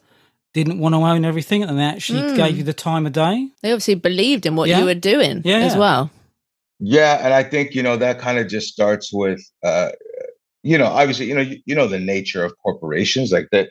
didn't 0.53 0.79
want 0.79 0.95
to 0.95 0.99
own 0.99 1.23
everything 1.23 1.63
and 1.63 1.77
they 1.77 1.83
actually 1.83 2.21
mm. 2.21 2.35
gave 2.35 2.57
you 2.57 2.63
the 2.63 2.73
time 2.73 3.05
of 3.05 3.13
day? 3.13 3.49
They 3.61 3.71
obviously 3.71 3.95
believed 3.95 4.45
in 4.45 4.55
what 4.55 4.67
yeah. 4.67 4.79
you 4.79 4.85
were 4.85 4.95
doing 4.95 5.41
yeah. 5.45 5.59
as 5.59 5.77
well. 5.77 6.11
Yeah, 6.79 7.19
and 7.23 7.33
I 7.33 7.43
think 7.43 7.73
you 7.73 7.83
know 7.83 7.95
that 7.95 8.19
kind 8.19 8.37
of 8.37 8.49
just 8.49 8.73
starts 8.73 9.13
with 9.13 9.39
uh 9.63 9.91
you 10.67 10.77
know, 10.77 10.87
obviously, 10.87 11.27
you 11.27 11.35
know, 11.35 11.41
you, 11.41 11.57
you 11.65 11.75
know 11.75 11.87
the 11.87 11.99
nature 11.99 12.43
of 12.43 12.53
corporations 12.63 13.31
like 13.31 13.47
that 13.51 13.69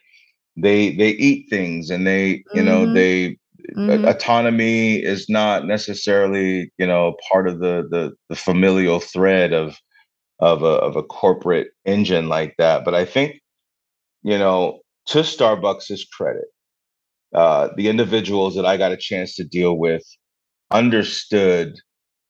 they 0.57 0.95
they 0.97 1.11
eat 1.11 1.49
things 1.51 1.91
and 1.91 2.07
they, 2.07 2.29
you 2.55 2.63
mm-hmm. 2.63 2.65
know, 2.67 2.93
they 2.93 3.37
Mm-hmm. 3.75 4.07
Autonomy 4.07 4.97
is 4.97 5.29
not 5.29 5.67
necessarily, 5.67 6.73
you 6.79 6.87
know, 6.87 7.17
part 7.31 7.49
of 7.49 7.59
the 7.59 7.87
the, 7.91 8.13
the 8.29 8.37
familial 8.37 9.01
thread 9.01 9.53
of 9.53 9.77
of 10.39 10.63
a 10.63 10.67
of 10.67 10.97
a 10.97 11.03
corporate 11.03 11.69
engine 11.85 12.29
like 12.29 12.55
that. 12.59 12.85
But 12.85 12.95
I 12.95 13.05
think, 13.05 13.41
you 14.23 14.39
know, 14.39 14.81
to 15.07 15.19
Starbucks' 15.19 16.03
credit, 16.13 16.47
uh, 17.35 17.71
the 17.77 17.89
individuals 17.89 18.55
that 18.55 18.67
I 18.67 18.77
got 18.77 18.93
a 18.93 18.97
chance 18.97 19.35
to 19.37 19.45
deal 19.45 19.77
with 19.77 20.05
understood 20.71 21.77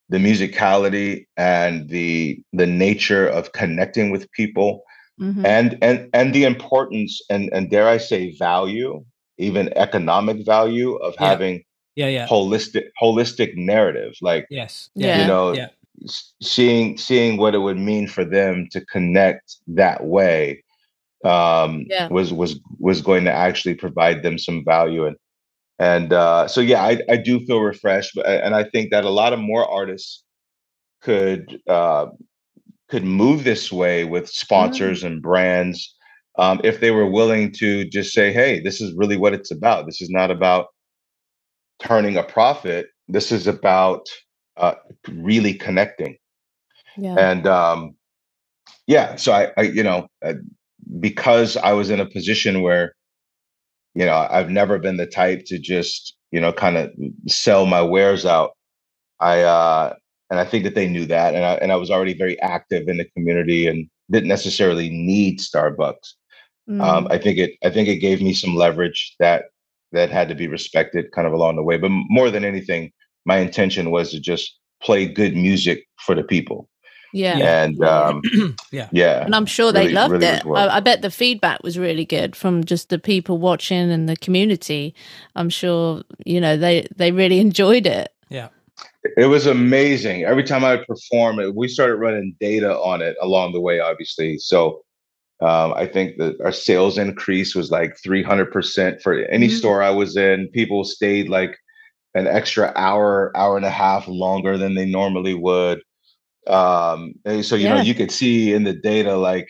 the 0.09 0.19
musicality 0.19 1.27
and 1.37 1.89
the 1.89 2.41
the 2.53 2.67
nature 2.67 3.27
of 3.27 3.53
connecting 3.53 4.11
with 4.11 4.31
people 4.33 4.83
mm-hmm. 5.21 5.45
and 5.45 5.79
and 5.83 6.09
and 6.13 6.35
the 6.35 6.45
importance 6.45 7.21
and 7.31 7.51
and 7.53 7.71
dare 7.71 7.89
I 7.89 7.99
say 7.99 8.37
value 8.37 9.05
even 9.39 9.73
economic 9.77 10.45
value 10.45 10.95
of 10.97 11.15
yeah. 11.21 11.27
having 11.29 11.65
yeah 11.95 12.09
yeah 12.09 12.27
holistic 12.27 12.85
holistic 13.01 13.57
narrative 13.57 14.15
like 14.23 14.47
yes 14.51 14.91
yeah. 14.95 15.21
you 15.21 15.27
know 15.27 15.53
yeah. 15.53 15.69
seeing 16.41 16.97
seeing 16.97 17.37
what 17.37 17.55
it 17.55 17.59
would 17.59 17.79
mean 17.79 18.07
for 18.07 18.25
them 18.25 18.69
to 18.71 18.85
connect 18.87 19.57
that 19.67 20.05
way 20.05 20.63
um 21.25 21.85
yeah. 21.89 22.09
was 22.09 22.33
was 22.33 22.61
was 22.79 23.03
going 23.03 23.25
to 23.25 23.33
actually 23.33 23.75
provide 23.75 24.23
them 24.23 24.39
some 24.39 24.65
value 24.65 25.07
and 25.07 25.17
and 25.79 26.12
uh, 26.12 26.49
so 26.49 26.61
yeah, 26.61 26.83
I, 26.83 27.01
I 27.09 27.16
do 27.16 27.41
feel 27.41 27.61
refreshed, 27.61 28.12
but, 28.14 28.27
and 28.27 28.55
I 28.55 28.64
think 28.64 28.91
that 28.91 29.05
a 29.05 29.11
lot 29.11 29.33
of 29.33 29.39
more 29.39 29.68
artists 29.68 30.24
could 31.03 31.61
uh, 31.68 32.07
could 32.89 33.05
move 33.05 33.45
this 33.45 33.70
way 33.70 34.05
with 34.05 34.29
sponsors 34.29 35.03
mm. 35.03 35.07
and 35.07 35.22
brands 35.22 35.95
um, 36.39 36.61
if 36.64 36.81
they 36.81 36.91
were 36.91 37.11
willing 37.11 37.53
to 37.53 37.85
just 37.85 38.12
say, 38.12 38.33
"Hey, 38.33 38.61
this 38.61 38.81
is 38.81 38.95
really 38.97 39.16
what 39.16 39.35
it's 39.35 39.51
about. 39.51 39.87
This 39.87 40.01
is 40.01 40.11
not 40.11 40.31
about 40.31 40.66
turning 41.79 42.16
a 42.16 42.22
profit. 42.22 42.87
This 43.09 43.31
is 43.31 43.47
about 43.47 44.07
uh, 44.57 44.74
really 45.09 45.55
connecting." 45.55 46.16
Yeah. 46.97 47.16
And 47.18 47.47
um, 47.47 47.97
yeah, 48.87 49.16
so 49.16 49.33
I, 49.33 49.53
I 49.57 49.62
you 49.62 49.83
know, 49.83 50.09
uh, 50.24 50.35
because 51.01 51.57
I 51.57 51.72
was 51.72 51.91
in 51.91 52.01
a 52.01 52.07
position 52.07 52.62
where, 52.62 52.95
you 53.97 54.05
know, 54.05 54.26
I've 54.30 54.51
never 54.51 54.78
been 54.78 54.99
the 54.99 55.07
type 55.07 55.47
to 55.47 55.59
just, 55.59 56.14
you 56.30 56.38
know, 56.38 56.53
kind 56.53 56.76
of 56.76 56.90
sell 57.26 57.64
my 57.64 57.80
wares 57.80 58.26
out. 58.26 58.53
I 59.20 59.40
uh, 59.40 59.94
and 60.30 60.38
I 60.38 60.44
think 60.44 60.64
that 60.64 60.74
they 60.74 60.86
knew 60.86 61.07
that, 61.07 61.34
and 61.34 61.44
I 61.44 61.55
and 61.55 61.72
I 61.72 61.76
was 61.76 61.90
already 61.90 62.12
very 62.12 62.38
active 62.42 62.88
in 62.88 62.99
the 62.99 63.09
community 63.16 63.66
and 63.66 63.88
didn't 64.11 64.28
necessarily 64.28 64.90
need 64.90 65.40
Starbucks. 65.40 66.14
Um, 66.68 66.78
mm. 66.78 66.80
Um, 66.82 67.09
I 67.11 67.16
think 67.16 67.38
it 67.38 67.53
I 67.64 67.70
think 67.70 67.88
it 67.88 67.97
gave 67.97 68.20
me 68.20 68.34
some 68.34 68.55
leverage 68.55 69.16
that 69.18 69.44
that 69.92 70.11
had 70.11 70.28
to 70.28 70.34
be 70.34 70.47
respected 70.47 71.11
kind 71.12 71.26
of 71.26 71.32
along 71.32 71.57
the 71.57 71.62
way. 71.62 71.78
But 71.78 71.90
more 71.90 72.30
than 72.30 72.44
anything, 72.44 72.92
my 73.24 73.38
intention 73.38 73.90
was 73.90 74.11
to 74.11 74.20
just 74.20 74.59
play 74.82 75.07
good 75.07 75.34
music 75.34 75.86
for 76.05 76.14
the 76.14 76.22
people. 76.22 76.68
Yeah. 77.13 77.65
And 77.65 77.83
um, 77.85 78.23
yeah. 78.73 78.89
Yeah. 78.93 79.25
And 79.25 79.35
I'm 79.35 79.47
sure 79.47 79.73
they 79.73 79.83
really, 79.83 79.95
loved 79.95 80.13
really 80.13 80.27
it. 80.27 80.45
Well. 80.45 80.69
I, 80.69 80.77
I, 80.77 80.81
bet 80.81 81.03
the 81.03 81.11
feedback 81.11 81.63
was 81.63 81.79
really 81.79 82.05
good 82.05 82.37
from 82.37 82.65
just 82.65 82.89
the 82.89 82.99
people 82.99 83.39
watching 83.39 83.91
and 83.91 84.09
the 84.09 84.17
community. 84.17 84.95
I'm 85.35 85.49
sure, 85.49 86.03
you 86.25 86.41
know, 86.41 86.57
they 86.57 86.87
they 86.97 87.13
really 87.13 87.39
enjoyed 87.41 87.87
it. 87.87 88.13
Yeah. 88.29 88.49
It 89.17 89.27
was 89.27 89.47
amazing. 89.47 90.25
Every 90.25 90.45
time 90.45 90.65
I 90.65 90.77
would 90.77 90.87
perform 90.87 91.39
it, 91.39 91.55
we 91.55 91.69
started 91.69 91.97
running 91.97 92.37
data 92.41 92.77
on 92.77 93.01
it 93.01 93.17
along 93.23 93.53
the 93.53 93.61
way, 93.61 93.81
obviously. 93.81 94.39
So 94.39 94.83
um, 95.41 95.75
I 95.75 95.87
think 95.87 96.17
that 96.19 96.41
our 96.43 96.53
sales 96.53 96.99
increase 96.99 97.55
was 97.55 97.71
like 97.71 97.97
300% 98.05 99.03
for 99.03 99.15
any 99.27 99.49
mm-hmm. 99.49 99.57
store 99.57 99.83
I 99.83 99.91
was 99.91 100.17
in. 100.17 100.49
People 100.49 100.85
stayed 100.85 101.29
like 101.29 101.57
an 102.15 102.27
extra 102.27 102.73
hour, 102.75 103.37
hour 103.37 103.57
and 103.57 103.67
a 103.67 103.71
half 103.71 104.09
longer 104.09 104.57
than 104.57 104.75
they 104.75 104.87
normally 104.87 105.35
would. 105.35 105.83
Um, 106.47 107.14
so 107.42 107.57
you 107.57 107.64
yeah. 107.64 107.74
know, 107.76 107.80
you 107.80 107.94
could 107.94 108.11
see 108.11 108.53
in 108.53 108.64
the 108.64 108.72
data 108.72 109.16
like 109.16 109.49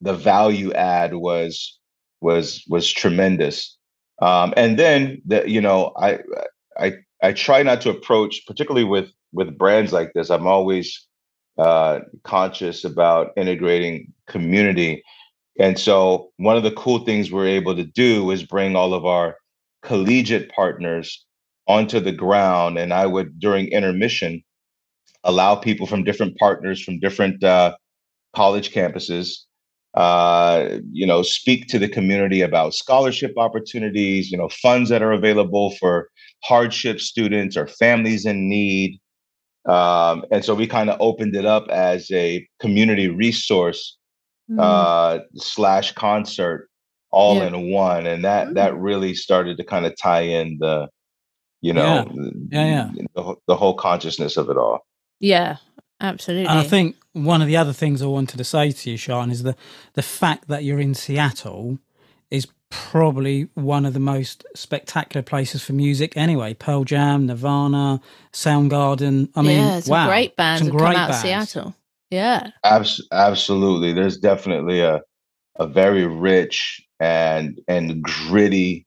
the 0.00 0.14
value 0.14 0.72
add 0.72 1.14
was 1.14 1.78
was 2.20 2.62
was 2.68 2.90
tremendous. 2.90 3.76
Um, 4.20 4.52
and 4.56 4.78
then 4.78 5.22
the 5.24 5.48
you 5.48 5.60
know, 5.60 5.92
I 5.96 6.18
I 6.78 6.94
I 7.22 7.32
try 7.32 7.62
not 7.62 7.80
to 7.82 7.90
approach, 7.90 8.46
particularly 8.46 8.84
with 8.84 9.10
with 9.32 9.56
brands 9.56 9.92
like 9.92 10.12
this. 10.14 10.30
I'm 10.30 10.46
always 10.46 11.06
uh, 11.58 12.00
conscious 12.24 12.84
about 12.84 13.32
integrating 13.36 14.12
community. 14.26 15.02
And 15.58 15.78
so, 15.78 16.30
one 16.38 16.56
of 16.56 16.62
the 16.62 16.72
cool 16.72 17.00
things 17.00 17.30
we're 17.30 17.46
able 17.46 17.76
to 17.76 17.84
do 17.84 18.30
is 18.30 18.42
bring 18.42 18.76
all 18.76 18.94
of 18.94 19.04
our 19.04 19.36
collegiate 19.82 20.50
partners 20.52 21.24
onto 21.66 22.00
the 22.00 22.12
ground. 22.12 22.78
And 22.78 22.94
I 22.94 23.06
would, 23.06 23.38
during 23.38 23.68
intermission, 23.68 24.42
allow 25.24 25.54
people 25.54 25.86
from 25.86 26.04
different 26.04 26.36
partners 26.38 26.82
from 26.82 26.98
different 26.98 27.42
uh, 27.44 27.74
college 28.34 28.72
campuses 28.72 29.44
uh, 29.94 30.78
you 30.92 31.06
know 31.06 31.22
speak 31.22 31.66
to 31.66 31.78
the 31.78 31.88
community 31.88 32.42
about 32.42 32.74
scholarship 32.74 33.32
opportunities 33.36 34.30
you 34.30 34.38
know 34.38 34.48
funds 34.48 34.88
that 34.88 35.02
are 35.02 35.12
available 35.12 35.74
for 35.80 36.08
hardship 36.44 37.00
students 37.00 37.56
or 37.56 37.66
families 37.66 38.24
in 38.24 38.48
need 38.48 39.00
um, 39.68 40.24
and 40.30 40.44
so 40.44 40.54
we 40.54 40.66
kind 40.66 40.88
of 40.88 40.96
opened 41.00 41.34
it 41.34 41.44
up 41.44 41.68
as 41.70 42.10
a 42.12 42.46
community 42.60 43.08
resource 43.08 43.98
mm. 44.50 44.58
uh, 44.60 45.22
slash 45.34 45.92
concert 45.92 46.68
all 47.10 47.36
yeah. 47.36 47.48
in 47.48 47.70
one 47.72 48.06
and 48.06 48.24
that 48.24 48.48
mm. 48.48 48.54
that 48.54 48.76
really 48.76 49.12
started 49.12 49.56
to 49.56 49.64
kind 49.64 49.86
of 49.86 49.96
tie 50.00 50.22
in 50.22 50.56
the 50.60 50.88
you 51.62 51.72
know 51.72 52.08
yeah, 52.52 52.64
yeah, 52.64 52.90
yeah. 52.94 53.04
The, 53.16 53.34
the 53.48 53.56
whole 53.56 53.74
consciousness 53.74 54.36
of 54.36 54.48
it 54.48 54.56
all 54.56 54.86
yeah, 55.20 55.56
absolutely. 56.00 56.48
And 56.48 56.58
I 56.58 56.64
think 56.64 56.96
one 57.12 57.40
of 57.42 57.48
the 57.48 57.56
other 57.56 57.72
things 57.72 58.02
I 58.02 58.06
wanted 58.06 58.38
to 58.38 58.44
say 58.44 58.72
to 58.72 58.90
you, 58.90 58.96
Sean, 58.96 59.30
is 59.30 59.42
the 59.42 59.56
the 59.94 60.02
fact 60.02 60.48
that 60.48 60.64
you're 60.64 60.80
in 60.80 60.94
Seattle 60.94 61.78
is 62.30 62.48
probably 62.70 63.48
one 63.54 63.84
of 63.84 63.94
the 63.94 64.00
most 64.00 64.44
spectacular 64.54 65.22
places 65.22 65.62
for 65.62 65.72
music 65.72 66.16
anyway. 66.16 66.54
Pearl 66.54 66.84
Jam, 66.84 67.26
Nirvana, 67.26 68.00
Soundgarden. 68.32 69.28
I 69.34 69.42
mean, 69.42 69.58
yeah, 69.58 69.80
some 69.80 69.92
wow, 69.92 70.08
great 70.08 70.36
bands 70.36 70.62
some 70.62 70.70
great 70.70 70.94
come 70.94 70.96
out 70.96 71.08
bands. 71.10 71.22
Seattle. 71.22 71.74
Yeah. 72.10 72.50
Abs- 72.64 73.06
absolutely. 73.12 73.92
There's 73.92 74.16
definitely 74.16 74.80
a 74.80 75.02
a 75.56 75.66
very 75.66 76.06
rich 76.06 76.80
and 76.98 77.60
and 77.68 78.02
gritty 78.02 78.86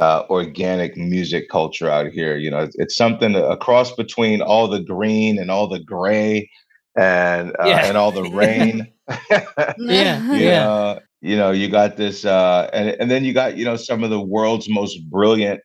uh, 0.00 0.24
organic 0.30 0.96
music 0.96 1.48
culture 1.50 1.88
out 1.88 2.06
here. 2.08 2.36
You 2.36 2.50
know, 2.50 2.60
it's, 2.60 2.76
it's, 2.78 2.96
something 2.96 3.34
a 3.34 3.56
cross 3.56 3.94
between 3.94 4.40
all 4.40 4.66
the 4.66 4.80
green 4.80 5.38
and 5.38 5.50
all 5.50 5.68
the 5.68 5.78
gray 5.78 6.50
and 6.96 7.50
uh, 7.60 7.66
yeah. 7.66 7.86
and 7.86 7.96
all 7.96 8.10
the 8.10 8.28
rain. 8.30 8.90
yeah, 9.78 10.32
yeah. 10.32 10.98
you 11.20 11.36
know, 11.36 11.50
you 11.50 11.68
got 11.68 11.96
this, 11.96 12.24
uh, 12.24 12.70
and 12.72 12.96
and 12.98 13.10
then 13.10 13.24
you 13.24 13.34
got 13.34 13.56
you 13.56 13.64
know 13.64 13.76
some 13.76 14.02
of 14.02 14.10
the 14.10 14.20
world's 14.20 14.68
most 14.70 14.98
brilliant 15.10 15.60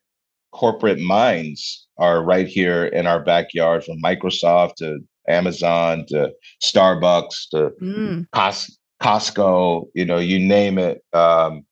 corporate 0.51 0.99
minds 0.99 1.87
are 1.97 2.23
right 2.23 2.47
here 2.47 2.85
in 2.85 3.07
our 3.07 3.23
backyard, 3.23 3.83
from 3.85 4.01
Microsoft 4.01 4.75
to 4.75 4.99
Amazon 5.29 6.05
to 6.09 6.31
Starbucks 6.61 7.49
to 7.51 7.71
mm. 7.81 8.25
Cos- 8.33 8.77
Costco. 9.01 9.85
You 9.93 10.03
know, 10.03 10.17
you 10.17 10.39
name 10.39 10.77
it. 10.77 11.01
Um, 11.13 11.65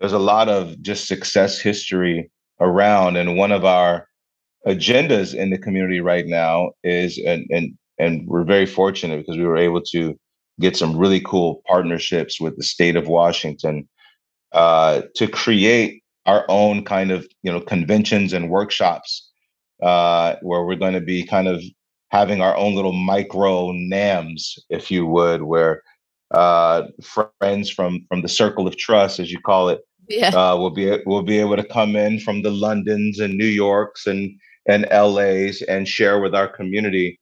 there's 0.00 0.12
a 0.12 0.18
lot 0.18 0.48
of 0.48 0.80
just 0.82 1.06
success 1.06 1.60
history 1.60 2.30
around 2.60 3.16
and 3.16 3.36
one 3.36 3.52
of 3.52 3.64
our 3.64 4.06
agendas 4.66 5.34
in 5.34 5.50
the 5.50 5.58
community 5.58 6.00
right 6.00 6.26
now 6.26 6.70
is 6.82 7.18
and 7.18 7.46
and 7.50 7.76
and 7.98 8.26
we're 8.28 8.44
very 8.44 8.66
fortunate 8.66 9.18
because 9.18 9.36
we 9.36 9.44
were 9.44 9.56
able 9.56 9.80
to 9.80 10.16
get 10.60 10.76
some 10.76 10.96
really 10.96 11.20
cool 11.20 11.62
partnerships 11.66 12.40
with 12.40 12.56
the 12.56 12.62
state 12.62 12.96
of 12.96 13.08
Washington 13.08 13.88
uh, 14.52 15.02
to 15.14 15.26
create 15.28 16.02
our 16.26 16.44
own 16.48 16.84
kind 16.84 17.10
of 17.10 17.26
you 17.42 17.52
know 17.52 17.60
conventions 17.60 18.32
and 18.32 18.50
workshops 18.50 19.30
uh, 19.82 20.34
where 20.42 20.64
we're 20.64 20.76
going 20.76 20.94
to 20.94 21.00
be 21.00 21.24
kind 21.24 21.48
of 21.48 21.62
having 22.10 22.40
our 22.40 22.56
own 22.56 22.74
little 22.74 22.92
micro 22.92 23.70
NAMMs, 23.72 24.58
if 24.70 24.90
you 24.90 25.06
would, 25.06 25.42
where 25.42 25.82
uh, 26.32 26.84
friends 27.40 27.70
from 27.70 28.04
from 28.08 28.22
the 28.22 28.28
circle 28.28 28.66
of 28.66 28.76
trust, 28.76 29.20
as 29.20 29.30
you 29.30 29.40
call 29.40 29.68
it, 29.68 29.80
yeah. 30.08 30.28
Uh, 30.28 30.56
we'll 30.56 30.70
be 30.70 30.98
we'll 31.06 31.22
be 31.22 31.38
able 31.38 31.56
to 31.56 31.64
come 31.64 31.96
in 31.96 32.20
from 32.20 32.42
the 32.42 32.50
Londons 32.50 33.18
and 33.18 33.34
New 33.34 33.46
Yorks 33.46 34.06
and 34.06 34.38
and 34.66 34.86
LAs 34.90 35.62
and 35.62 35.88
share 35.88 36.20
with 36.20 36.34
our 36.34 36.48
community 36.48 37.18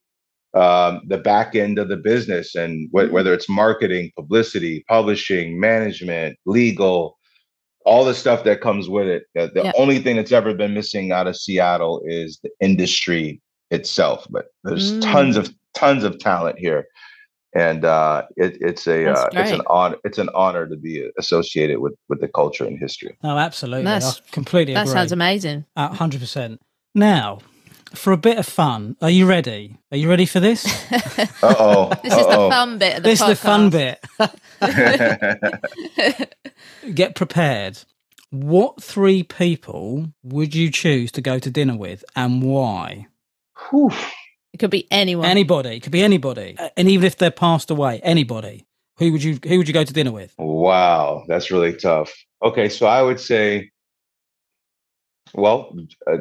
um, 0.53 1.01
the 1.07 1.17
back 1.17 1.55
end 1.55 1.79
of 1.79 1.89
the 1.89 1.97
business 1.97 2.55
and 2.55 2.89
wh- 2.91 2.99
mm-hmm. 2.99 3.13
whether 3.13 3.33
it's 3.33 3.49
marketing, 3.49 4.11
publicity, 4.15 4.83
publishing, 4.87 5.59
management, 5.59 6.37
legal, 6.45 7.17
all 7.85 8.03
the 8.03 8.13
stuff 8.13 8.43
that 8.43 8.61
comes 8.61 8.89
with 8.89 9.07
it. 9.07 9.23
The, 9.35 9.51
the 9.53 9.63
yeah. 9.65 9.71
only 9.77 9.99
thing 9.99 10.15
that's 10.15 10.31
ever 10.31 10.53
been 10.53 10.73
missing 10.73 11.11
out 11.11 11.27
of 11.27 11.37
Seattle 11.37 12.01
is 12.05 12.39
the 12.43 12.49
industry 12.59 13.41
itself, 13.71 14.25
but 14.29 14.47
there's 14.63 14.93
mm. 14.93 15.01
tons 15.01 15.37
of 15.37 15.53
tons 15.75 16.03
of 16.03 16.17
talent 16.19 16.57
here 16.57 16.85
and 17.53 17.85
uh, 17.85 18.23
it, 18.35 18.57
it's 18.61 18.87
a 18.87 19.11
uh, 19.11 19.29
it's 19.33 19.51
an 19.51 19.61
honor 19.67 19.97
it's 20.03 20.17
an 20.17 20.29
honor 20.35 20.67
to 20.67 20.75
be 20.75 21.09
associated 21.17 21.79
with 21.79 21.93
with 22.09 22.21
the 22.21 22.27
culture 22.27 22.65
and 22.65 22.77
history. 22.79 23.17
Oh, 23.23 23.37
absolutely! 23.37 23.85
That's, 23.85 24.19
I 24.19 24.31
completely 24.31 24.73
that 24.73 24.81
agree. 24.81 24.93
sounds 24.93 25.11
amazing. 25.11 25.65
hundred 25.75 26.19
percent. 26.19 26.61
Now, 26.93 27.39
for 27.93 28.11
a 28.11 28.17
bit 28.17 28.37
of 28.37 28.45
fun, 28.45 28.97
are 29.01 29.09
you 29.09 29.25
ready? 29.25 29.77
Are 29.91 29.97
you 29.97 30.09
ready 30.09 30.25
for 30.25 30.39
this? 30.39 30.65
uh 30.91 31.25
oh. 31.43 31.93
This 32.03 32.13
is 32.13 32.27
the 32.27 32.49
fun 32.49 32.77
bit. 32.77 32.97
Of 32.97 33.03
the 33.03 33.09
this 33.09 33.21
podcast. 33.21 33.31
is 33.31 33.39
the 33.39 33.45
fun 33.45 33.69
bit. 36.19 36.95
Get 36.95 37.15
prepared. 37.15 37.79
What 38.29 38.83
three 38.83 39.23
people 39.23 40.11
would 40.23 40.53
you 40.53 40.69
choose 40.69 41.11
to 41.13 41.21
go 41.21 41.39
to 41.39 41.49
dinner 41.49 41.77
with, 41.77 42.03
and 42.15 42.43
why? 42.43 43.07
Whew. 43.69 43.91
It 44.57 44.59
could 44.59 44.71
be 44.71 44.87
anyone. 44.89 45.27
Anybody. 45.27 45.75
It 45.75 45.81
could 45.81 45.91
be 45.91 46.01
anybody. 46.01 46.57
And 46.75 46.89
even 46.89 47.05
if 47.05 47.17
they're 47.17 47.29
passed 47.29 47.69
away, 47.69 47.99
anybody. 48.01 48.65
Who 48.97 49.11
would 49.11 49.21
you 49.21 49.37
who 49.45 49.59
would 49.59 49.67
you 49.67 49.73
go 49.73 49.83
to 49.83 49.93
dinner 49.93 50.11
with? 50.11 50.33
Wow, 50.39 51.25
that's 51.27 51.51
really 51.51 51.73
tough. 51.73 52.11
Okay, 52.43 52.67
so 52.67 52.87
I 52.87 53.03
would 53.03 53.19
say 53.19 53.69
well, 55.35 55.77
uh, 56.11 56.17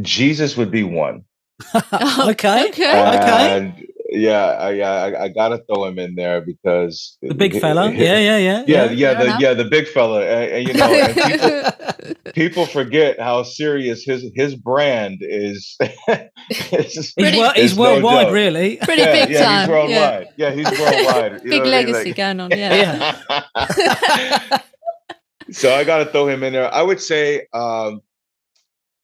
Jesus 0.00 0.56
would 0.56 0.70
be 0.70 0.84
one. 0.84 1.24
okay. 1.74 2.68
Okay. 2.70 3.56
And 3.56 3.86
yeah, 4.12 4.44
I, 4.58 4.80
I, 4.80 5.24
I 5.24 5.28
gotta 5.28 5.62
throw 5.66 5.84
him 5.84 5.98
in 5.98 6.14
there 6.16 6.40
because 6.40 7.16
the 7.22 7.34
big 7.34 7.58
fella. 7.58 7.90
Yeah, 7.92 8.18
yeah, 8.18 8.36
yeah, 8.38 8.64
yeah, 8.66 8.90
yeah, 8.90 9.14
the 9.14 9.36
yeah 9.38 9.54
the 9.54 9.64
big 9.64 9.86
fella, 9.86 10.22
and, 10.22 10.52
and 10.52 10.68
you 10.68 10.74
know, 10.74 10.92
and 10.92 11.14
people, 11.14 12.14
people, 12.34 12.66
forget 12.66 13.20
how 13.20 13.42
serious 13.42 14.02
his 14.02 14.24
his 14.34 14.56
brand 14.56 15.18
is. 15.20 15.76
he's, 16.48 17.14
well, 17.16 17.52
he's 17.54 17.76
no 17.76 17.82
worldwide, 17.82 18.26
joke. 18.26 18.34
really. 18.34 18.76
Pretty 18.82 19.02
yeah, 19.02 19.12
big 19.12 19.30
yeah, 19.30 19.44
time. 19.44 19.60
He's 19.60 19.68
worldwide. 19.68 20.28
Yeah, 20.36 20.48
yeah 20.48 20.54
he's 20.54 20.80
worldwide. 20.80 21.42
big 21.44 21.64
legacy 21.64 22.04
like, 22.06 22.16
going 22.16 22.40
on. 22.40 22.50
Yeah. 22.50 23.16
yeah. 23.56 24.58
so 25.52 25.74
I 25.74 25.84
gotta 25.84 26.06
throw 26.06 26.26
him 26.26 26.42
in 26.42 26.52
there. 26.52 26.72
I 26.72 26.82
would 26.82 27.00
say. 27.00 27.46
um 27.52 28.00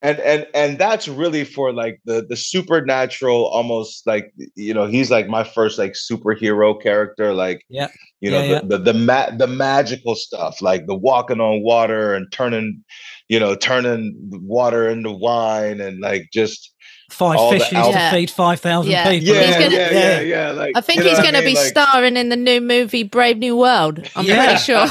and 0.03 0.21
and 0.21 0.47
and 0.55 0.79
that's 0.79 1.09
really 1.09 1.45
for 1.45 1.73
like 1.73 2.01
the 2.05 2.25
the 2.29 2.37
supernatural 2.37 3.47
almost 3.47 4.07
like 4.07 4.33
you 4.55 4.75
know 4.75 4.87
he's 4.87 5.11
like 5.11 5.29
my 5.29 5.43
first 5.43 5.79
like 5.79 5.93
superhero 5.93 6.81
character 6.81 7.33
like 7.33 7.63
yeah 7.69 7.89
you 8.21 8.31
know 8.31 8.43
yeah, 8.43 8.47
the 8.47 8.55
yeah. 8.55 8.61
the 8.63 8.79
the, 8.79 8.95
ma- 8.95 9.31
the 9.31 9.47
magical 9.47 10.15
stuff 10.15 10.61
like 10.61 10.87
the 10.87 10.95
walking 10.95 11.41
on 11.41 11.63
water 11.63 12.15
and 12.15 12.31
turning 12.31 12.85
you 13.29 13.41
know 13.41 13.55
turning 13.55 14.15
water 14.43 14.89
into 14.89 15.11
wine 15.11 15.81
and 15.81 16.01
like 16.01 16.29
just 16.33 16.75
five 17.11 17.39
fishes 17.51 17.71
to 17.71 18.11
feed 18.11 18.31
5,000 18.31 18.91
yeah. 18.91 19.09
people. 19.09 19.35
Yeah, 19.35 19.59
gonna, 19.61 19.75
yeah, 19.75 19.91
yeah, 19.91 20.21
yeah, 20.21 20.51
Like, 20.51 20.73
I 20.77 20.81
think 20.81 21.03
he's 21.03 21.21
going 21.21 21.35
to 21.35 21.41
be 21.41 21.55
like, 21.55 21.67
starring 21.67 22.17
in 22.17 22.31
the 22.31 22.37
new 22.37 22.61
movie 22.61 23.05
Brave 23.05 23.39
New 23.39 23.57
World. 23.57 24.01
I'm 24.17 24.25
pretty 24.25 24.57
sure. 24.57 24.87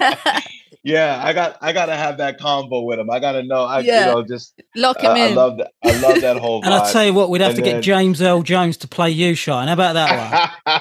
yeah, 0.82 1.20
I 1.22 1.32
got 1.32 1.58
I 1.60 1.72
gotta 1.72 1.94
have 1.94 2.18
that 2.18 2.38
combo 2.38 2.80
with 2.82 2.98
him. 2.98 3.10
I 3.10 3.18
gotta 3.18 3.42
know. 3.42 3.64
I 3.64 3.80
yeah. 3.80 4.08
you 4.08 4.14
know 4.14 4.22
just 4.22 4.60
lock 4.74 5.00
him 5.00 5.10
uh, 5.10 5.14
in. 5.16 5.32
I 5.32 5.34
love 5.34 5.58
that. 5.58 5.72
I 5.84 6.00
love 6.00 6.20
that 6.22 6.36
whole. 6.38 6.64
and 6.64 6.72
I'll 6.72 6.90
tell 6.90 7.04
you 7.04 7.12
what, 7.12 7.28
we'd 7.28 7.42
have 7.42 7.50
and 7.50 7.58
to 7.58 7.62
then... 7.62 7.76
get 7.76 7.84
James 7.84 8.22
Earl 8.22 8.42
Jones 8.42 8.76
to 8.78 8.88
play 8.88 9.10
you, 9.10 9.34
Sean. 9.34 9.66
How 9.66 9.74
about 9.74 9.92
that 9.94 10.56
one? 10.66 10.80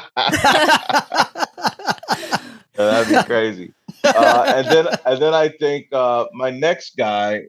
yeah, 2.78 2.92
that'd 2.92 3.14
be 3.14 3.24
crazy. 3.24 3.74
Uh, 4.04 4.54
and 4.56 4.68
then 4.68 4.88
and 5.06 5.22
then 5.22 5.34
I 5.34 5.50
think 5.50 5.88
uh, 5.92 6.26
my 6.34 6.50
next 6.50 6.96
guy 6.96 7.44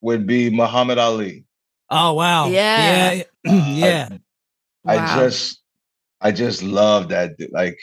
would 0.00 0.26
be 0.26 0.48
Muhammad 0.50 0.98
Ali. 0.98 1.44
Oh 1.90 2.14
wow! 2.14 2.46
Yeah, 2.48 3.14
yeah, 3.14 3.22
yeah. 3.74 4.08
I, 4.84 4.96
wow. 4.96 5.04
I 5.04 5.18
just 5.18 5.60
I 6.20 6.30
just 6.30 6.62
love 6.62 7.08
that. 7.08 7.34
Like, 7.50 7.78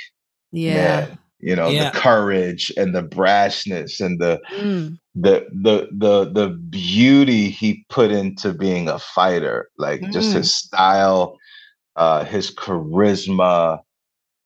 yeah. 0.52 0.74
Man, 0.74 1.18
you 1.44 1.56
know 1.56 1.68
yeah. 1.68 1.90
the 1.90 2.00
courage 2.00 2.72
and 2.78 2.96
the 2.96 3.04
brashness 3.04 4.00
and 4.00 4.20
the 4.20 4.42
mm. 4.52 4.98
the 5.14 5.46
the 5.52 5.90
the 5.92 6.32
the 6.32 6.50
beauty 6.70 7.50
he 7.50 7.86
put 7.90 8.12
into 8.12 8.54
being 8.54 8.88
a 8.88 8.98
fighter 8.98 9.70
like 9.78 10.00
mm. 10.00 10.12
just 10.12 10.34
his 10.34 10.48
mm. 10.48 10.52
style 10.52 11.38
uh 11.98 12.24
his 12.24 12.56
charisma 12.56 13.80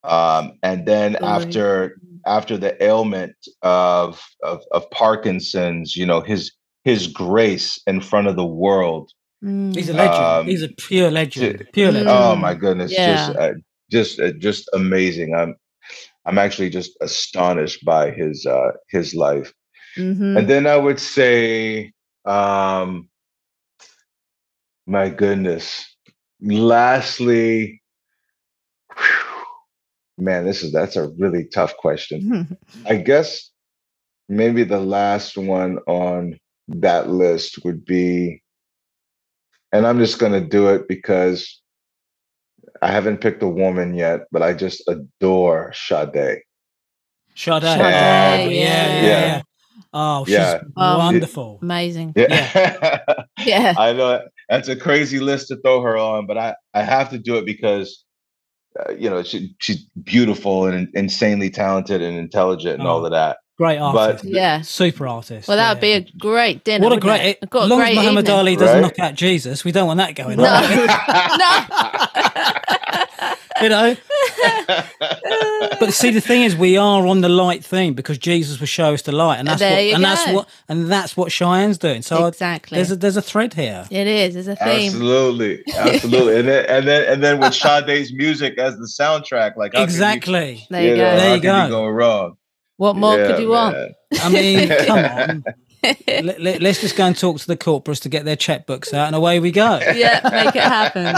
um 0.03 0.53
and 0.63 0.87
then 0.87 1.15
after 1.17 1.97
after 2.25 2.57
the 2.57 2.83
ailment 2.83 3.35
of, 3.61 4.21
of 4.43 4.61
of 4.71 4.89
parkinson's 4.89 5.95
you 5.95 6.05
know 6.05 6.21
his 6.21 6.51
his 6.83 7.07
grace 7.07 7.79
in 7.85 8.01
front 8.01 8.27
of 8.27 8.35
the 8.35 8.45
world 8.45 9.11
mm. 9.43 9.73
he's 9.75 9.89
a 9.89 9.93
legend 9.93 10.25
um, 10.25 10.45
he's 10.47 10.63
a 10.63 10.69
pure 10.69 11.11
legend 11.11 11.67
pure 11.73 11.91
legend 11.91 12.09
oh 12.09 12.35
my 12.35 12.55
goodness 12.55 12.91
yeah. 12.91 13.27
just 13.27 13.37
uh, 13.37 13.51
just 13.91 14.19
uh, 14.19 14.31
just 14.39 14.67
amazing 14.73 15.35
i'm 15.35 15.55
I'm 16.28 16.38
actually 16.38 16.69
just 16.69 16.97
astonished 16.99 17.86
by 17.86 18.11
his 18.11 18.45
uh, 18.45 18.71
his 18.89 19.15
life. 19.15 19.53
Mm-hmm. 19.95 20.38
And 20.38 20.47
then 20.49 20.67
I 20.67 20.75
would 20.75 20.99
say, 20.99 21.93
um, 22.25 23.09
my 24.86 25.09
goodness. 25.09 25.86
Lastly, 26.41 27.82
whew, 28.95 29.45
man, 30.17 30.45
this 30.45 30.63
is 30.63 30.73
that's 30.73 30.97
a 30.97 31.07
really 31.17 31.45
tough 31.45 31.75
question. 31.78 32.57
I 32.86 32.95
guess 33.09 33.49
maybe 34.28 34.65
the 34.65 34.82
last 34.82 35.38
one 35.38 35.80
on 35.88 36.38
that 36.67 37.09
list 37.09 37.63
would 37.63 37.86
be, 37.86 38.43
and 39.71 39.88
I'm 39.88 39.97
just 39.97 40.19
gonna 40.19 40.41
do 40.41 40.67
it 40.67 40.89
because 40.89 41.61
I 42.82 42.91
haven't 42.91 43.19
picked 43.19 43.43
a 43.43 43.47
woman 43.47 43.93
yet, 43.93 44.21
but 44.32 44.41
I 44.41 44.53
just 44.53 44.84
adore 44.88 45.73
Sade. 45.73 46.41
Sade. 47.36 47.63
Sade, 47.63 47.63
yeah, 47.63 48.38
yeah, 48.38 48.51
yeah. 48.51 49.01
yeah. 49.01 49.41
Oh, 49.93 50.25
she's 50.25 50.34
yeah. 50.34 50.61
Um, 50.75 50.97
wonderful. 50.99 51.59
Amazing. 51.61 52.13
Yeah. 52.15 52.99
yeah. 53.39 53.73
I 53.78 53.93
know 53.93 54.21
that's 54.49 54.67
a 54.67 54.75
crazy 54.75 55.19
list 55.19 55.47
to 55.47 55.57
throw 55.57 55.82
her 55.82 55.97
on, 55.97 56.28
but 56.28 56.38
I, 56.38 56.55
I 56.73 56.84
have 56.84 57.09
to 57.11 57.17
do 57.17 57.36
it 57.38 57.45
because, 57.45 58.03
uh, 58.80 58.91
you 58.91 59.09
know, 59.09 59.23
she, 59.23 59.55
she's 59.59 59.84
beautiful 60.03 60.65
and 60.65 60.88
insanely 60.93 61.49
talented 61.49 62.01
and 62.01 62.17
intelligent 62.17 62.80
and 62.80 62.88
oh. 62.88 62.91
all 62.91 63.05
of 63.05 63.11
that. 63.11 63.38
Great 63.57 63.80
artist. 63.80 64.23
But, 64.23 64.32
yeah. 64.32 64.61
Super 64.61 65.07
artist. 65.07 65.47
Well, 65.47 65.57
that 65.57 65.75
would 65.75 65.88
yeah. 65.88 65.99
be 65.99 66.05
a 66.05 66.11
great 66.19 66.63
dinner. 66.63 66.84
What 66.84 66.93
a 66.93 66.99
great. 66.99 67.21
It, 67.21 67.39
as 67.41 67.69
long 67.69 67.82
as 67.82 67.95
Muhammad 67.95 68.25
evening. 68.25 68.38
Ali 68.38 68.55
doesn't 68.55 68.67
right? 68.67 68.82
knock 68.82 68.99
out 68.99 69.15
Jesus, 69.15 69.65
we 69.65 69.71
don't 69.71 69.88
want 69.88 69.97
that 69.97 70.13
going 70.13 70.38
no. 70.38 70.45
on. 70.45 70.61
no. 72.45 72.51
you 73.62 73.70
know? 73.70 73.95
but 75.80 75.93
see, 75.93 76.12
the 76.12 76.22
thing 76.22 76.43
is, 76.43 76.55
we 76.55 76.78
are 76.78 77.05
on 77.08 77.22
the 77.22 77.30
light 77.30 77.64
thing 77.64 77.93
because 77.93 78.18
Jesus 78.18 78.60
will 78.60 78.68
show 78.68 78.93
us 78.93 79.01
the 79.03 79.12
light, 79.12 79.38
and 79.38 79.47
that's 79.47 79.60
there 79.60 79.76
what, 79.76 79.93
and 79.93 80.03
go. 80.03 80.10
that's 80.10 80.32
what, 80.32 80.49
and 80.70 80.88
that's 80.88 81.18
what 81.18 81.32
Shyan's 81.32 81.78
doing. 81.78 82.01
So 82.01 82.26
exactly, 82.26 82.76
there's 82.76 82.91
a 82.91 82.95
there's 82.95 83.18
a 83.18 83.22
thread 83.22 83.53
here. 83.53 83.86
It 83.89 84.08
is. 84.08 84.34
There's 84.34 84.47
a 84.47 84.55
theme. 84.55 84.88
Absolutely, 84.88 85.64
absolutely, 85.76 86.39
and 86.39 86.47
then 86.47 86.66
and 86.66 86.88
then 86.88 87.14
and 87.14 87.24
then 87.24 87.39
with 87.39 87.53
Sade's 87.55 88.14
music 88.14 88.58
as 88.58 88.78
the 88.78 88.86
soundtrack, 88.86 89.55
like 89.58 89.74
exactly. 89.76 90.55
You, 90.55 90.66
there 90.70 90.84
you, 90.84 90.89
you 90.91 90.95
go. 90.95 91.03
Know, 91.03 91.18
there 91.18 91.36
you 91.36 91.41
go. 91.41 91.64
You 91.64 91.70
go 91.70 91.88
wrong. 91.88 92.38
What 92.78 92.95
more 92.95 93.18
yeah, 93.18 93.28
could 93.28 93.39
you 93.39 93.49
man. 93.49 93.74
want? 93.74 93.95
I 94.22 94.30
mean, 94.30 94.70
come 94.86 94.99
on. 94.99 95.43
let, 96.08 96.39
us 96.39 96.62
let, 96.62 96.76
just 96.76 96.95
go 96.95 97.05
and 97.05 97.18
talk 97.18 97.39
to 97.39 97.47
the 97.47 97.58
corporates 97.58 98.01
to 98.01 98.10
get 98.10 98.26
their 98.26 98.36
checkbooks 98.36 98.93
out, 98.93 99.08
and 99.08 99.16
away 99.16 99.39
we 99.39 99.51
go. 99.51 99.80
Yeah, 99.95 100.22
make 100.32 100.55
it 100.55 100.62
happen. 100.62 101.16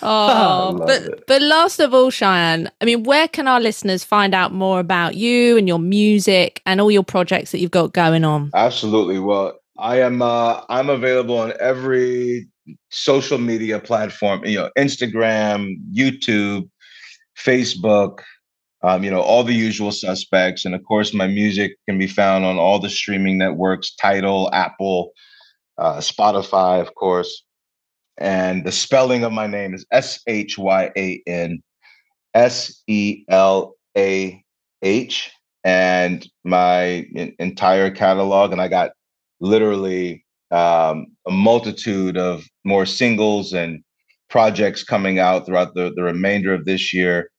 oh, 0.06 0.76
but 0.78 1.02
it. 1.02 1.24
but 1.26 1.42
last 1.42 1.80
of 1.80 1.94
all, 1.94 2.10
Shyan, 2.10 2.70
I 2.80 2.84
mean, 2.84 3.02
where 3.02 3.28
can 3.28 3.46
our 3.46 3.60
listeners 3.60 4.04
find 4.04 4.34
out 4.34 4.52
more 4.52 4.80
about 4.80 5.16
you 5.16 5.56
and 5.56 5.68
your 5.68 5.78
music 5.78 6.62
and 6.66 6.80
all 6.80 6.90
your 6.90 7.04
projects 7.04 7.52
that 7.52 7.58
you've 7.58 7.70
got 7.70 7.92
going 7.92 8.24
on? 8.24 8.50
Absolutely. 8.54 9.18
Well, 9.18 9.58
I 9.78 10.00
am 10.00 10.22
uh, 10.22 10.62
I'm 10.68 10.90
available 10.90 11.38
on 11.38 11.52
every 11.60 12.48
social 12.90 13.38
media 13.38 13.78
platform. 13.78 14.44
You 14.44 14.58
know, 14.58 14.70
Instagram, 14.76 15.76
YouTube, 15.92 16.68
Facebook, 17.36 18.20
um, 18.82 19.04
you 19.04 19.10
know, 19.10 19.20
all 19.20 19.44
the 19.44 19.54
usual 19.54 19.92
suspects. 19.92 20.64
And 20.64 20.74
of 20.74 20.84
course, 20.84 21.12
my 21.12 21.26
music 21.26 21.76
can 21.88 21.98
be 21.98 22.06
found 22.06 22.44
on 22.44 22.58
all 22.58 22.78
the 22.78 22.90
streaming 22.90 23.38
networks 23.38 23.94
Tidal, 23.94 24.50
Apple, 24.52 25.12
uh, 25.78 25.98
Spotify, 25.98 26.80
of 26.80 26.94
course. 26.94 27.44
And 28.20 28.64
the 28.64 28.72
spelling 28.72 29.24
of 29.24 29.32
my 29.32 29.46
name 29.46 29.74
is 29.74 29.86
S 29.90 30.20
H 30.26 30.58
Y 30.58 30.90
A 30.96 31.22
N 31.26 31.62
S 32.34 32.82
E 32.86 33.24
L 33.28 33.74
A 33.96 34.42
H. 34.82 35.30
And 35.64 36.26
my 36.44 37.06
entire 37.38 37.90
catalog, 37.90 38.52
and 38.52 38.62
I 38.62 38.68
got 38.68 38.92
literally 39.40 40.24
um, 40.50 41.06
a 41.26 41.30
multitude 41.30 42.16
of 42.16 42.44
more 42.64 42.86
singles 42.86 43.52
and 43.52 43.82
projects 44.28 44.82
coming 44.82 45.18
out 45.18 45.44
throughout 45.44 45.74
the, 45.74 45.92
the 45.94 46.02
remainder 46.02 46.54
of 46.54 46.64
this 46.64 46.94
year 46.94 47.30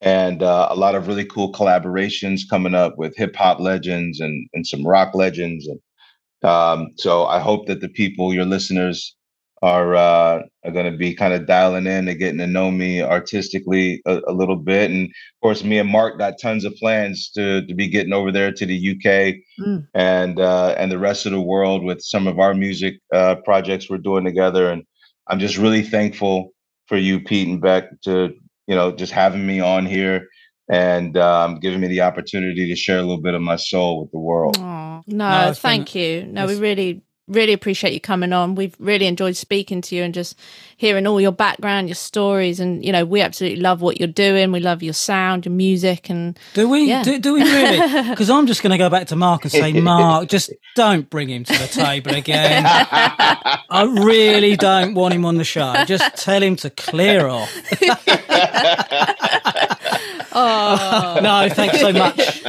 and 0.00 0.42
uh, 0.42 0.68
a 0.70 0.76
lot 0.76 0.94
of 0.94 1.08
really 1.08 1.24
cool 1.24 1.52
collaborations 1.52 2.42
coming 2.48 2.74
up 2.74 2.96
with 2.98 3.16
hip 3.16 3.34
hop 3.34 3.60
legends 3.60 4.20
and 4.20 4.48
and 4.54 4.66
some 4.66 4.86
rock 4.86 5.14
legends. 5.14 5.66
And 5.66 6.50
um, 6.50 6.90
so 6.96 7.26
I 7.26 7.40
hope 7.40 7.66
that 7.66 7.80
the 7.80 7.88
people, 7.88 8.32
your 8.32 8.44
listeners, 8.44 9.16
are 9.62 9.96
uh, 9.96 10.42
are 10.64 10.70
going 10.70 10.90
to 10.90 10.96
be 10.96 11.14
kind 11.14 11.34
of 11.34 11.46
dialing 11.46 11.86
in 11.86 12.08
and 12.08 12.18
getting 12.18 12.38
to 12.38 12.46
know 12.46 12.70
me 12.70 13.02
artistically 13.02 14.00
a, 14.06 14.20
a, 14.28 14.32
little 14.32 14.56
bit. 14.56 14.90
And 14.90 15.06
of 15.06 15.40
course, 15.42 15.64
me 15.64 15.78
and 15.78 15.90
Mark 15.90 16.18
got 16.18 16.40
tons 16.40 16.64
of 16.64 16.76
plans 16.76 17.30
to 17.30 17.66
to 17.66 17.74
be 17.74 17.88
getting 17.88 18.12
over 18.12 18.30
there 18.30 18.52
to 18.52 18.66
the 18.66 18.90
UK 18.90 19.36
mm. 19.60 19.86
and 19.94 20.38
uh, 20.38 20.74
and 20.78 20.92
the 20.92 20.98
rest 20.98 21.26
of 21.26 21.32
the 21.32 21.40
world 21.40 21.82
with 21.82 22.00
some 22.02 22.26
of 22.26 22.38
our 22.38 22.54
music 22.54 23.00
uh, 23.12 23.36
projects 23.44 23.90
we're 23.90 23.98
doing 23.98 24.24
together. 24.24 24.70
And 24.70 24.84
I'm 25.26 25.40
just 25.40 25.58
really 25.58 25.82
thankful 25.82 26.50
for 26.86 26.96
you, 26.96 27.20
Pete 27.20 27.48
and 27.48 27.60
Beck, 27.60 28.00
to 28.02 28.34
you 28.66 28.74
know, 28.74 28.92
just 28.92 29.12
having 29.12 29.46
me 29.46 29.60
on 29.60 29.86
here 29.86 30.28
and 30.70 31.16
um, 31.16 31.58
giving 31.58 31.80
me 31.80 31.88
the 31.88 32.02
opportunity 32.02 32.68
to 32.68 32.76
share 32.76 32.98
a 32.98 33.02
little 33.02 33.22
bit 33.22 33.34
of 33.34 33.40
my 33.40 33.56
soul 33.56 34.02
with 34.02 34.10
the 34.12 34.18
world. 34.18 34.58
no, 34.60 35.02
no 35.06 35.52
thank 35.54 35.94
you. 35.94 36.26
No, 36.26 36.46
we 36.46 36.56
really 36.56 37.02
really 37.28 37.52
appreciate 37.52 37.92
you 37.92 38.00
coming 38.00 38.32
on. 38.32 38.54
We've 38.54 38.74
really 38.78 39.06
enjoyed 39.06 39.36
speaking 39.36 39.80
to 39.82 39.94
you 39.94 40.02
and 40.02 40.14
just 40.14 40.38
hearing 40.76 41.06
all 41.06 41.20
your 41.20 41.32
background, 41.32 41.88
your 41.88 41.94
stories, 41.94 42.60
and 42.60 42.84
you 42.84 42.92
know, 42.92 43.04
we 43.04 43.20
absolutely 43.20 43.60
love 43.60 43.82
what 43.82 43.98
you're 43.98 44.08
doing. 44.08 44.52
We 44.52 44.60
love 44.60 44.82
your 44.82 44.94
sound, 44.94 45.44
your 45.44 45.52
music, 45.52 46.08
and 46.08 46.38
do 46.54 46.68
we? 46.68 46.84
Yeah. 46.84 47.02
Do, 47.02 47.18
do 47.18 47.34
we 47.34 47.42
really? 47.42 47.78
Because 48.08 48.30
I'm 48.30 48.46
just 48.46 48.62
going 48.62 48.70
to 48.70 48.78
go 48.78 48.88
back 48.88 49.08
to 49.08 49.16
Mark 49.16 49.44
and 49.44 49.52
say, 49.52 49.72
Mark, 49.80 50.28
just 50.28 50.52
don't 50.74 51.08
bring 51.10 51.28
him 51.28 51.44
to 51.44 51.52
the 51.52 51.66
table 51.66 52.14
again. 52.14 52.64
I 52.66 53.82
really 54.00 54.56
don't 54.56 54.94
want 54.94 55.14
him 55.14 55.24
on 55.24 55.36
the 55.36 55.44
show. 55.44 55.74
Just 55.84 56.16
tell 56.16 56.42
him 56.42 56.56
to 56.56 56.70
clear 56.70 57.28
off. 57.28 57.52
oh 60.32 61.18
no, 61.22 61.48
thanks 61.52 61.80
so 61.80 61.92
much. 61.92 62.42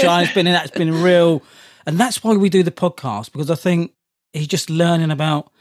Shine's 0.00 0.32
been 0.32 0.46
that. 0.46 0.66
It's 0.66 0.76
been 0.76 1.02
real, 1.02 1.42
and 1.86 1.98
that's 1.98 2.22
why 2.24 2.36
we 2.36 2.48
do 2.48 2.62
the 2.62 2.70
podcast 2.70 3.32
because 3.32 3.50
I 3.50 3.54
think 3.54 3.92
he's 4.32 4.48
just 4.48 4.70
learning 4.70 5.10
about 5.10 5.52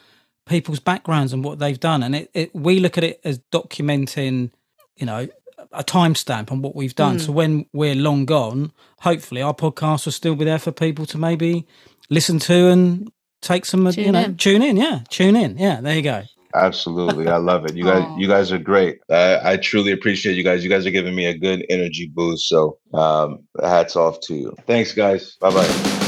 people's 0.45 0.79
backgrounds 0.79 1.33
and 1.33 1.43
what 1.43 1.59
they've 1.59 1.79
done, 1.79 2.03
and 2.03 2.15
it, 2.15 2.31
it 2.33 2.55
we 2.55 2.79
look 2.79 2.97
at 2.97 3.03
it 3.03 3.19
as 3.23 3.39
documenting, 3.51 4.51
you 4.95 5.05
know, 5.05 5.27
a 5.71 5.83
timestamp 5.83 6.51
on 6.51 6.61
what 6.61 6.75
we've 6.75 6.95
done. 6.95 7.17
Mm. 7.17 7.21
So 7.21 7.31
when 7.31 7.65
we're 7.73 7.95
long 7.95 8.25
gone, 8.25 8.71
hopefully 8.99 9.41
our 9.41 9.53
podcast 9.53 10.05
will 10.05 10.11
still 10.11 10.35
be 10.35 10.45
there 10.45 10.59
for 10.59 10.71
people 10.71 11.05
to 11.07 11.17
maybe 11.17 11.67
listen 12.09 12.39
to 12.39 12.67
and 12.69 13.11
take 13.41 13.65
some, 13.65 13.89
tune 13.91 14.05
you 14.05 14.11
know, 14.11 14.23
in. 14.23 14.37
tune 14.37 14.61
in. 14.61 14.77
Yeah, 14.77 15.01
tune 15.09 15.35
in. 15.35 15.57
Yeah, 15.57 15.81
there 15.81 15.95
you 15.95 16.01
go. 16.01 16.23
Absolutely, 16.53 17.27
I 17.27 17.35
love 17.35 17.65
it. 17.65 17.75
You 17.75 17.83
guys, 17.83 18.09
you 18.17 18.27
guys 18.29 18.51
are 18.53 18.57
great. 18.57 18.99
I, 19.09 19.53
I, 19.53 19.57
truly 19.57 19.91
appreciate 19.91 20.37
you 20.37 20.43
guys. 20.43 20.63
You 20.63 20.69
guys 20.69 20.85
are 20.85 20.91
giving 20.91 21.13
me 21.13 21.25
a 21.25 21.37
good 21.37 21.65
energy 21.69 22.09
boost. 22.13 22.47
So, 22.47 22.77
um, 22.93 23.39
hats 23.61 23.97
off 23.97 24.21
to 24.21 24.35
you. 24.35 24.55
Thanks, 24.65 24.93
guys. 24.93 25.35
Bye 25.41 25.49
bye. 25.49 26.01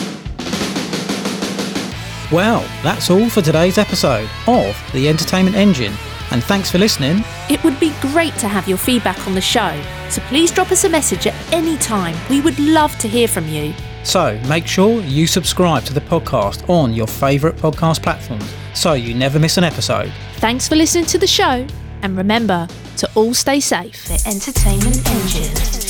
Well, 2.32 2.60
that's 2.84 3.10
all 3.10 3.30
for 3.30 3.42
today's 3.42 3.78
episode 3.78 4.30
of 4.48 4.78
the 4.92 5.08
Entertainment 5.08 5.56
Engine. 5.56 5.94
And 6.32 6.44
thanks 6.44 6.70
for 6.70 6.78
listening. 6.78 7.24
It 7.50 7.64
would 7.64 7.80
be 7.80 7.94
great 8.02 8.34
to 8.36 8.50
have 8.50 8.68
your 8.68 8.78
feedback 8.78 9.26
on 9.28 9.34
the 9.34 9.40
show. 9.40 9.82
So 10.10 10.22
please 10.24 10.52
drop 10.52 10.70
us 10.70 10.84
a 10.84 10.90
message 10.90 11.26
at 11.26 11.54
any 11.54 11.78
time. 11.78 12.18
We 12.30 12.42
would 12.42 12.60
love 12.60 12.98
to 13.00 13.08
hear 13.08 13.30
from 13.30 13.48
you. 13.48 13.74
So 14.04 14.38
make 14.50 14.68
sure 14.68 15.00
you 15.04 15.26
subscribe 15.26 15.86
to 15.86 15.94
the 15.94 16.02
podcast 16.02 16.70
on 16.70 16.94
your 16.94 17.08
favourite 17.08 17.56
podcast 17.56 18.04
platforms 18.04 18.54
so 18.74 18.92
you 18.92 19.14
never 19.14 19.40
miss 19.40 19.58
an 19.58 19.64
episode. 19.64 20.12
Thanks 20.36 20.68
for 20.68 20.76
listening 20.76 21.06
to 21.06 21.18
the 21.18 21.28
show, 21.28 21.66
and 22.02 22.18
remember 22.18 22.68
to 22.98 23.10
all 23.16 23.34
stay 23.34 23.62
safe. 23.62 24.06
The 24.06 24.22
Entertainment 24.28 25.10
Engine. 25.10 25.87